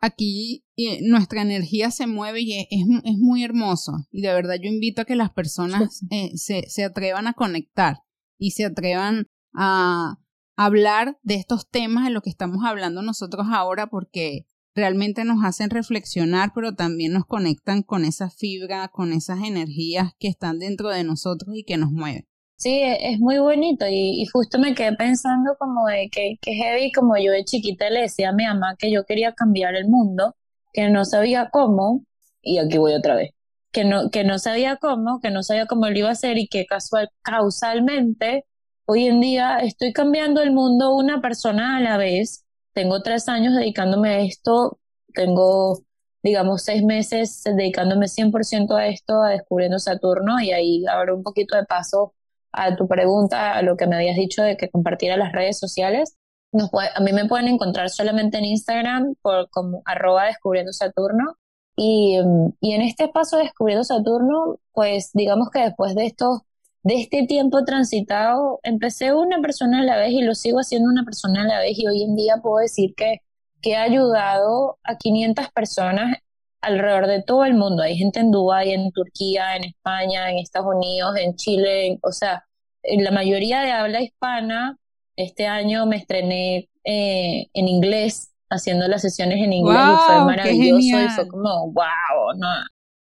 aquí 0.01 0.65
nuestra 1.03 1.43
energía 1.43 1.91
se 1.91 2.07
mueve 2.07 2.41
y 2.43 2.59
es, 2.59 2.67
es, 2.71 3.19
muy 3.19 3.45
hermoso. 3.45 3.93
Y 4.11 4.23
de 4.23 4.33
verdad 4.33 4.57
yo 4.63 4.69
invito 4.69 5.03
a 5.03 5.05
que 5.05 5.17
las 5.17 5.31
personas 5.31 6.03
eh, 6.11 6.31
se, 6.37 6.65
se, 6.69 6.85
atrevan 6.85 7.27
a 7.27 7.35
conectar 7.35 7.99
y 8.39 8.53
se 8.53 8.65
atrevan 8.65 9.27
a, 9.55 10.19
hablar 10.57 11.19
de 11.23 11.35
estos 11.35 11.69
temas 11.69 12.05
de 12.05 12.11
lo 12.11 12.23
que 12.23 12.31
estamos 12.31 12.65
hablando 12.65 13.03
nosotros 13.03 13.47
ahora 13.51 13.89
porque 13.89 14.47
realmente 14.77 15.25
nos 15.25 15.45
hacen 15.45 15.71
reflexionar, 15.71 16.53
pero 16.55 16.75
también 16.75 17.13
nos 17.13 17.25
conectan 17.27 17.83
con 17.83 18.05
esa 18.05 18.31
fibra, 18.31 18.89
con 18.89 19.13
esas 19.13 19.41
energías 19.43 20.13
que 20.21 20.29
están 20.29 20.59
dentro 20.61 20.91
de 20.91 21.03
nosotros 21.03 21.57
y 21.57 21.65
que 21.65 21.79
nos 21.79 21.91
mueven. 21.91 22.27
Sí, 22.57 22.71
e, 22.71 23.13
es 23.13 23.19
muy 23.19 23.39
bonito 23.39 23.87
y, 23.89 24.25
justo 24.33 24.59
me 24.59 24.75
quedé 24.75 24.95
pensando 24.97 25.57
como 25.59 25.87
de 25.87 26.09
que, 26.11 26.37
que 26.41 26.53
heavy, 26.55 26.93
como 26.93 27.17
yo 27.17 27.33
de 27.33 27.45
chiquita 27.45 27.91
le 27.91 28.03
decía 28.03 28.29
a 28.29 28.33
mi 28.33 28.45
mamá 28.45 28.77
que 28.79 28.93
yo 28.93 29.05
quería 29.05 29.33
cambiar 29.33 29.75
el 29.75 29.89
mundo, 29.89 30.37
que 30.73 30.89
no 30.89 31.05
sabía 31.05 31.51
cómo, 31.51 32.05
y 32.43 32.59
aquí 32.59 32.79
voy 32.79 32.95
otra 32.95 33.17
vez, 33.17 33.31
que 33.73 33.85
no, 33.85 34.11
que 34.11 34.25
no 34.25 34.39
sabía 34.39 34.77
cómo, 34.77 35.21
que 35.21 35.31
no 35.31 35.43
sabía 35.43 35.67
cómo 35.67 35.89
lo 35.89 35.99
iba 35.99 36.09
a 36.09 36.13
hacer 36.13 36.39
y 36.39 36.49
que 36.49 36.67
casual, 36.67 37.11
causalmente 37.23 38.45
hoy 38.87 39.07
en 39.07 39.21
día 39.21 39.59
estoy 39.59 39.93
cambiando 39.93 40.41
el 40.41 40.53
mundo 40.53 40.95
una 40.95 41.21
persona 41.21 41.77
a 41.77 41.81
la 41.81 41.97
vez. 41.99 42.46
Tengo 42.77 43.01
tres 43.01 43.27
años 43.31 43.55
dedicándome 43.55 44.11
a 44.11 44.19
esto, 44.21 44.79
tengo, 45.15 45.79
digamos, 46.23 46.63
seis 46.63 46.83
meses 46.83 47.43
dedicándome 47.43 48.07
100% 48.07 48.77
a 48.77 48.87
esto, 48.89 49.23
a 49.23 49.31
descubriendo 49.31 49.79
Saturno, 49.79 50.39
y 50.41 50.53
ahí 50.53 50.85
abro 50.87 51.17
un 51.17 51.23
poquito 51.23 51.57
de 51.57 51.65
paso 51.65 52.13
a 52.53 52.77
tu 52.77 52.87
pregunta, 52.87 53.55
a 53.55 53.63
lo 53.63 53.79
que 53.79 53.87
me 53.87 53.97
habías 53.97 54.17
dicho 54.17 54.43
de 54.43 54.59
que 54.59 54.69
compartiera 54.69 55.17
las 55.17 55.33
redes 55.33 55.59
sociales. 55.59 56.19
a 56.53 57.01
mí 57.01 57.15
me 57.15 57.25
pueden 57.25 57.49
encontrar 57.49 57.89
solamente 57.89 58.37
en 58.37 58.45
Instagram 58.45 59.15
por 59.23 59.49
como 59.49 59.81
arroba 59.87 60.27
descubriendo 60.27 60.75
Saturno. 60.75 61.39
Y, 61.77 62.19
y 62.61 62.73
en 62.75 62.83
este 62.83 63.09
paso 63.09 63.39
descubriendo 63.39 63.85
Saturno, 63.85 64.59
pues 64.73 65.13
digamos 65.15 65.49
que 65.51 65.61
después 65.61 65.95
de 65.95 66.05
estos 66.05 66.43
de 66.87 67.01
este 67.01 67.27
tiempo 67.27 67.65
transitado, 67.65 68.61
empecé 68.63 69.13
una 69.13 69.41
persona 69.41 69.81
a 69.81 69.83
la 69.83 69.97
vez 69.97 70.13
y 70.13 70.23
lo 70.23 70.37
sigo 70.37 70.61
haciendo 70.61 70.89
una 70.89 71.03
persona 71.03 71.43
a 71.43 71.45
la 71.45 71.59
vez 71.59 71.77
y 71.77 71.89
hoy 71.89 72.05
en 72.05 72.15
día 72.15 72.37
puedo 72.41 72.59
decir 72.59 72.95
que, 72.97 73.23
que 73.61 73.73
he 73.73 73.77
ayudado 73.77 74.79
a 74.85 74.97
500 74.97 75.51
personas 75.51 76.19
alrededor 76.61 77.09
de 77.09 77.25
todo 77.25 77.45
el 77.45 77.55
mundo. 77.55 77.83
Hay 77.83 77.97
gente 77.97 78.21
en 78.21 78.31
Dubái, 78.31 78.71
en 78.71 78.93
Turquía, 78.93 79.57
en 79.57 79.65
España, 79.65 80.31
en 80.31 80.39
Estados 80.39 80.73
Unidos, 80.77 81.17
en 81.19 81.35
Chile, 81.35 81.99
o 82.03 82.13
sea, 82.13 82.45
en 82.85 83.03
la 83.03 83.11
mayoría 83.11 83.63
de 83.63 83.73
habla 83.73 84.01
hispana. 84.01 84.79
Este 85.17 85.49
año 85.49 85.87
me 85.87 85.97
estrené 85.97 86.69
eh, 86.85 87.49
en 87.53 87.67
inglés, 87.67 88.33
haciendo 88.49 88.87
las 88.87 89.03
sesiones 89.03 89.43
en 89.43 89.53
inglés 89.53 89.77
y 89.77 90.07
fue 90.07 90.25
maravilloso 90.25 91.01
y 91.01 91.09
fue 91.09 91.27
como, 91.27 91.73
wow, 91.73 92.37
no, 92.37 92.47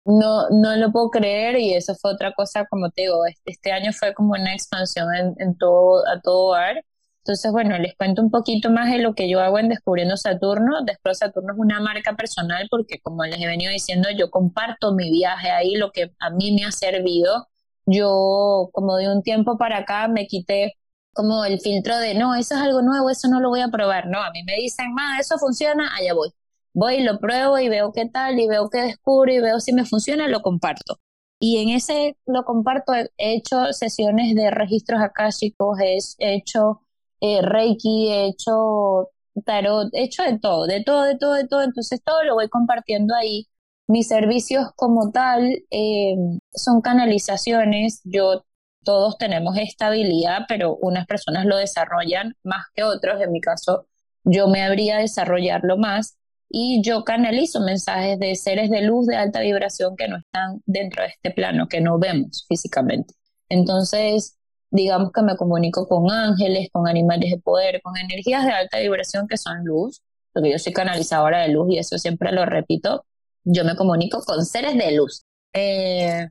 no, 0.06 0.50
no 0.50 0.76
lo 0.76 0.92
puedo 0.92 1.10
creer 1.10 1.58
y 1.60 1.74
eso 1.74 1.96
fue 1.96 2.14
otra 2.14 2.34
cosa, 2.34 2.66
como 2.66 2.90
te 2.90 3.04
digo, 3.04 3.24
este, 3.46 3.72
año 3.72 3.92
fue 3.94 4.14
como 4.14 4.32
una 4.34 4.54
expansión 4.54 5.08
en, 5.38 5.58
todo, 5.58 6.08
a 6.08 6.20
todo 6.22 6.52
bar. 6.52 6.84
Entonces, 7.20 7.52
bueno, 7.52 7.78
les 7.78 7.96
cuento 7.96 8.22
un 8.24 8.32
poquito 8.32 8.72
más 8.72 8.92
de 8.92 8.98
lo 8.98 9.14
que 9.14 9.30
yo 9.30 9.40
hago 9.42 9.60
en 9.60 9.70
Descubriendo 9.70 10.18
Saturno. 10.18 10.84
Después 10.84 11.20
Saturno 11.20 11.54
es 11.54 11.60
una 11.60 11.80
marca 11.80 12.16
personal 12.16 12.68
porque, 12.72 13.00
como 13.02 13.24
les 13.26 13.40
he 13.40 13.46
venido 13.48 13.72
diciendo, 13.72 14.10
yo 14.18 14.32
comparto 14.32 14.94
mi 14.96 15.12
viaje 15.12 15.52
ahí, 15.52 15.76
lo 15.76 15.92
que 15.92 16.14
a 16.20 16.30
mí 16.32 16.52
me 16.54 16.66
ha 16.66 16.72
servido. 16.72 17.48
Yo, 17.86 18.70
como 18.74 18.96
de 18.98 19.10
un 19.10 19.22
tiempo 19.24 19.58
para 19.58 19.80
acá, 19.80 20.08
me 20.08 20.28
quité 20.28 20.74
como 21.14 21.46
el 21.46 21.60
filtro 21.60 21.98
de, 22.00 22.16
no, 22.16 22.36
eso 22.36 22.56
es 22.56 22.62
algo 22.62 22.82
nuevo, 22.82 23.10
eso 23.10 23.28
no 23.28 23.40
lo 23.40 23.50
voy 23.50 23.62
a 23.62 23.70
probar. 23.70 24.08
No, 24.08 24.22
a 24.22 24.32
mí 24.32 24.44
me 24.44 24.56
dicen, 24.56 24.94
más, 24.94 25.20
eso 25.20 25.38
funciona, 25.38 25.96
allá 25.96 26.14
voy 26.14 26.32
voy 26.74 26.96
y 26.96 27.04
lo 27.04 27.20
pruebo 27.20 27.60
y 27.60 27.70
veo 27.70 27.92
qué 27.94 28.08
tal 28.08 28.40
y 28.40 28.48
veo 28.48 28.70
qué 28.70 28.82
descubro 28.82 29.32
y 29.32 29.40
veo 29.40 29.60
si 29.60 29.74
me 29.74 29.86
funciona, 29.86 30.28
lo 30.28 30.42
comparto. 30.42 31.00
Y 31.40 31.58
en 31.58 31.70
ese 31.70 32.18
lo 32.28 32.44
comparto, 32.46 32.94
he 32.94 33.10
hecho 33.18 33.74
sesiones 33.74 34.36
de 34.36 34.52
registros 34.52 35.02
akáshicos, 35.02 35.80
he 35.80 36.36
hecho 36.36 36.82
eh, 37.22 37.42
Reiki, 37.42 38.10
he 38.10 38.28
hecho 38.28 39.10
tarot, 39.46 39.90
he 39.94 40.04
hecho 40.04 40.24
de 40.24 40.40
todo, 40.40 40.66
de 40.68 40.84
todo, 40.84 41.04
de 41.04 41.18
todo, 41.18 41.34
de 41.36 41.48
todo. 41.48 41.62
Entonces 41.64 42.02
todo 42.04 42.24
lo 42.24 42.36
voy 42.36 42.50
compartiendo 42.50 43.16
ahí. 43.16 43.48
Mis 43.88 44.08
servicios 44.08 44.68
como 44.76 45.12
tal 45.12 45.64
eh, 45.72 46.16
son 46.54 46.82
canalizaciones. 46.82 48.02
Yo, 48.04 48.44
todos 48.84 49.18
tenemos 49.18 49.58
estabilidad, 49.58 50.46
pero 50.48 50.76
unas 50.82 51.06
personas 51.08 51.46
lo 51.46 51.58
desarrollan 51.58 52.36
más 52.44 52.66
que 52.76 52.84
otros. 52.84 53.22
En 53.22 53.32
mi 53.32 53.42
caso, 53.42 53.88
yo 54.24 54.48
me 54.48 54.64
habría 54.64 54.98
desarrollarlo 54.98 55.78
más 55.78 56.18
y 56.54 56.82
yo 56.84 57.04
canalizo 57.04 57.62
mensajes 57.62 58.20
de 58.20 58.36
seres 58.36 58.70
de 58.70 58.82
luz 58.82 59.08
de 59.08 59.16
alta 59.16 59.40
vibración 59.40 59.96
que 59.96 60.08
no 60.08 60.18
están 60.18 60.62
dentro 60.66 61.04
de 61.04 61.10
este 61.10 61.32
plano, 61.32 61.68
que 61.70 61.80
no 61.80 61.98
vemos 61.98 62.46
físicamente. 62.50 63.14
Entonces, 63.48 64.38
digamos 64.70 65.12
que 65.14 65.22
me 65.22 65.38
comunico 65.38 65.88
con 65.88 66.12
ángeles, 66.12 66.70
con 66.72 66.88
animales 66.88 67.32
de 67.32 67.38
poder, 67.40 67.82
con 67.82 67.98
energías 67.98 68.46
de 68.46 68.52
alta 68.52 68.80
vibración 68.80 69.28
que 69.28 69.38
son 69.38 69.64
luz, 69.64 70.02
porque 70.34 70.52
yo 70.52 70.60
soy 70.60 70.74
canalizadora 70.74 71.42
de 71.42 71.50
luz 71.50 71.68
y 71.72 71.78
eso 71.78 71.98
siempre 71.98 72.32
lo 72.32 72.46
repito, 72.46 73.06
yo 73.44 73.64
me 73.64 73.76
comunico 73.76 74.22
con 74.24 74.46
seres 74.46 74.76
de 74.76 74.92
luz. 74.92 75.24
Eh, 75.54 76.28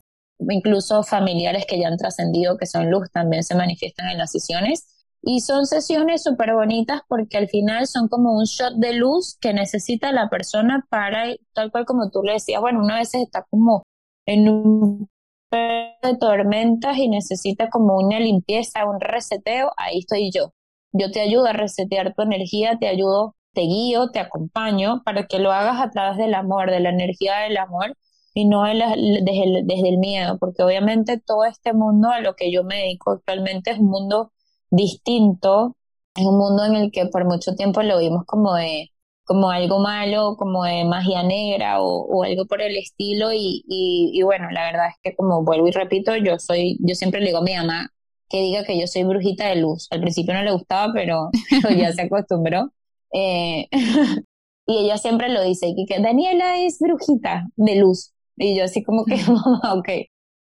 incluso 0.49 1.03
familiares 1.03 1.65
que 1.67 1.79
ya 1.79 1.89
han 1.89 1.97
trascendido, 1.97 2.57
que 2.57 2.67
son 2.67 2.91
luz, 2.91 3.11
también 3.11 3.43
se 3.43 3.55
manifiestan 3.55 4.09
en 4.09 4.19
las 4.19 4.33
sesiones. 4.33 4.87
Y 5.23 5.41
son 5.41 5.67
sesiones 5.67 6.23
súper 6.23 6.55
bonitas 6.55 7.03
porque 7.09 7.37
al 7.37 7.49
final 7.49 7.87
son 7.87 8.09
como 8.09 8.33
un 8.33 8.45
shot 8.45 8.75
de 8.77 8.95
luz 8.95 9.37
que 9.41 9.53
necesita 9.53 10.13
la 10.13 10.31
persona 10.31 10.87
para, 10.89 11.35
tal 11.53 11.71
cual 11.71 11.85
como 11.85 12.11
tú 12.11 12.23
le 12.23 12.33
decías, 12.35 12.61
bueno, 12.61 12.81
una 12.81 12.97
vez 12.97 13.15
está 13.15 13.45
como 13.51 13.85
en 14.27 14.49
un 14.49 15.09
de 15.51 16.17
tormentas 16.19 16.97
y 16.97 17.09
necesita 17.09 17.69
como 17.71 17.97
una 17.97 18.21
limpieza, 18.21 18.87
un 18.87 19.01
reseteo, 19.01 19.73
ahí 19.77 19.99
estoy 19.99 20.31
yo. 20.31 20.53
Yo 20.93 21.11
te 21.11 21.21
ayudo 21.21 21.47
a 21.47 21.53
resetear 21.53 22.15
tu 22.15 22.23
energía, 22.23 22.79
te 22.79 22.89
ayudo, 22.89 23.37
te 23.53 23.63
guío, 23.63 24.11
te 24.11 24.21
acompaño 24.21 25.03
para 25.05 25.27
que 25.27 25.39
lo 25.39 25.53
hagas 25.53 25.81
a 25.81 25.91
través 25.91 26.19
del 26.19 26.35
amor, 26.35 26.71
de 26.71 26.81
la 26.81 26.91
energía 26.91 27.39
del 27.41 27.57
amor 27.57 27.97
y 28.35 28.47
no 28.47 28.65
desde, 28.65 28.95
el, 28.95 29.67
desde 29.67 29.89
el 29.89 29.99
miedo, 29.99 30.39
porque 30.39 30.63
obviamente 30.63 31.19
todo 31.19 31.45
este 31.45 31.73
mundo 31.73 32.11
a 32.11 32.21
lo 32.21 32.35
que 32.37 32.53
yo 32.53 32.65
me 32.65 32.77
dedico 32.77 33.13
actualmente 33.13 33.73
es 33.73 33.79
un 33.79 33.89
mundo 33.89 34.33
distinto, 34.71 35.77
es 36.15 36.25
un 36.27 36.39
mundo 36.39 36.65
en 36.65 36.77
el 36.77 36.91
que 36.93 37.07
por 37.07 37.25
mucho 37.25 37.55
tiempo 37.55 37.83
lo 37.83 37.99
vimos 37.99 38.25
como 38.27 38.55
de 38.55 38.91
como 39.31 39.51
algo 39.51 39.79
malo, 39.79 40.35
como 40.37 40.65
de 40.65 40.85
magia 40.85 41.23
negra 41.23 41.81
o, 41.81 42.25
algo 42.25 42.47
por 42.47 42.61
el 42.61 42.77
estilo 42.77 43.33
y, 43.33 43.63
y, 43.69 44.21
bueno, 44.23 44.51
la 44.51 44.65
verdad 44.65 44.89
es 44.89 44.97
que 45.05 45.15
como 45.15 45.45
vuelvo 45.45 45.69
y 45.69 45.71
repito, 45.71 46.17
yo 46.17 46.41
soy, 46.41 46.79
yo 46.81 46.97
siempre 46.97 47.21
le 47.21 47.27
digo 47.27 47.39
a 47.39 47.43
mi 47.43 47.55
mamá 47.55 47.91
que 48.29 48.41
diga 48.41 48.65
que 48.65 48.79
yo 48.81 48.87
soy 48.87 49.05
brujita 49.05 49.47
de 49.49 49.57
luz. 49.57 49.87
Al 49.91 50.01
principio 50.01 50.35
no 50.35 50.43
le 50.43 50.53
gustaba, 50.53 50.93
pero, 50.93 51.31
ya 51.79 51.93
se 51.93 52.03
acostumbró. 52.03 52.73
Eh, 53.13 53.69
y 54.67 54.79
ella 54.79 54.99
siempre 54.99 55.29
lo 55.29 55.43
dice, 55.45 55.75
que, 55.87 56.01
Daniela 56.01 56.61
es 56.63 56.79
brujita 56.81 57.49
de 57.57 57.77
luz. 57.77 58.13
Y 58.37 58.57
yo 58.57 58.65
así 58.65 58.83
como 58.83 59.05
que, 59.05 59.17
mamá, 59.17 59.61
ok. 59.75 59.89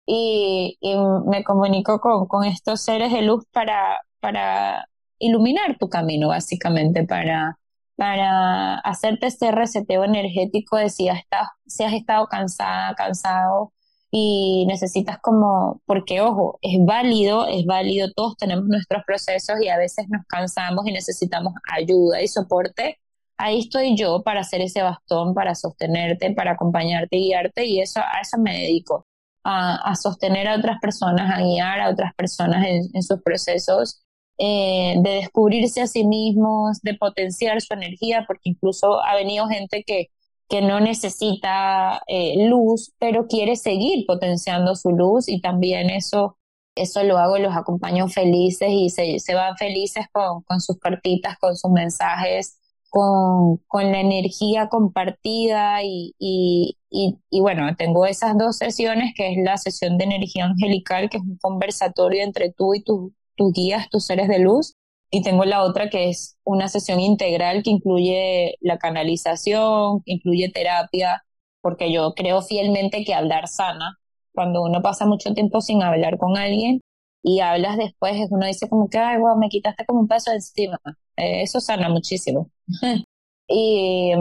Y, 0.05 0.77
y 0.79 0.95
me 1.25 1.43
comunico 1.43 1.99
con, 1.99 2.27
con 2.27 2.45
estos 2.45 2.81
seres 2.81 3.11
de 3.11 3.21
luz 3.21 3.43
para, 3.51 3.99
para 4.19 4.87
iluminar 5.19 5.77
tu 5.79 5.89
camino, 5.89 6.29
básicamente, 6.29 7.05
para, 7.05 7.57
para 7.95 8.79
hacerte 8.79 9.27
este 9.27 9.51
reseteo 9.51 10.03
energético 10.03 10.77
de 10.77 10.89
si 10.89 11.09
has, 11.09 11.19
estado, 11.19 11.47
si 11.65 11.83
has 11.83 11.93
estado 11.93 12.27
cansada, 12.27 12.93
cansado 12.95 13.73
y 14.11 14.65
necesitas 14.67 15.19
como, 15.19 15.81
porque 15.85 16.21
ojo, 16.21 16.59
es 16.61 16.77
válido, 16.85 17.47
es 17.47 17.65
válido, 17.65 18.09
todos 18.15 18.37
tenemos 18.37 18.65
nuestros 18.65 19.03
procesos 19.05 19.57
y 19.61 19.69
a 19.69 19.77
veces 19.77 20.07
nos 20.09 20.25
cansamos 20.27 20.87
y 20.87 20.91
necesitamos 20.93 21.53
ayuda 21.71 22.21
y 22.21 22.27
soporte. 22.27 22.99
Ahí 23.37 23.59
estoy 23.59 23.95
yo 23.95 24.23
para 24.23 24.41
hacer 24.41 24.61
ese 24.61 24.81
bastón, 24.81 25.33
para 25.33 25.55
sostenerte, 25.55 26.33
para 26.33 26.53
acompañarte 26.53 27.17
y 27.17 27.27
guiarte 27.27 27.65
y 27.65 27.81
eso, 27.81 27.99
a 27.99 28.21
eso 28.21 28.37
me 28.39 28.53
dedico, 28.53 29.05
a, 29.43 29.95
sostener 29.95 30.47
a 30.47 30.55
otras 30.57 30.79
personas, 30.81 31.31
a 31.37 31.41
guiar 31.41 31.79
a 31.79 31.89
otras 31.89 32.13
personas 32.15 32.65
en 32.67 33.03
sus 33.03 33.21
procesos 33.21 34.06
eh, 34.37 34.95
de 34.99 35.09
descubrirse 35.11 35.81
a 35.81 35.87
sí 35.87 36.05
mismos, 36.05 36.81
de 36.81 36.93
potenciar 36.95 37.61
su 37.61 37.73
energía, 37.73 38.25
porque 38.27 38.49
incluso 38.49 39.03
ha 39.03 39.15
venido 39.15 39.47
gente 39.47 39.83
que, 39.85 40.07
que 40.49 40.61
no 40.61 40.79
necesita 40.79 42.01
eh, 42.07 42.47
luz, 42.47 42.93
pero 42.99 43.27
quiere 43.27 43.55
seguir 43.55 44.05
potenciando 44.05 44.75
su 44.75 44.91
luz 44.91 45.27
y 45.27 45.41
también 45.41 45.89
eso, 45.89 46.37
eso 46.75 47.03
lo 47.03 47.17
hago, 47.17 47.37
los 47.37 47.55
acompaño 47.55 48.07
felices 48.07 48.69
y 48.71 48.89
se, 48.89 49.19
se 49.19 49.33
van 49.35 49.57
felices 49.57 50.05
con, 50.11 50.43
con, 50.43 50.61
sus 50.61 50.77
cartitas, 50.77 51.37
con 51.39 51.57
sus 51.57 51.71
mensajes, 51.71 52.59
con, 52.89 53.57
con 53.67 53.91
la 53.91 53.99
energía 54.01 54.69
compartida 54.69 55.83
y, 55.83 56.15
y, 56.19 56.77
y, 56.89 57.39
bueno, 57.41 57.75
tengo 57.75 58.05
esas 58.05 58.37
dos 58.37 58.57
sesiones, 58.57 59.13
que 59.15 59.31
es 59.33 59.37
la 59.43 59.57
sesión 59.57 59.97
de 59.97 60.05
energía 60.05 60.45
angelical, 60.45 61.09
que 61.09 61.17
es 61.17 61.23
un 61.23 61.37
conversatorio 61.37 62.23
entre 62.23 62.51
tú 62.53 62.73
y 62.75 62.83
tu, 62.83 63.13
tus 63.37 63.53
guías, 63.53 63.89
tus 63.89 64.05
seres 64.05 64.27
de 64.27 64.39
luz. 64.39 64.73
Y 65.09 65.21
tengo 65.21 65.45
la 65.45 65.63
otra 65.63 65.89
que 65.89 66.09
es 66.09 66.37
una 66.43 66.67
sesión 66.67 66.99
integral 66.99 67.63
que 67.63 67.69
incluye 67.69 68.57
la 68.59 68.77
canalización, 68.77 70.01
incluye 70.05 70.51
terapia, 70.51 71.23
porque 71.61 71.91
yo 71.91 72.13
creo 72.13 72.41
fielmente 72.41 73.05
que 73.05 73.13
hablar 73.13 73.47
sana. 73.47 73.97
Cuando 74.33 74.63
uno 74.63 74.81
pasa 74.81 75.05
mucho 75.05 75.33
tiempo 75.33 75.61
sin 75.61 75.81
hablar 75.81 76.17
con 76.17 76.37
alguien 76.37 76.81
y 77.23 77.39
hablas 77.39 77.77
después, 77.77 78.15
uno 78.31 78.45
dice 78.45 78.69
como 78.69 78.89
que, 78.89 78.97
ay, 78.97 79.17
wow, 79.19 79.37
me 79.37 79.49
quitaste 79.49 79.85
como 79.85 80.01
un 80.01 80.07
peso 80.07 80.31
encima. 80.31 80.79
Eh, 81.15 81.43
eso 81.43 81.59
sana 81.61 81.89
muchísimo. 81.89 82.51
y, 83.47 84.13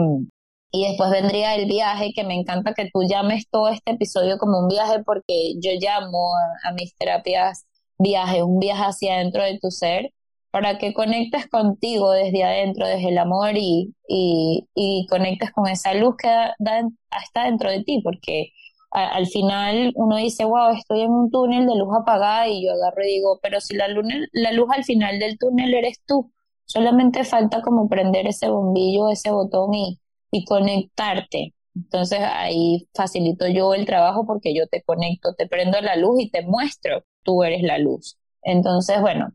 y 0.71 0.87
después 0.87 1.09
vendría 1.11 1.55
el 1.55 1.65
viaje, 1.67 2.13
que 2.13 2.23
me 2.23 2.35
encanta 2.35 2.73
que 2.73 2.89
tú 2.93 3.01
llames 3.07 3.47
todo 3.49 3.69
este 3.69 3.91
episodio 3.91 4.37
como 4.37 4.59
un 4.59 4.67
viaje 4.67 5.03
porque 5.03 5.55
yo 5.59 5.71
llamo 5.79 6.31
a, 6.63 6.71
mis 6.73 6.95
terapias 6.95 7.65
viaje, 7.99 8.43
un 8.43 8.59
viaje 8.59 8.83
hacia 8.83 9.15
adentro 9.15 9.43
de 9.43 9.59
tu 9.59 9.71
ser, 9.71 10.13
para 10.51 10.77
que 10.77 10.93
conectes 10.93 11.47
contigo 11.47 12.11
desde 12.11 12.43
adentro, 12.43 12.87
desde 12.87 13.09
el 13.09 13.17
amor 13.17 13.51
y, 13.57 13.93
y, 14.07 14.67
y 14.75 15.05
conectes 15.09 15.51
con 15.51 15.67
esa 15.67 15.93
luz 15.93 16.15
que 16.17 16.29
está 17.23 17.45
dentro 17.45 17.69
de 17.69 17.83
ti, 17.83 18.01
porque 18.03 18.51
al 18.91 19.27
final 19.27 19.91
uno 19.95 20.15
dice, 20.17 20.45
wow, 20.45 20.71
estoy 20.71 21.01
en 21.01 21.11
un 21.11 21.29
túnel 21.29 21.67
de 21.67 21.75
luz 21.75 21.89
apagada 21.99 22.47
y 22.47 22.65
yo 22.65 22.71
agarro 22.71 23.03
y 23.03 23.07
digo, 23.07 23.39
pero 23.41 23.59
si 23.61 23.75
la, 23.75 23.87
luna, 23.87 24.15
la 24.31 24.51
luz 24.53 24.69
al 24.71 24.83
final 24.83 25.19
del 25.19 25.37
túnel 25.37 25.73
eres 25.73 26.01
tú, 26.07 26.31
solamente 26.65 27.23
falta 27.23 27.61
como 27.61 27.87
prender 27.89 28.27
ese 28.27 28.49
bombillo, 28.49 29.09
ese 29.09 29.31
botón 29.31 29.73
y, 29.73 29.99
y 30.31 30.45
conectarte. 30.45 31.53
Entonces 31.75 32.19
ahí 32.21 32.87
facilito 32.95 33.47
yo 33.47 33.73
el 33.73 33.85
trabajo 33.85 34.25
porque 34.25 34.55
yo 34.55 34.67
te 34.67 34.81
conecto, 34.83 35.35
te 35.35 35.47
prendo 35.47 35.79
la 35.81 35.95
luz 35.95 36.21
y 36.21 36.29
te 36.31 36.41
muestro, 36.43 37.03
tú 37.27 37.43
eres 37.43 37.61
la 37.63 37.77
luz. 37.77 38.17
Entonces, 38.43 39.01
bueno, 39.01 39.33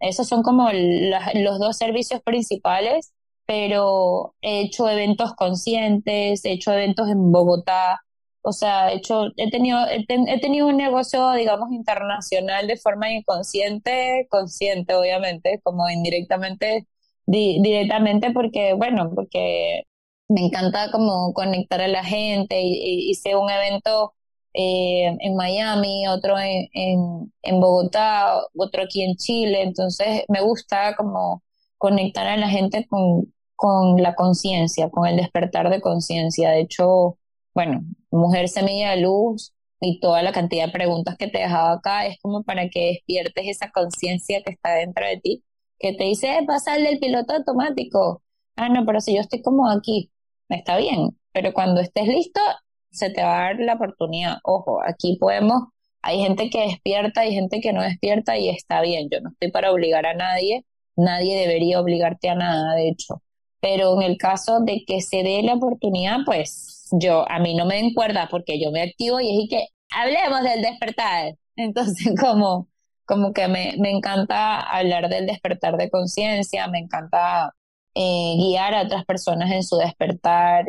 esos 0.00 0.26
son 0.26 0.42
como 0.42 0.70
los 0.72 1.58
dos 1.58 1.76
servicios 1.76 2.22
principales, 2.22 3.12
pero 3.44 4.34
he 4.40 4.62
hecho 4.62 4.88
eventos 4.88 5.34
conscientes, 5.34 6.44
he 6.44 6.52
hecho 6.52 6.72
eventos 6.72 7.08
en 7.10 7.32
Bogotá, 7.32 8.00
o 8.48 8.52
sea, 8.52 8.92
he, 8.92 8.96
hecho, 8.96 9.26
he, 9.36 9.50
tenido, 9.50 9.78
he, 9.88 10.06
tenido 10.40 10.68
un 10.68 10.76
negocio, 10.76 11.32
digamos, 11.32 11.72
internacional 11.72 12.66
de 12.68 12.76
forma 12.76 13.10
inconsciente, 13.12 14.26
consciente, 14.30 14.94
obviamente, 14.94 15.60
como 15.64 15.90
indirectamente, 15.90 16.86
directamente, 17.26 18.30
porque, 18.30 18.72
bueno, 18.74 19.10
porque 19.14 19.82
me 20.28 20.42
encanta 20.46 20.90
como 20.92 21.32
conectar 21.34 21.80
a 21.80 21.88
la 21.88 22.04
gente. 22.04 22.60
Y, 22.62 23.10
hice 23.10 23.36
un 23.36 23.50
evento 23.50 24.14
eh, 24.56 25.16
en 25.20 25.36
Miami, 25.36 26.08
otro 26.08 26.38
en, 26.38 26.68
en, 26.72 27.32
en 27.42 27.60
Bogotá, 27.60 28.40
otro 28.56 28.82
aquí 28.84 29.02
en 29.02 29.16
Chile. 29.16 29.62
Entonces, 29.62 30.24
me 30.28 30.40
gusta 30.40 30.96
como 30.96 31.42
conectar 31.78 32.26
a 32.26 32.36
la 32.38 32.48
gente 32.48 32.86
con, 32.88 33.34
con 33.54 34.02
la 34.02 34.14
conciencia, 34.14 34.90
con 34.90 35.06
el 35.06 35.16
despertar 35.16 35.68
de 35.70 35.80
conciencia. 35.80 36.50
De 36.50 36.60
hecho, 36.60 37.18
bueno, 37.54 37.82
Mujer 38.10 38.48
Semilla 38.48 38.92
de 38.92 39.02
Luz 39.02 39.52
y 39.80 40.00
toda 40.00 40.22
la 40.22 40.32
cantidad 40.32 40.66
de 40.66 40.72
preguntas 40.72 41.16
que 41.18 41.28
te 41.28 41.38
dejaba 41.38 41.72
acá 41.72 42.06
es 42.06 42.18
como 42.22 42.42
para 42.42 42.68
que 42.70 42.92
despiertes 42.92 43.44
esa 43.46 43.70
conciencia 43.70 44.42
que 44.42 44.52
está 44.52 44.74
dentro 44.74 45.06
de 45.06 45.18
ti, 45.18 45.44
que 45.78 45.92
te 45.92 46.04
dice, 46.04 46.42
pasarle 46.46 46.90
el 46.90 46.98
piloto 46.98 47.34
automático. 47.34 48.22
Ah, 48.56 48.70
no, 48.70 48.86
pero 48.86 49.00
si 49.02 49.14
yo 49.14 49.20
estoy 49.20 49.42
como 49.42 49.68
aquí, 49.70 50.10
está 50.48 50.78
bien, 50.78 51.18
pero 51.32 51.52
cuando 51.52 51.82
estés 51.82 52.08
listo, 52.08 52.40
se 52.96 53.10
te 53.10 53.22
va 53.22 53.38
a 53.38 53.42
dar 53.44 53.60
la 53.60 53.74
oportunidad. 53.74 54.38
Ojo, 54.44 54.80
aquí 54.82 55.16
podemos, 55.20 55.64
hay 56.02 56.20
gente 56.20 56.50
que 56.50 56.60
despierta, 56.62 57.22
hay 57.22 57.34
gente 57.34 57.60
que 57.60 57.72
no 57.72 57.82
despierta 57.82 58.38
y 58.38 58.48
está 58.48 58.80
bien, 58.80 59.08
yo 59.10 59.20
no 59.20 59.30
estoy 59.30 59.50
para 59.50 59.72
obligar 59.72 60.06
a 60.06 60.14
nadie, 60.14 60.64
nadie 60.96 61.36
debería 61.38 61.80
obligarte 61.80 62.28
a 62.28 62.34
nada, 62.34 62.74
de 62.74 62.88
hecho. 62.88 63.22
Pero 63.60 64.00
en 64.00 64.02
el 64.10 64.18
caso 64.18 64.60
de 64.60 64.84
que 64.86 65.00
se 65.00 65.22
dé 65.22 65.42
la 65.42 65.54
oportunidad, 65.54 66.18
pues 66.24 66.88
yo, 66.92 67.28
a 67.30 67.38
mí 67.40 67.54
no 67.54 67.66
me 67.66 67.76
den 67.76 67.94
cuerda 67.94 68.28
porque 68.30 68.60
yo 68.60 68.70
me 68.70 68.82
activo 68.82 69.20
y 69.20 69.44
es 69.44 69.50
que 69.50 69.66
hablemos 69.90 70.42
del 70.42 70.62
despertar. 70.62 71.34
Entonces, 71.56 72.14
como, 72.20 72.68
como 73.04 73.32
que 73.32 73.48
me, 73.48 73.74
me 73.78 73.90
encanta 73.90 74.60
hablar 74.60 75.08
del 75.08 75.26
despertar 75.26 75.76
de 75.76 75.90
conciencia, 75.90 76.68
me 76.68 76.78
encanta 76.80 77.52
eh, 77.94 78.34
guiar 78.36 78.74
a 78.74 78.82
otras 78.82 79.04
personas 79.06 79.50
en 79.52 79.62
su 79.62 79.76
despertar, 79.78 80.66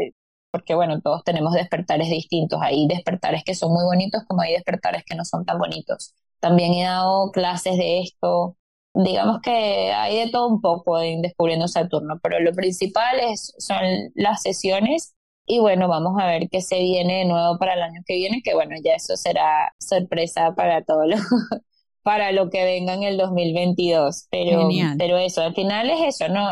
porque 0.57 0.73
bueno, 0.75 1.01
todos 1.01 1.23
tenemos 1.23 1.53
despertares 1.53 2.09
distintos. 2.09 2.59
Hay 2.61 2.87
despertares 2.87 3.43
que 3.43 3.53
son 3.55 3.73
muy 3.73 3.85
bonitos 3.85 4.23
como 4.27 4.41
hay 4.41 4.53
despertares 4.53 5.03
que 5.05 5.15
no 5.15 5.23
son 5.23 5.45
tan 5.45 5.59
bonitos. 5.59 6.15
También 6.39 6.73
he 6.73 6.83
dado 6.83 7.31
clases 7.31 7.77
de 7.77 7.99
esto. 7.99 8.57
Digamos 8.93 9.41
que 9.41 9.93
hay 9.93 10.25
de 10.25 10.31
todo 10.31 10.47
un 10.47 10.61
poco 10.61 10.99
en 10.99 11.21
Descubriendo 11.21 11.67
Saturno, 11.67 12.19
pero 12.23 12.39
lo 12.39 12.51
principal 12.53 13.19
es, 13.19 13.53
son 13.59 13.77
las 14.15 14.41
sesiones 14.41 15.15
y 15.45 15.59
bueno, 15.59 15.87
vamos 15.87 16.19
a 16.19 16.25
ver 16.25 16.49
qué 16.49 16.61
se 16.61 16.79
viene 16.79 17.19
de 17.19 17.25
nuevo 17.25 17.57
para 17.59 17.75
el 17.75 17.83
año 17.83 18.01
que 18.05 18.15
viene, 18.15 18.41
que 18.43 18.53
bueno, 18.55 18.75
ya 18.83 18.95
eso 18.95 19.15
será 19.15 19.73
sorpresa 19.79 20.55
para 20.55 20.83
todo 20.83 21.05
lo, 21.05 21.17
para 22.03 22.31
lo 22.31 22.49
que 22.49 22.63
venga 22.65 22.95
en 22.95 23.03
el 23.03 23.17
2022. 23.17 24.27
Pero, 24.31 24.67
pero 24.97 25.17
eso, 25.17 25.41
al 25.41 25.53
final 25.53 25.89
es 25.89 26.15
eso, 26.15 26.27
no, 26.27 26.49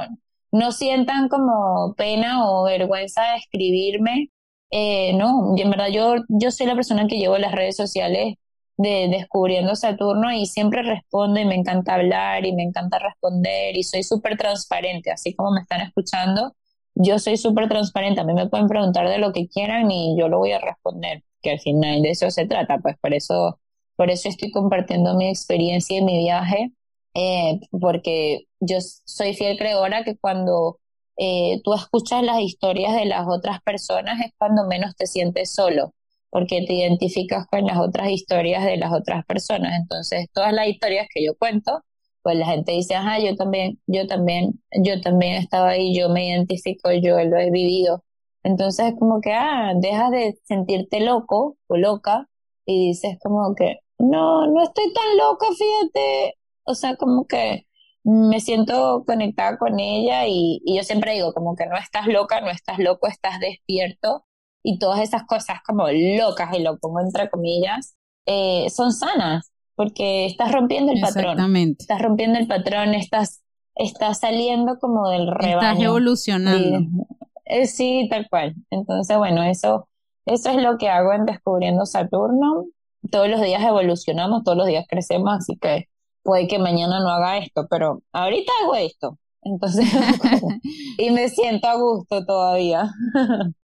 no 0.56 0.72
sientan 0.72 1.30
como 1.30 1.94
pena 1.96 2.50
o 2.50 2.64
vergüenza 2.66 3.22
de 3.24 3.38
escribirme. 3.38 4.30
Eh, 4.72 5.14
no, 5.14 5.56
en 5.58 5.70
verdad 5.70 5.90
yo, 5.90 6.16
yo 6.30 6.52
soy 6.52 6.68
la 6.68 6.76
persona 6.76 7.08
que 7.08 7.18
llevo 7.18 7.38
las 7.38 7.52
redes 7.54 7.76
sociales 7.78 8.36
de 8.78 9.08
Descubriendo 9.10 9.76
Saturno 9.76 10.32
y 10.34 10.46
siempre 10.48 10.84
respondo 10.84 11.40
y 11.40 11.46
me 11.46 11.56
encanta 11.56 11.96
hablar 11.96 12.46
y 12.46 12.54
me 12.54 12.64
encanta 12.64 13.00
responder 13.00 13.78
y 13.78 13.84
soy 13.84 14.04
súper 14.04 14.38
transparente, 14.38 15.12
así 15.12 15.34
como 15.34 15.52
me 15.52 15.62
están 15.62 15.82
escuchando 15.82 16.54
yo 16.96 17.20
soy 17.20 17.38
súper 17.38 17.68
transparente, 17.68 18.22
a 18.22 18.24
mí 18.24 18.34
me 18.34 18.48
pueden 18.48 18.68
preguntar 18.68 19.08
de 19.10 19.20
lo 19.20 19.34
que 19.34 19.48
quieran 19.48 19.92
y 19.92 20.18
yo 20.18 20.30
lo 20.30 20.40
voy 20.40 20.54
a 20.54 20.60
responder, 20.60 21.24
que 21.42 21.52
al 21.52 21.60
final 21.60 22.02
de 22.02 22.12
eso 22.12 22.32
se 22.32 22.48
trata, 22.48 22.80
pues 22.80 22.96
por 23.00 23.14
eso, 23.14 23.60
por 23.96 24.10
eso 24.10 24.30
estoy 24.30 24.52
compartiendo 24.52 25.14
mi 25.16 25.28
experiencia 25.30 25.98
y 25.98 26.04
mi 26.04 26.18
viaje, 26.20 26.72
eh, 27.16 27.60
porque 27.72 28.46
yo 28.60 28.78
soy 29.06 29.34
fiel 29.34 29.58
creadora 29.58 30.04
que 30.04 30.18
cuando 30.18 30.80
eh, 31.18 31.62
tú 31.64 31.74
escuchas 31.74 32.24
las 32.24 32.40
historias 32.42 32.96
de 32.96 33.06
las 33.06 33.28
otras 33.28 33.62
personas 33.64 34.20
es 34.26 34.34
cuando 34.38 34.68
menos 34.68 34.96
te 34.96 35.08
sientes 35.08 35.54
solo, 35.54 35.94
porque 36.30 36.66
te 36.68 36.74
identificas 36.74 37.48
con 37.48 37.66
las 37.66 37.80
otras 37.80 38.10
historias 38.10 38.66
de 38.66 38.78
las 38.78 38.94
otras 38.94 39.26
personas. 39.26 39.74
Entonces, 39.80 40.28
todas 40.34 40.54
las 40.54 40.68
historias 40.68 41.08
que 41.14 41.26
yo 41.26 41.36
cuento 41.38 41.84
pues 42.26 42.38
la 42.40 42.48
gente 42.48 42.72
dice, 42.72 42.96
ajá, 42.96 43.20
yo 43.20 43.36
también, 43.36 43.80
yo 43.86 44.08
también, 44.08 44.60
yo 44.84 45.00
también 45.00 45.36
estaba 45.36 45.70
ahí, 45.70 45.96
yo 45.96 46.10
me 46.10 46.28
identifico, 46.28 46.92
yo 46.92 47.24
lo 47.24 47.38
he 47.38 47.52
vivido. 47.52 48.04
Entonces 48.42 48.88
es 48.88 48.96
como 49.00 49.22
que, 49.22 49.32
ah, 49.32 49.74
dejas 49.76 50.10
de 50.10 50.36
sentirte 50.44 51.02
loco 51.02 51.58
o 51.68 51.78
loca 51.78 52.28
y 52.66 52.88
dices 52.88 53.20
como 53.22 53.54
que, 53.54 53.76
no, 54.00 54.48
no 54.48 54.64
estoy 54.64 54.92
tan 54.92 55.18
loca, 55.18 55.46
fíjate. 55.56 56.34
O 56.66 56.76
sea, 56.76 56.96
como 56.96 57.26
que 57.28 57.66
me 58.04 58.40
siento 58.40 59.04
conectada 59.06 59.58
con 59.58 59.80
ella 59.80 60.28
y, 60.28 60.62
y 60.64 60.78
yo 60.78 60.84
siempre 60.84 61.14
digo 61.14 61.34
como 61.34 61.56
que 61.56 61.66
no 61.66 61.78
estás 61.78 62.08
loca, 62.08 62.42
no 62.42 62.50
estás 62.50 62.78
loco, 62.78 63.08
estás 63.08 63.40
despierto 63.40 64.26
y 64.62 64.80
todas 64.80 65.00
esas 65.02 65.24
cosas 65.26 65.60
como 65.66 65.88
locas, 65.90 66.50
y 66.58 66.62
lo 66.62 66.78
pongo 66.80 67.00
entre 67.00 67.30
comillas, 67.30 67.96
eh, 68.26 68.68
son 68.70 68.92
sanas 68.92 69.52
porque 69.76 70.26
estás 70.26 70.52
rompiendo 70.52 70.92
el 70.92 71.02
patrón. 71.02 71.38
Estás 71.78 72.02
rompiendo 72.02 72.40
el 72.40 72.48
patrón, 72.48 72.96
estás, 72.96 73.44
estás 73.76 74.20
saliendo 74.20 74.80
como 74.80 75.10
del 75.10 75.28
rebaño. 75.28 75.70
Estás 75.72 75.86
evolucionando. 75.86 77.06
Eh, 77.46 77.68
sí, 77.68 78.08
tal 78.10 78.28
cual. 78.30 78.56
Entonces, 78.72 79.18
bueno, 79.18 79.44
eso, 79.44 79.88
eso 80.26 80.50
es 80.50 80.58
lo 80.58 80.78
que 80.78 80.90
hago 80.90 81.14
en 81.14 81.26
Descubriendo 81.26 81.86
Saturno. 81.86 82.66
Todos 83.12 83.30
los 83.30 83.42
días 83.42 83.62
evolucionamos, 83.62 84.44
todos 84.44 84.58
los 84.58 84.66
días 84.66 84.86
crecemos, 84.90 85.36
así 85.38 85.58
que 85.58 85.90
puede 86.26 86.48
que 86.48 86.58
mañana 86.58 87.00
no 87.00 87.10
haga 87.10 87.38
esto, 87.38 87.68
pero 87.70 88.04
ahorita 88.12 88.52
hago 88.64 88.76
esto. 88.76 89.20
Entonces, 89.44 89.86
y 90.98 91.12
me 91.12 91.30
siento 91.30 91.68
a 91.68 91.76
gusto 91.78 92.26
todavía. 92.26 92.92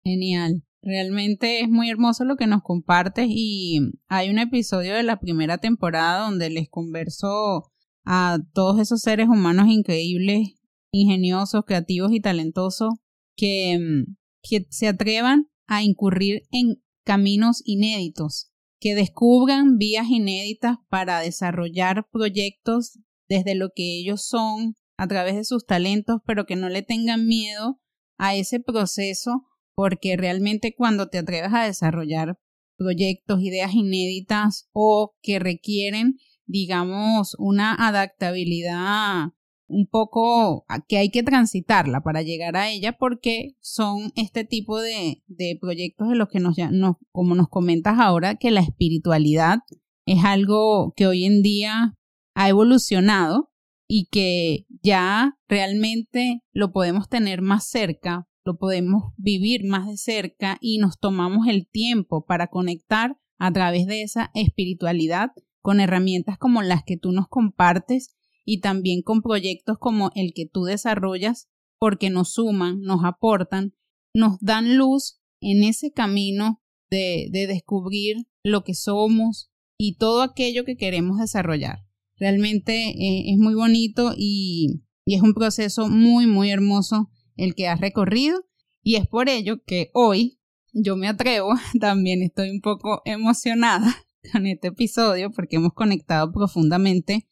Genial. 0.03 0.63
Realmente 0.81 1.61
es 1.61 1.69
muy 1.69 1.89
hermoso 1.89 2.25
lo 2.25 2.35
que 2.37 2.47
nos 2.47 2.61
compartes 2.61 3.25
y 3.27 3.79
hay 4.07 4.29
un 4.29 4.37
episodio 4.37 4.93
de 4.93 5.03
la 5.03 5.19
primera 5.19 5.57
temporada 5.57 6.25
donde 6.25 6.49
les 6.51 6.69
converso 6.69 7.71
a 8.05 8.37
todos 8.53 8.79
esos 8.79 9.01
seres 9.01 9.27
humanos 9.27 9.67
increíbles, 9.67 10.53
ingeniosos, 10.91 11.65
creativos 11.65 12.13
y 12.13 12.21
talentosos 12.21 12.93
que, 13.35 13.79
mm, 13.79 14.15
que 14.43 14.67
se 14.69 14.87
atrevan 14.87 15.47
a 15.65 15.81
incurrir 15.81 16.43
en 16.51 16.75
caminos 17.03 17.63
inéditos, 17.65 18.51
que 18.85 18.93
descubran 18.93 19.79
vías 19.79 20.05
inéditas 20.11 20.77
para 20.89 21.19
desarrollar 21.19 22.07
proyectos 22.11 22.99
desde 23.27 23.55
lo 23.55 23.71
que 23.75 23.97
ellos 23.97 24.27
son 24.27 24.75
a 24.95 25.07
través 25.07 25.33
de 25.33 25.43
sus 25.43 25.65
talentos, 25.65 26.21
pero 26.23 26.45
que 26.45 26.55
no 26.55 26.69
le 26.69 26.83
tengan 26.83 27.25
miedo 27.25 27.81
a 28.19 28.35
ese 28.35 28.59
proceso 28.59 29.47
porque 29.73 30.17
realmente 30.17 30.75
cuando 30.77 31.09
te 31.09 31.17
atrevas 31.17 31.51
a 31.55 31.65
desarrollar 31.65 32.37
proyectos, 32.77 33.41
ideas 33.41 33.73
inéditas 33.73 34.69
o 34.71 35.15
que 35.23 35.39
requieren, 35.39 36.19
digamos, 36.45 37.35
una 37.39 37.73
adaptabilidad 37.73 39.29
un 39.67 39.87
poco 39.87 40.65
que 40.87 40.97
hay 40.97 41.09
que 41.09 41.23
transitarla 41.23 42.01
para 42.01 42.21
llegar 42.21 42.55
a 42.55 42.69
ella 42.69 42.97
porque 42.97 43.55
son 43.61 44.11
este 44.15 44.43
tipo 44.43 44.79
de, 44.79 45.23
de 45.27 45.57
proyectos 45.59 46.09
de 46.09 46.15
los 46.15 46.29
que 46.29 46.39
nos, 46.39 46.55
nos, 46.71 46.95
como 47.11 47.35
nos 47.35 47.49
comentas 47.49 47.99
ahora, 47.99 48.35
que 48.35 48.51
la 48.51 48.61
espiritualidad 48.61 49.59
es 50.05 50.23
algo 50.23 50.93
que 50.95 51.07
hoy 51.07 51.25
en 51.25 51.41
día 51.41 51.95
ha 52.35 52.49
evolucionado 52.49 53.51
y 53.87 54.07
que 54.11 54.65
ya 54.83 55.37
realmente 55.47 56.41
lo 56.51 56.71
podemos 56.71 57.09
tener 57.09 57.41
más 57.41 57.67
cerca, 57.67 58.27
lo 58.43 58.57
podemos 58.57 59.13
vivir 59.17 59.65
más 59.65 59.87
de 59.87 59.97
cerca 59.97 60.57
y 60.61 60.77
nos 60.77 60.99
tomamos 60.99 61.47
el 61.47 61.67
tiempo 61.67 62.25
para 62.25 62.47
conectar 62.47 63.17
a 63.37 63.51
través 63.51 63.87
de 63.87 64.03
esa 64.03 64.31
espiritualidad 64.33 65.31
con 65.61 65.79
herramientas 65.79 66.37
como 66.37 66.61
las 66.61 66.83
que 66.83 66.97
tú 66.97 67.11
nos 67.11 67.27
compartes 67.27 68.15
y 68.45 68.61
también 68.61 69.01
con 69.01 69.21
proyectos 69.21 69.77
como 69.79 70.11
el 70.15 70.33
que 70.33 70.45
tú 70.45 70.63
desarrollas 70.63 71.49
porque 71.79 72.09
nos 72.09 72.33
suman, 72.33 72.81
nos 72.81 73.03
aportan, 73.03 73.73
nos 74.13 74.39
dan 74.39 74.77
luz 74.77 75.19
en 75.41 75.63
ese 75.63 75.91
camino 75.91 76.61
de, 76.89 77.27
de 77.31 77.47
descubrir 77.47 78.27
lo 78.43 78.63
que 78.63 78.75
somos 78.75 79.51
y 79.77 79.97
todo 79.97 80.21
aquello 80.21 80.63
que 80.63 80.77
queremos 80.77 81.19
desarrollar. 81.19 81.85
Realmente 82.17 82.91
eh, 82.91 83.31
es 83.33 83.37
muy 83.37 83.55
bonito 83.55 84.13
y, 84.15 84.83
y 85.05 85.15
es 85.15 85.21
un 85.21 85.33
proceso 85.33 85.89
muy, 85.89 86.27
muy 86.27 86.49
hermoso 86.49 87.09
el 87.35 87.55
que 87.55 87.67
has 87.67 87.81
recorrido 87.81 88.45
y 88.81 88.95
es 88.95 89.07
por 89.07 89.27
ello 89.27 89.63
que 89.65 89.89
hoy 89.93 90.39
yo 90.71 90.95
me 90.95 91.07
atrevo, 91.07 91.53
también 91.79 92.21
estoy 92.21 92.51
un 92.51 92.61
poco 92.61 93.01
emocionada 93.05 93.93
con 94.31 94.45
este 94.47 94.69
episodio 94.69 95.31
porque 95.31 95.57
hemos 95.57 95.73
conectado 95.73 96.31
profundamente 96.31 97.27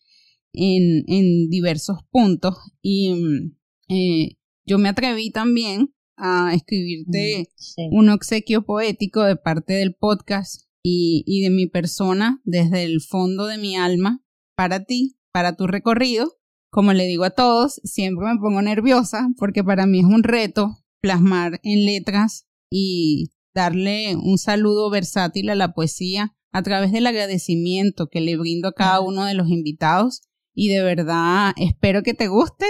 en, 0.53 1.03
en 1.07 1.49
diversos 1.49 1.99
puntos 2.11 2.55
y 2.81 3.13
mm, 3.13 3.55
eh, 3.89 4.37
yo 4.65 4.77
me 4.77 4.89
atreví 4.89 5.31
también 5.31 5.93
a 6.15 6.53
escribirte 6.53 7.49
mm, 7.77 7.95
un 7.95 8.09
obsequio 8.09 8.65
poético 8.65 9.23
de 9.23 9.35
parte 9.35 9.73
del 9.73 9.95
podcast 9.95 10.67
y, 10.83 11.23
y 11.25 11.41
de 11.41 11.49
mi 11.49 11.67
persona 11.67 12.41
desde 12.43 12.83
el 12.83 13.01
fondo 13.01 13.47
de 13.47 13.57
mi 13.57 13.75
alma 13.75 14.23
para 14.55 14.85
ti, 14.85 15.17
para 15.31 15.55
tu 15.55 15.67
recorrido. 15.67 16.31
Como 16.69 16.93
le 16.93 17.05
digo 17.05 17.23
a 17.23 17.31
todos, 17.31 17.81
siempre 17.83 18.25
me 18.25 18.39
pongo 18.39 18.61
nerviosa 18.61 19.29
porque 19.37 19.63
para 19.63 19.85
mí 19.85 19.99
es 19.99 20.05
un 20.05 20.23
reto 20.23 20.77
plasmar 21.01 21.59
en 21.63 21.85
letras 21.85 22.47
y 22.71 23.31
darle 23.53 24.15
un 24.15 24.37
saludo 24.37 24.89
versátil 24.89 25.49
a 25.49 25.55
la 25.55 25.73
poesía 25.73 26.35
a 26.51 26.63
través 26.63 26.91
del 26.91 27.07
agradecimiento 27.07 28.07
que 28.07 28.21
le 28.21 28.37
brindo 28.37 28.69
a 28.69 28.73
cada 28.73 29.01
uno 29.01 29.25
de 29.25 29.33
los 29.33 29.49
invitados 29.49 30.21
y 30.53 30.69
de 30.69 30.81
verdad 30.83 31.53
espero 31.57 32.03
que 32.03 32.13
te 32.13 32.27
guste 32.27 32.67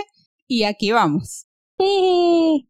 y 0.48 0.64
aquí 0.64 0.92
vamos. 0.92 1.48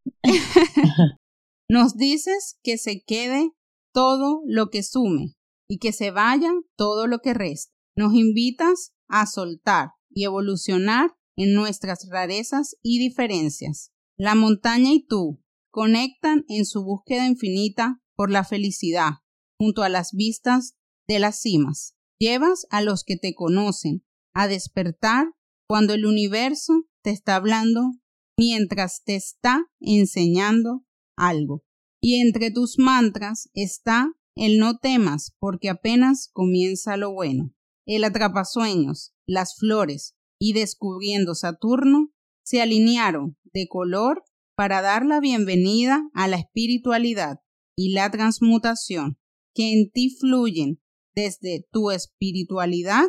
Nos 1.70 1.96
dices 1.96 2.60
que 2.64 2.78
se 2.78 3.04
quede 3.04 3.52
todo 3.94 4.42
lo 4.46 4.70
que 4.70 4.84
sume 4.84 5.36
y 5.68 5.78
que 5.80 5.92
se 5.92 6.12
vaya 6.12 6.52
todo 6.76 7.08
lo 7.08 7.20
que 7.20 7.34
resta. 7.34 7.74
Nos 7.96 8.14
invitas 8.14 8.94
a 9.08 9.26
soltar 9.26 9.90
y 10.10 10.24
evolucionar 10.24 11.16
en 11.36 11.54
nuestras 11.54 12.08
rarezas 12.10 12.76
y 12.82 13.00
diferencias. 13.00 13.92
La 14.18 14.36
montaña 14.36 14.92
y 14.94 15.06
tú 15.06 15.42
conectan 15.72 16.46
en 16.48 16.66
su 16.66 16.84
búsqueda 16.84 17.28
infinita 17.28 18.02
por 18.16 18.30
la 18.30 18.44
felicidad, 18.44 19.22
junto 19.58 19.84
a 19.84 19.90
las 19.90 20.12
vistas 20.12 20.76
de 21.08 21.20
las 21.20 21.42
cimas. 21.42 21.96
Llevas 22.20 22.68
a 22.70 22.82
los 22.82 23.04
que 23.04 23.18
te 23.18 23.34
conocen 23.34 24.06
a 24.34 24.48
despertar 24.48 25.28
cuando 25.68 25.94
el 25.94 26.06
universo 26.06 26.86
te 27.02 27.12
está 27.12 27.36
hablando 27.36 27.82
mientras 28.38 29.04
te 29.04 29.16
está 29.16 29.66
enseñando 29.80 30.86
algo. 31.16 31.64
Y 32.02 32.20
entre 32.22 32.52
tus 32.52 32.80
mantras 32.80 33.50
está 33.54 34.12
el 34.36 34.58
no 34.58 34.78
temas 34.78 35.36
porque 35.40 35.70
apenas 35.70 36.30
comienza 36.34 36.98
lo 36.98 37.14
bueno. 37.14 37.54
El 37.86 38.04
atrapasueños, 38.04 39.14
las 39.26 39.56
flores 39.58 40.16
y 40.40 40.54
descubriendo 40.54 41.36
Saturno 41.36 42.12
se 42.44 42.62
alinearon 42.62 43.38
de 43.54 43.68
color 43.68 44.24
para 44.56 44.82
dar 44.82 45.06
la 45.06 45.20
bienvenida 45.20 46.10
a 46.14 46.28
la 46.28 46.38
espiritualidad 46.38 47.40
y 47.76 47.94
la 47.94 48.10
transmutación 48.12 49.18
que 49.54 49.72
en 49.72 49.92
ti 49.92 50.16
fluyen 50.20 50.82
desde 51.16 51.68
tu 51.72 51.92
espiritualidad 51.92 53.06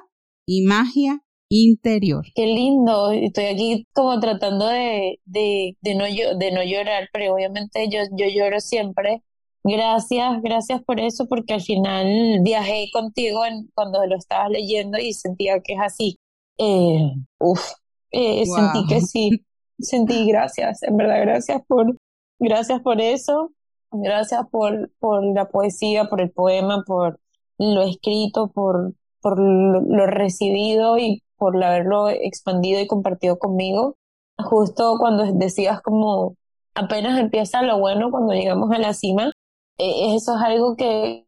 y 0.47 0.63
magia 0.63 1.21
interior. 1.49 2.25
Qué 2.35 2.47
lindo, 2.47 3.13
estoy 3.13 3.45
aquí 3.45 3.87
como 3.93 4.19
tratando 4.21 4.67
de, 4.67 5.21
de, 5.25 5.77
de, 5.81 5.95
no, 5.95 6.05
de 6.05 6.53
no 6.53 6.63
llorar, 6.65 7.09
pero 7.13 7.35
obviamente 7.35 7.89
yo, 7.89 8.01
yo 8.13 8.27
lloro 8.29 8.61
siempre. 8.61 9.23
Gracias, 9.63 10.43
gracias 10.43 10.83
por 10.83 11.01
eso, 11.01 11.27
porque 11.27 11.55
al 11.55 11.63
final 11.63 12.41
viajé 12.43 12.87
contigo 12.93 13.47
en, 13.47 13.71
cuando 13.75 14.05
lo 14.07 14.17
estabas 14.17 14.51
leyendo 14.51 14.99
y 14.99 15.15
sentía 15.15 15.61
que 15.61 15.75
es 15.75 15.81
así. 15.81 16.19
Eh, 16.59 17.13
uf, 17.39 17.63
eh, 18.11 18.45
sentí 18.45 18.87
que 18.87 19.01
sí, 19.01 19.45
sentí 19.79 20.27
gracias, 20.27 20.83
en 20.83 20.97
verdad, 20.97 21.23
gracias 21.23 21.63
por, 21.67 21.97
gracias 22.39 22.81
por 22.83 23.01
eso, 23.01 23.53
gracias 23.91 24.43
por, 24.51 24.91
por 24.99 25.25
la 25.25 25.49
poesía, 25.49 26.11
por 26.11 26.21
el 26.21 26.31
poema, 26.31 26.85
por 26.87 27.19
lo 27.59 27.83
escrito, 27.83 28.49
por, 28.49 28.93
por 29.25 29.41
lo 29.41 30.07
recibido 30.07 30.99
y 30.99 31.23
por 31.39 31.63
haberlo 31.65 32.11
expandido 32.11 32.79
y 32.83 32.87
compartido 32.87 33.39
conmigo. 33.39 33.97
Justo 34.37 34.99
cuando 34.99 35.25
decías 35.33 35.81
como 35.81 36.37
apenas 36.75 37.19
empieza 37.19 37.63
lo 37.63 37.79
bueno 37.79 38.11
cuando 38.11 38.35
llegamos 38.35 38.71
a 38.71 38.79
la 38.79 38.93
cima, 38.93 39.33
eh, 39.79 40.15
eso 40.15 40.37
es 40.37 40.43
algo 40.43 40.77
que, 40.77 41.27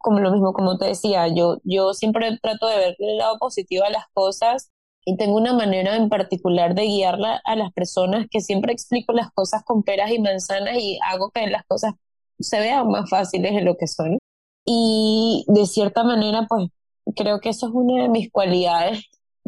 como 0.00 0.18
lo 0.18 0.32
mismo, 0.32 0.52
como 0.54 0.76
te 0.76 0.86
decía, 0.86 1.28
yo, 1.28 1.58
yo 1.62 1.94
siempre 1.94 2.36
trato 2.42 2.66
de 2.66 2.78
ver 2.78 2.96
el 2.98 3.18
lado 3.18 3.38
positivo 3.38 3.84
a 3.84 3.90
las 3.90 4.06
cosas 4.12 4.72
y 5.04 5.16
tengo 5.16 5.36
una 5.36 5.52
manera 5.52 5.94
en 5.94 6.08
particular 6.08 6.74
de 6.74 6.82
guiarla 6.82 7.40
a 7.44 7.54
las 7.54 7.72
personas 7.72 8.26
que 8.28 8.40
siempre 8.40 8.72
explico 8.72 9.12
las 9.12 9.30
cosas 9.30 9.62
con 9.64 9.84
peras 9.84 10.10
y 10.10 10.18
manzanas 10.18 10.78
y 10.78 10.98
hago 11.12 11.30
que 11.30 11.46
las 11.46 11.64
cosas 11.66 11.94
se 12.40 12.58
vean 12.58 12.88
más 12.88 13.08
fáciles 13.08 13.54
de 13.54 13.62
lo 13.62 13.76
que 13.76 13.86
son. 13.86 14.18
Y 14.64 15.44
de 15.46 15.66
cierta 15.66 16.02
manera, 16.02 16.46
pues 16.48 16.70
creo 17.14 17.40
que 17.40 17.50
eso 17.50 17.66
es 17.68 17.72
una 17.74 18.02
de 18.02 18.08
mis 18.08 18.30
cualidades 18.30 19.04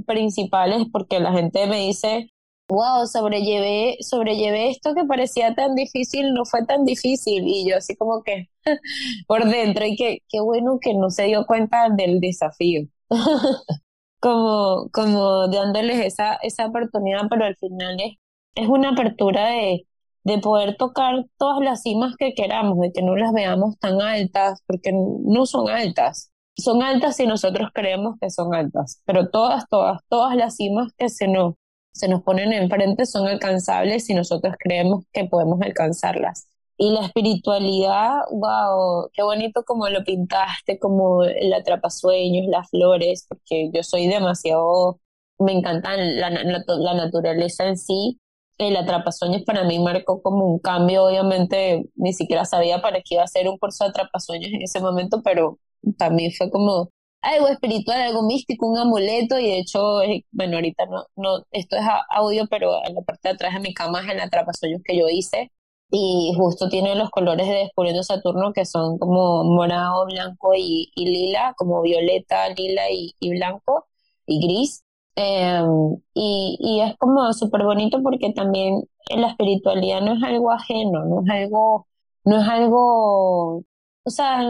principales 0.06 0.86
porque 0.92 1.20
la 1.20 1.32
gente 1.32 1.66
me 1.66 1.80
dice, 1.86 2.30
wow, 2.68 3.06
sobrellevé, 3.06 3.96
sobrellevé 4.00 4.70
esto 4.70 4.94
que 4.94 5.04
parecía 5.04 5.54
tan 5.54 5.74
difícil, 5.74 6.34
no 6.34 6.44
fue 6.44 6.64
tan 6.66 6.84
difícil. 6.84 7.44
Y 7.46 7.68
yo 7.68 7.76
así 7.78 7.96
como 7.96 8.22
que 8.22 8.48
por 9.26 9.44
dentro, 9.48 9.84
y 9.86 9.96
que 9.96 10.18
qué 10.28 10.40
bueno 10.40 10.78
que 10.80 10.94
no 10.94 11.10
se 11.10 11.24
dio 11.24 11.46
cuenta 11.46 11.88
del 11.90 12.20
desafío. 12.20 12.82
como, 14.20 14.88
como 14.92 15.48
dándoles 15.48 16.00
esa, 16.04 16.34
esa 16.36 16.66
oportunidad, 16.66 17.22
pero 17.30 17.44
al 17.44 17.56
final 17.56 17.96
es, 18.00 18.16
es 18.54 18.68
una 18.68 18.90
apertura 18.90 19.48
de, 19.48 19.86
de 20.24 20.38
poder 20.38 20.76
tocar 20.76 21.26
todas 21.38 21.60
las 21.64 21.82
cimas 21.82 22.16
que 22.18 22.34
queramos, 22.34 22.78
de 22.80 22.92
que 22.92 23.02
no 23.02 23.16
las 23.16 23.32
veamos 23.32 23.78
tan 23.78 24.00
altas, 24.02 24.62
porque 24.66 24.92
no 24.92 25.46
son 25.46 25.70
altas 25.70 26.27
son 26.58 26.82
altas 26.82 27.16
si 27.16 27.26
nosotros 27.26 27.70
creemos 27.72 28.16
que 28.20 28.30
son 28.30 28.54
altas, 28.54 29.00
pero 29.04 29.30
todas, 29.30 29.68
todas, 29.68 30.00
todas 30.08 30.36
las 30.36 30.56
cimas 30.56 30.92
que 30.96 31.08
se 31.08 31.28
nos, 31.28 31.54
se 31.92 32.08
nos 32.08 32.22
ponen 32.22 32.52
enfrente 32.52 33.06
son 33.06 33.28
alcanzables 33.28 34.06
si 34.06 34.14
nosotros 34.14 34.54
creemos 34.58 35.04
que 35.12 35.24
podemos 35.24 35.60
alcanzarlas. 35.62 36.48
Y 36.80 36.90
la 36.92 37.06
espiritualidad, 37.06 38.20
wow, 38.30 39.10
qué 39.12 39.22
bonito 39.24 39.64
como 39.64 39.88
lo 39.88 40.04
pintaste, 40.04 40.78
como 40.78 41.24
el 41.24 41.52
atrapasueños, 41.52 42.46
las 42.46 42.70
flores, 42.70 43.26
porque 43.28 43.70
yo 43.74 43.82
soy 43.82 44.06
demasiado, 44.06 45.00
me 45.40 45.52
encanta 45.52 45.96
la, 45.96 46.30
la, 46.30 46.94
naturaleza 46.94 47.66
en 47.66 47.76
sí. 47.78 48.20
El 48.58 48.76
atrapasueños 48.76 49.42
para 49.42 49.64
mí 49.64 49.78
marcó 49.80 50.22
como 50.22 50.46
un 50.46 50.58
cambio, 50.60 51.04
obviamente 51.06 51.84
ni 51.96 52.12
siquiera 52.12 52.44
sabía 52.44 52.80
para 52.80 52.98
qué 52.98 53.14
iba 53.14 53.24
a 53.24 53.26
ser 53.26 53.48
un 53.48 53.58
curso 53.58 53.84
de 53.84 53.90
atrapasueños 53.90 54.52
en 54.52 54.62
ese 54.62 54.80
momento, 54.80 55.22
pero 55.22 55.58
también 55.96 56.32
fue 56.36 56.50
como 56.50 56.90
algo 57.20 57.48
espiritual, 57.48 58.00
algo 58.00 58.22
místico, 58.22 58.66
un 58.68 58.78
amuleto 58.78 59.38
y 59.38 59.44
de 59.46 59.58
hecho, 59.58 60.02
eh, 60.02 60.24
bueno, 60.30 60.56
ahorita 60.56 60.86
no, 60.86 61.06
no, 61.16 61.44
esto 61.50 61.76
es 61.76 61.82
audio, 62.10 62.46
pero 62.48 62.72
en 62.86 62.94
la 62.94 63.02
parte 63.02 63.28
de 63.28 63.34
atrás 63.34 63.54
de 63.54 63.60
mi 63.60 63.74
cama 63.74 64.00
es 64.02 64.08
el 64.10 64.20
atrapasueños 64.20 64.82
que 64.84 64.96
yo 64.98 65.08
hice 65.08 65.50
y 65.90 66.32
justo 66.36 66.68
tiene 66.68 66.94
los 66.94 67.10
colores 67.10 67.46
de 67.48 67.54
Descubriendo 67.54 68.02
Saturno 68.02 68.52
que 68.52 68.64
son 68.66 68.98
como 68.98 69.44
morado, 69.44 70.06
blanco 70.06 70.52
y, 70.54 70.90
lila, 70.96 71.54
como 71.56 71.82
violeta, 71.82 72.48
lila 72.50 72.82
y, 72.90 73.14
blanco 73.30 73.86
y 74.26 74.40
gris. 74.46 74.84
Em, 75.16 75.96
y, 76.14 76.56
y 76.60 76.80
es 76.82 76.96
como 76.98 77.32
súper 77.32 77.64
bonito 77.64 78.02
porque 78.02 78.32
también 78.32 78.82
la 79.16 79.28
espiritualidad 79.28 80.00
no 80.02 80.14
es 80.14 80.22
algo 80.22 80.52
ajeno, 80.52 81.04
no 81.04 81.22
es 81.24 81.30
algo, 81.30 81.88
no 82.24 82.40
es 82.40 82.48
algo 82.48 83.64
o 84.08 84.10
sea, 84.10 84.40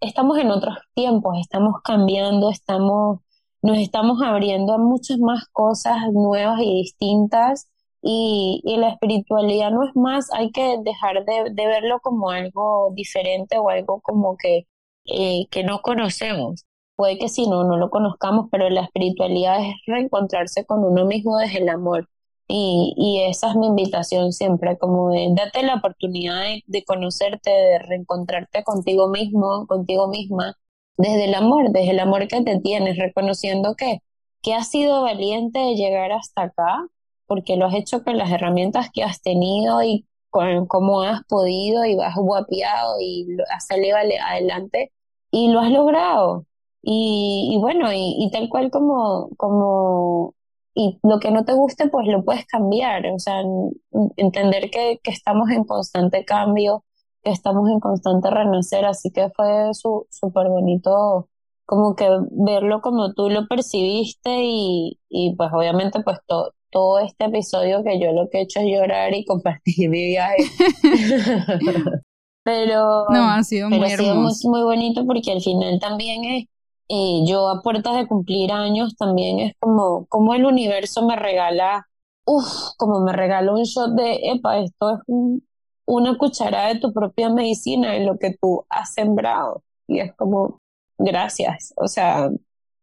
estamos 0.00 0.38
en 0.38 0.50
otros 0.50 0.74
tiempos, 0.94 1.36
estamos 1.38 1.74
cambiando, 1.84 2.50
estamos, 2.50 3.20
nos 3.62 3.76
estamos 3.76 4.22
abriendo 4.22 4.72
a 4.72 4.78
muchas 4.78 5.18
más 5.18 5.46
cosas 5.52 5.98
nuevas 6.12 6.60
y 6.62 6.76
distintas. 6.82 7.68
Y, 8.02 8.62
la 8.78 8.88
espiritualidad 8.90 9.70
no 9.70 9.84
es 9.84 9.94
más, 9.94 10.32
hay 10.32 10.50
que 10.52 10.78
dejar 10.82 11.26
de, 11.26 11.52
verlo 11.54 12.00
como 12.00 12.30
algo 12.30 12.90
diferente 12.94 13.58
o 13.58 13.68
algo 13.68 14.00
como 14.00 14.36
que, 14.38 14.66
eh, 15.04 15.46
que 15.50 15.62
no 15.64 15.82
conocemos. 15.82 16.64
puede 16.96 17.18
que 17.18 17.28
si 17.28 17.46
no, 17.48 17.64
no 17.64 17.76
lo 17.76 17.90
conozcamos, 17.90 18.48
pero 18.50 18.70
la 18.70 18.82
espiritualidad 18.84 19.60
es 19.60 19.74
reencontrarse 19.86 20.64
con 20.66 20.84
uno 20.84 21.04
mismo 21.06 21.36
desde 21.38 21.58
el 21.58 21.68
amor. 21.68 22.08
Y, 22.52 22.94
y 22.96 23.22
esa 23.30 23.50
es 23.50 23.56
mi 23.56 23.68
invitación 23.68 24.32
siempre, 24.32 24.76
como 24.78 25.10
de 25.10 25.28
date 25.36 25.62
la 25.62 25.76
oportunidad 25.76 26.42
de, 26.66 26.84
conocerte, 26.84 27.50
de 27.50 27.78
reencontrarte 27.78 28.64
contigo 28.64 29.08
mismo, 29.08 29.66
contigo 29.68 30.08
misma, 30.08 30.56
desde 30.96 31.26
el 31.26 31.34
amor, 31.34 31.70
desde 31.70 31.90
el 31.92 32.00
amor 32.00 32.26
que 32.28 32.42
te 32.42 32.58
tienes, 32.60 32.98
reconociendo 32.98 33.74
que, 33.76 34.00
que 34.42 34.54
has 34.54 34.68
sido 34.68 35.02
valiente 35.02 35.60
de 35.60 35.76
llegar 35.76 36.12
hasta 36.12 36.42
acá, 36.42 36.86
porque 37.26 37.56
lo 37.56 37.66
has 37.66 37.74
hecho 37.74 38.02
con 38.04 38.18
las 38.18 38.30
herramientas 38.32 38.90
que 38.92 39.04
has 39.04 39.22
tenido 39.22 39.82
y 39.84 40.06
con 40.30 40.66
cómo 40.66 41.02
has 41.02 41.22
podido 41.26 41.84
y 41.84 41.98
has 42.00 42.16
guapiado 42.16 42.96
y 43.00 43.28
has 43.54 43.66
salido 43.66 43.96
adelante 43.96 44.92
y 45.30 45.48
lo 45.52 45.60
has 45.60 45.70
logrado. 45.70 46.46
Y, 46.82 47.50
y 47.52 47.58
bueno, 47.60 47.92
y, 47.92 48.16
y, 48.18 48.30
tal 48.30 48.48
cual 48.48 48.70
como, 48.70 49.30
como 49.36 50.34
y 50.74 50.98
lo 51.02 51.18
que 51.18 51.30
no 51.30 51.44
te 51.44 51.52
guste, 51.52 51.88
pues 51.88 52.06
lo 52.06 52.24
puedes 52.24 52.46
cambiar, 52.46 53.06
o 53.06 53.18
sea, 53.18 53.42
entender 54.16 54.70
que, 54.70 55.00
que 55.02 55.10
estamos 55.10 55.50
en 55.50 55.64
constante 55.64 56.24
cambio, 56.24 56.84
que 57.22 57.30
estamos 57.30 57.68
en 57.70 57.80
constante 57.80 58.30
renacer, 58.30 58.84
así 58.84 59.10
que 59.10 59.30
fue 59.30 59.70
súper 59.74 60.48
bonito 60.48 61.28
como 61.66 61.94
que 61.94 62.08
verlo 62.32 62.80
como 62.80 63.14
tú 63.14 63.30
lo 63.30 63.46
percibiste 63.46 64.42
y, 64.42 64.98
y 65.08 65.36
pues 65.36 65.50
obviamente 65.52 66.00
pues 66.02 66.18
todo 66.70 66.98
este 66.98 67.26
episodio 67.26 67.84
que 67.84 68.00
yo 68.00 68.12
lo 68.12 68.28
que 68.28 68.38
he 68.38 68.42
hecho 68.42 68.60
es 68.60 68.66
llorar 68.66 69.14
y 69.14 69.24
compartir 69.24 69.88
mi 69.88 70.06
viaje. 70.06 70.42
pero 72.42 73.06
no, 73.10 73.30
ha 73.30 73.42
sido 73.44 73.70
muy 73.70 73.84
ha 73.84 73.96
sido 73.96 74.14
muy, 74.14 74.32
muy 74.44 74.62
bonito 74.62 75.06
porque 75.06 75.32
al 75.32 75.40
final 75.40 75.78
también 75.78 76.24
es 76.24 76.46
y 76.92 77.24
yo 77.24 77.48
a 77.48 77.62
puertas 77.62 77.94
de 77.96 78.08
cumplir 78.08 78.50
años 78.50 78.96
también 78.96 79.38
es 79.38 79.54
como, 79.60 80.06
como 80.06 80.34
el 80.34 80.44
universo 80.44 81.06
me 81.06 81.14
regala, 81.14 81.86
uff, 82.24 82.74
como 82.78 83.00
me 83.00 83.12
regala 83.12 83.52
un 83.52 83.62
shot 83.62 83.92
de, 83.92 84.18
epa, 84.32 84.58
esto 84.58 84.96
es 84.96 85.00
una 85.86 86.18
cucharada 86.18 86.74
de 86.74 86.80
tu 86.80 86.92
propia 86.92 87.30
medicina 87.30 87.94
en 87.94 88.06
lo 88.06 88.18
que 88.18 88.36
tú 88.40 88.66
has 88.68 88.92
sembrado. 88.92 89.62
Y 89.86 90.00
es 90.00 90.12
como, 90.16 90.58
gracias. 90.98 91.72
O 91.76 91.86
sea, 91.86 92.28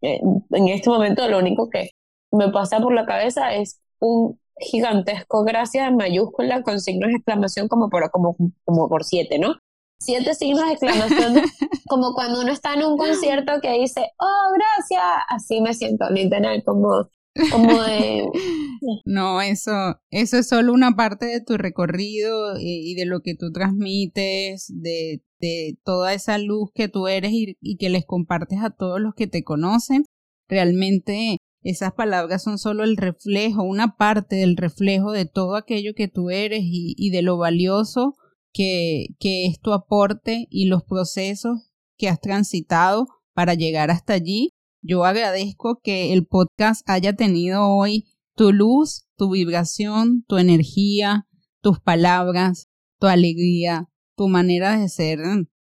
eh, 0.01 0.22
en 0.51 0.68
este 0.70 0.89
momento 0.89 1.28
lo 1.28 1.39
único 1.39 1.70
que 1.70 1.89
me 2.32 2.49
pasa 2.49 2.80
por 2.80 2.93
la 2.93 3.05
cabeza 3.05 3.55
es 3.55 3.82
un 3.99 4.39
gigantesco 4.58 5.43
gracias 5.43 5.88
en 5.88 5.97
mayúscula 5.97 6.64
con 6.64 6.80
signos 6.80 7.10
de 7.10 7.16
exclamación 7.18 7.68
como 7.68 7.89
por, 7.89 8.10
como, 8.12 8.38
como 8.64 8.88
por 8.88 9.03
siete, 9.03 9.38
¿no? 9.38 9.55
Siete 10.00 10.34
signos 10.34 10.66
de 10.66 10.72
exclamación, 10.74 11.36
como 11.88 12.14
cuando 12.14 12.41
uno 12.41 12.52
está 12.52 12.74
en 12.74 12.84
un 12.84 12.98
concierto 12.98 13.54
que 13.62 13.80
dice, 13.80 14.02
oh, 14.20 14.54
gracias, 14.56 15.04
así 15.30 15.62
me 15.62 15.74
siento 15.74 16.10
literal, 16.10 16.64
como, 16.64 17.10
como 17.52 17.82
de... 17.82 18.26
No, 19.06 19.41
eso, 19.41 20.00
eso 20.12 20.38
es 20.38 20.48
solo 20.48 20.74
una 20.74 20.95
parte 20.95 21.26
de 21.26 21.41
tu 21.41 21.58
recorrido 21.58 22.60
y, 22.60 22.95
de 22.95 23.06
lo 23.06 23.22
que 23.22 23.36
tú 23.36 23.52
transmites, 23.52 24.68
de, 24.70 25.22
de, 25.39 25.78
toda 25.84 26.14
esa 26.14 26.38
luz 26.38 26.70
que 26.74 26.88
tú 26.88 27.08
eres 27.08 27.32
y, 27.32 27.58
y 27.60 27.78
que 27.78 27.89
les 27.89 28.06
compartes 28.06 28.60
a 28.62 28.70
todos 28.70 29.02
los 29.02 29.14
que 29.16 29.28
te 29.28 29.43
conocen. 29.43 30.06
Realmente 30.48 31.38
esas 31.64 31.93
palabras 31.93 32.43
son 32.43 32.58
solo 32.58 32.84
el 32.84 32.98
reflejo, 32.98 33.64
una 33.64 33.98
parte 33.98 34.38
del 34.38 34.56
reflejo 34.56 35.12
de 35.12 35.26
todo 35.26 35.56
aquello 35.56 35.93
que 35.95 36.08
tú 36.08 36.30
eres 36.30 36.62
y, 36.64 36.93
y 36.98 37.10
de 37.10 37.24
lo 37.24 37.38
valioso 37.38 38.16
que, 38.58 39.10
que 39.20 39.45
es 39.45 39.60
tu 39.60 39.72
aporte 39.72 40.47
y 40.49 40.66
los 40.66 40.84
procesos 40.84 41.72
que 41.95 42.10
has 42.10 42.20
transitado 42.20 43.05
para 43.36 43.53
llegar 43.53 43.91
hasta 43.91 44.14
allí. 44.14 44.55
Yo 44.82 45.05
agradezco 45.05 45.80
que 45.84 46.12
el 46.12 46.26
podcast 46.26 46.82
haya 46.89 47.14
tenido 47.16 47.68
hoy 47.68 48.05
tu 48.36 48.51
luz, 48.51 49.05
tu 49.16 49.30
vibración, 49.30 50.24
tu 50.28 50.39
energía, 50.39 51.28
tus 51.62 51.80
palabras, 51.80 52.68
tu 52.99 53.05
alegría, 53.05 53.91
tu 54.16 54.28
manera 54.28 54.80
de 54.80 54.89
ser 54.89 55.20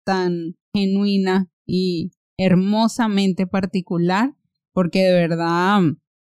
tan 0.03 0.55
genuina 0.73 1.51
y 1.67 2.13
hermosamente 2.39 3.47
particular, 3.47 4.35
porque 4.73 5.01
de 5.01 5.13
verdad 5.13 5.83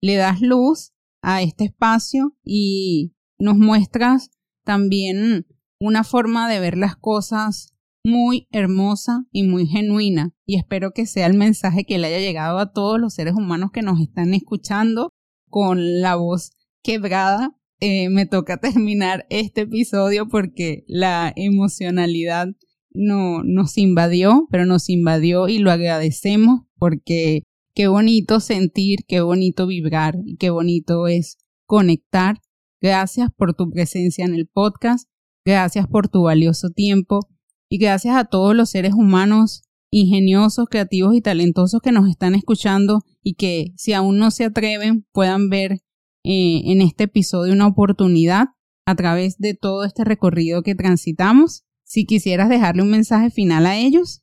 le 0.01 0.17
das 0.17 0.41
luz 0.41 0.91
a 1.23 1.41
este 1.41 1.67
espacio 1.67 2.37
y 2.43 3.15
nos 3.39 3.57
muestras 3.57 4.31
también 4.65 5.47
una 5.83 6.05
forma 6.05 6.49
de 6.49 6.61
ver 6.61 6.79
las 6.79 6.95
cosas 6.97 7.75
muy 8.05 8.47
hermosa 8.53 9.25
y 9.33 9.43
muy 9.43 9.67
genuina 9.67 10.33
y 10.47 10.57
espero 10.57 10.93
que 10.93 11.07
sea 11.07 11.27
el 11.27 11.35
mensaje 11.35 11.85
que 11.85 11.99
le 11.99 12.07
haya 12.07 12.21
llegado 12.21 12.59
a 12.59 12.73
todos 12.73 13.01
los 13.01 13.15
seres 13.15 13.35
humanos 13.35 13.71
que 13.73 13.83
nos 13.83 14.01
están 14.01 14.33
escuchando 14.33 15.11
con 15.51 16.01
la 16.01 16.15
voz 16.15 16.53
quebrada. 16.85 17.57
Eh, 17.81 18.11
me 18.11 18.27
toca 18.27 18.57
terminar 18.61 19.27
este 19.29 19.63
episodio 19.63 20.29
porque 20.29 20.85
la 20.87 21.33
emocionalidad 21.35 22.49
no, 22.93 23.43
nos 23.43 23.77
invadió, 23.77 24.47
pero 24.51 24.67
nos 24.67 24.89
invadió 24.89 25.49
y 25.49 25.59
lo 25.59 25.73
agradecemos 25.73 26.61
porque 26.77 27.43
qué 27.75 27.89
bonito 27.89 28.39
sentir, 28.39 29.01
qué 29.09 29.21
bonito 29.21 29.67
vibrar 29.67 30.15
y 30.25 30.37
qué 30.37 30.51
bonito 30.51 31.09
es 31.09 31.39
conectar. 31.67 32.37
Gracias 32.81 33.31
por 33.37 33.55
tu 33.55 33.71
presencia 33.71 34.25
en 34.25 34.35
el 34.35 34.47
podcast. 34.47 35.12
Gracias 35.45 35.87
por 35.87 36.09
tu 36.09 36.23
valioso 36.23 36.71
tiempo 36.71 37.21
y 37.69 37.79
gracias 37.79 38.17
a 38.17 38.25
todos 38.25 38.55
los 38.55 38.71
seres 38.71 38.93
humanos 38.95 39.63
ingeniosos, 39.91 40.67
creativos 40.71 41.15
y 41.15 41.21
talentosos 41.21 41.81
que 41.83 41.93
nos 41.93 42.09
están 42.09 42.35
escuchando 42.35 43.01
y 43.23 43.35
que 43.35 43.73
si 43.77 43.93
aún 43.93 44.19
no 44.19 44.31
se 44.31 44.45
atreven 44.45 45.07
puedan 45.13 45.51
ver 45.51 45.83
eh, 46.25 46.63
en 46.65 46.81
este 46.81 47.05
episodio 47.05 47.53
una 47.53 47.67
oportunidad 47.67 48.47
a 48.87 48.95
través 48.95 49.39
de 49.39 49.55
todo 49.55 49.85
este 49.85 50.05
recorrido 50.05 50.63
que 50.63 50.75
transitamos. 50.75 51.65
Si 51.85 52.07
quisieras 52.07 52.49
dejarle 52.49 52.83
un 52.83 52.91
mensaje 52.91 53.31
final 53.31 53.67
a 53.67 53.77
ellos. 53.77 54.23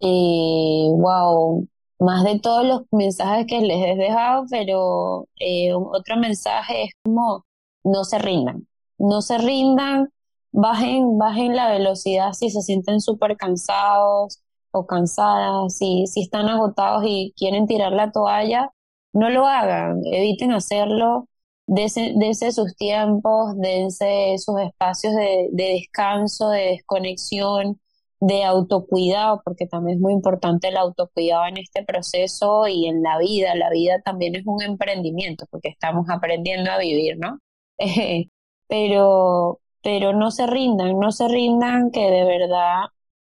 Eh, 0.00 0.88
wow, 0.90 1.68
más 2.00 2.24
de 2.24 2.40
todos 2.40 2.66
los 2.66 2.82
mensajes 2.90 3.46
que 3.46 3.60
les 3.60 3.78
he 3.86 3.96
dejado, 3.96 4.44
pero 4.50 5.28
eh, 5.38 5.72
otro 5.74 6.16
mensaje 6.16 6.84
es 6.84 6.90
como 7.02 7.44
no 7.84 8.04
se 8.04 8.18
rindan, 8.18 8.66
no 8.98 9.22
se 9.22 9.38
rindan, 9.38 10.08
bajen, 10.54 11.18
bajen 11.18 11.56
la 11.56 11.68
velocidad 11.70 12.32
si 12.32 12.50
se 12.50 12.62
sienten 12.62 13.00
súper 13.00 13.36
cansados 13.36 14.40
o 14.70 14.86
cansadas, 14.86 15.76
si, 15.76 16.06
si 16.06 16.22
están 16.22 16.48
agotados 16.48 17.04
y 17.06 17.34
quieren 17.36 17.66
tirar 17.66 17.92
la 17.92 18.12
toalla, 18.12 18.70
no 19.12 19.30
lo 19.30 19.46
hagan, 19.46 20.00
eviten 20.04 20.52
hacerlo, 20.52 21.28
dense, 21.66 22.52
sus 22.52 22.76
tiempos, 22.76 23.56
dense 23.56 24.36
sus 24.38 24.60
espacios 24.60 25.14
de, 25.14 25.48
de 25.52 25.64
descanso, 25.74 26.50
de 26.50 26.62
desconexión, 26.70 27.80
de 28.20 28.44
autocuidado, 28.44 29.42
porque 29.44 29.66
también 29.66 29.98
es 29.98 30.02
muy 30.02 30.12
importante 30.12 30.68
el 30.68 30.76
autocuidado 30.76 31.46
en 31.46 31.58
este 31.58 31.84
proceso 31.84 32.66
y 32.68 32.86
en 32.86 33.02
la 33.02 33.18
vida. 33.18 33.54
La 33.54 33.70
vida 33.70 34.00
también 34.04 34.36
es 34.36 34.46
un 34.46 34.62
emprendimiento, 34.62 35.46
porque 35.50 35.68
estamos 35.68 36.06
aprendiendo 36.10 36.70
a 36.70 36.78
vivir, 36.78 37.18
¿no? 37.18 37.38
pero, 38.68 39.60
pero 39.84 40.14
no 40.14 40.30
se 40.30 40.46
rindan, 40.46 40.98
no 40.98 41.12
se 41.12 41.28
rindan 41.28 41.90
que 41.90 42.10
de 42.10 42.24
verdad 42.24 42.84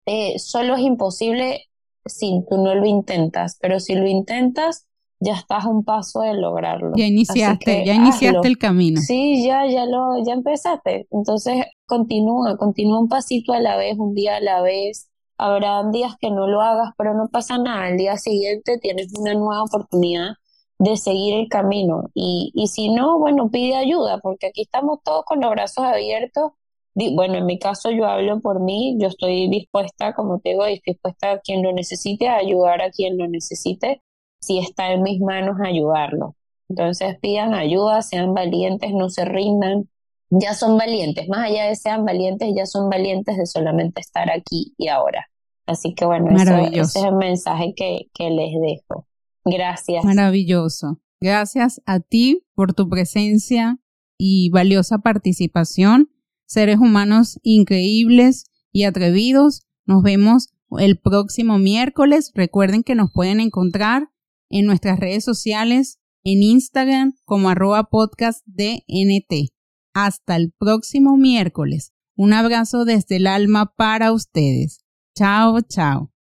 eh, 0.06 0.38
solo 0.38 0.74
es 0.74 0.80
imposible 0.80 1.68
si 2.06 2.42
tú 2.48 2.56
no 2.56 2.74
lo 2.74 2.86
intentas, 2.86 3.58
pero 3.60 3.78
si 3.78 3.94
lo 3.94 4.06
intentas, 4.06 4.86
ya 5.20 5.34
estás 5.34 5.64
a 5.64 5.68
un 5.68 5.84
paso 5.84 6.20
de 6.22 6.34
lograrlo. 6.34 6.92
Ya 6.96 7.06
iniciaste, 7.06 7.84
ya 7.84 7.94
iniciaste 7.94 8.48
el 8.48 8.58
camino. 8.58 9.00
Sí, 9.00 9.44
ya, 9.44 9.66
ya 9.66 9.84
lo, 9.84 10.24
ya 10.24 10.32
empezaste. 10.32 11.06
Entonces, 11.10 11.66
continúa, 11.86 12.56
continúa 12.56 13.00
un 13.00 13.08
pasito 13.08 13.52
a 13.52 13.60
la 13.60 13.76
vez, 13.76 13.98
un 13.98 14.14
día 14.14 14.36
a 14.36 14.40
la 14.40 14.62
vez. 14.62 15.10
Habrá 15.38 15.82
días 15.90 16.14
que 16.18 16.30
no 16.30 16.46
lo 16.46 16.62
hagas, 16.62 16.90
pero 16.96 17.14
no 17.14 17.28
pasa 17.28 17.58
nada. 17.58 17.86
Al 17.86 17.96
día 17.98 18.16
siguiente 18.16 18.78
tienes 18.78 19.12
una 19.18 19.34
nueva 19.34 19.62
oportunidad 19.62 20.34
de 20.78 20.96
seguir 20.96 21.34
el 21.34 21.48
camino. 21.48 22.10
Y, 22.14 22.52
y 22.54 22.68
si 22.68 22.90
no, 22.90 23.18
bueno, 23.18 23.50
pide 23.50 23.76
ayuda, 23.76 24.18
porque 24.18 24.48
aquí 24.48 24.62
estamos 24.62 25.00
todos 25.04 25.24
con 25.24 25.40
los 25.40 25.50
brazos 25.50 25.84
abiertos. 25.84 26.52
Bueno, 26.94 27.34
en 27.34 27.44
mi 27.46 27.58
caso 27.58 27.90
yo 27.90 28.06
hablo 28.06 28.40
por 28.40 28.60
mí, 28.60 28.96
yo 28.98 29.08
estoy 29.08 29.48
dispuesta, 29.50 30.14
como 30.14 30.38
te 30.40 30.50
digo, 30.50 30.64
dispuesta 30.64 31.32
a 31.32 31.40
quien 31.40 31.62
lo 31.62 31.72
necesite, 31.72 32.28
a 32.28 32.36
ayudar 32.36 32.80
a 32.80 32.90
quien 32.90 33.18
lo 33.18 33.28
necesite, 33.28 34.00
si 34.40 34.58
está 34.58 34.92
en 34.92 35.02
mis 35.02 35.20
manos, 35.20 35.56
ayudarlo. 35.62 36.36
Entonces 36.70 37.18
pidan 37.20 37.52
ayuda, 37.54 38.00
sean 38.00 38.32
valientes, 38.32 38.92
no 38.92 39.10
se 39.10 39.26
rindan, 39.26 39.90
ya 40.30 40.54
son 40.54 40.78
valientes, 40.78 41.28
más 41.28 41.50
allá 41.50 41.66
de 41.66 41.76
sean 41.76 42.04
valientes, 42.04 42.52
ya 42.56 42.66
son 42.66 42.88
valientes 42.88 43.36
de 43.36 43.46
solamente 43.46 44.00
estar 44.00 44.30
aquí 44.30 44.74
y 44.78 44.88
ahora. 44.88 45.26
Así 45.66 45.94
que 45.94 46.06
bueno, 46.06 46.30
ese 46.34 46.78
es 46.80 46.96
el 46.96 47.14
mensaje 47.14 47.74
que, 47.74 48.06
que 48.14 48.30
les 48.30 48.52
dejo. 48.60 49.06
Gracias. 49.46 50.04
Maravilloso. 50.04 51.00
Gracias 51.20 51.80
a 51.86 52.00
ti 52.00 52.42
por 52.54 52.74
tu 52.74 52.88
presencia 52.88 53.78
y 54.18 54.50
valiosa 54.50 54.98
participación. 54.98 56.10
Seres 56.46 56.78
humanos 56.78 57.38
increíbles 57.42 58.44
y 58.72 58.84
atrevidos. 58.84 59.62
Nos 59.86 60.02
vemos 60.02 60.48
el 60.78 60.98
próximo 60.98 61.58
miércoles. 61.58 62.32
Recuerden 62.34 62.82
que 62.82 62.94
nos 62.94 63.10
pueden 63.12 63.40
encontrar 63.40 64.10
en 64.50 64.66
nuestras 64.66 64.98
redes 64.98 65.24
sociales, 65.24 65.98
en 66.24 66.42
Instagram 66.42 67.14
como 67.24 67.48
arroba 67.48 67.84
podcast 67.84 68.44
DNT. 68.46 69.52
Hasta 69.94 70.36
el 70.36 70.52
próximo 70.58 71.16
miércoles. 71.16 71.92
Un 72.16 72.32
abrazo 72.32 72.84
desde 72.84 73.16
el 73.16 73.26
alma 73.26 73.74
para 73.76 74.12
ustedes. 74.12 74.84
Chao, 75.14 75.60
chao. 75.62 76.15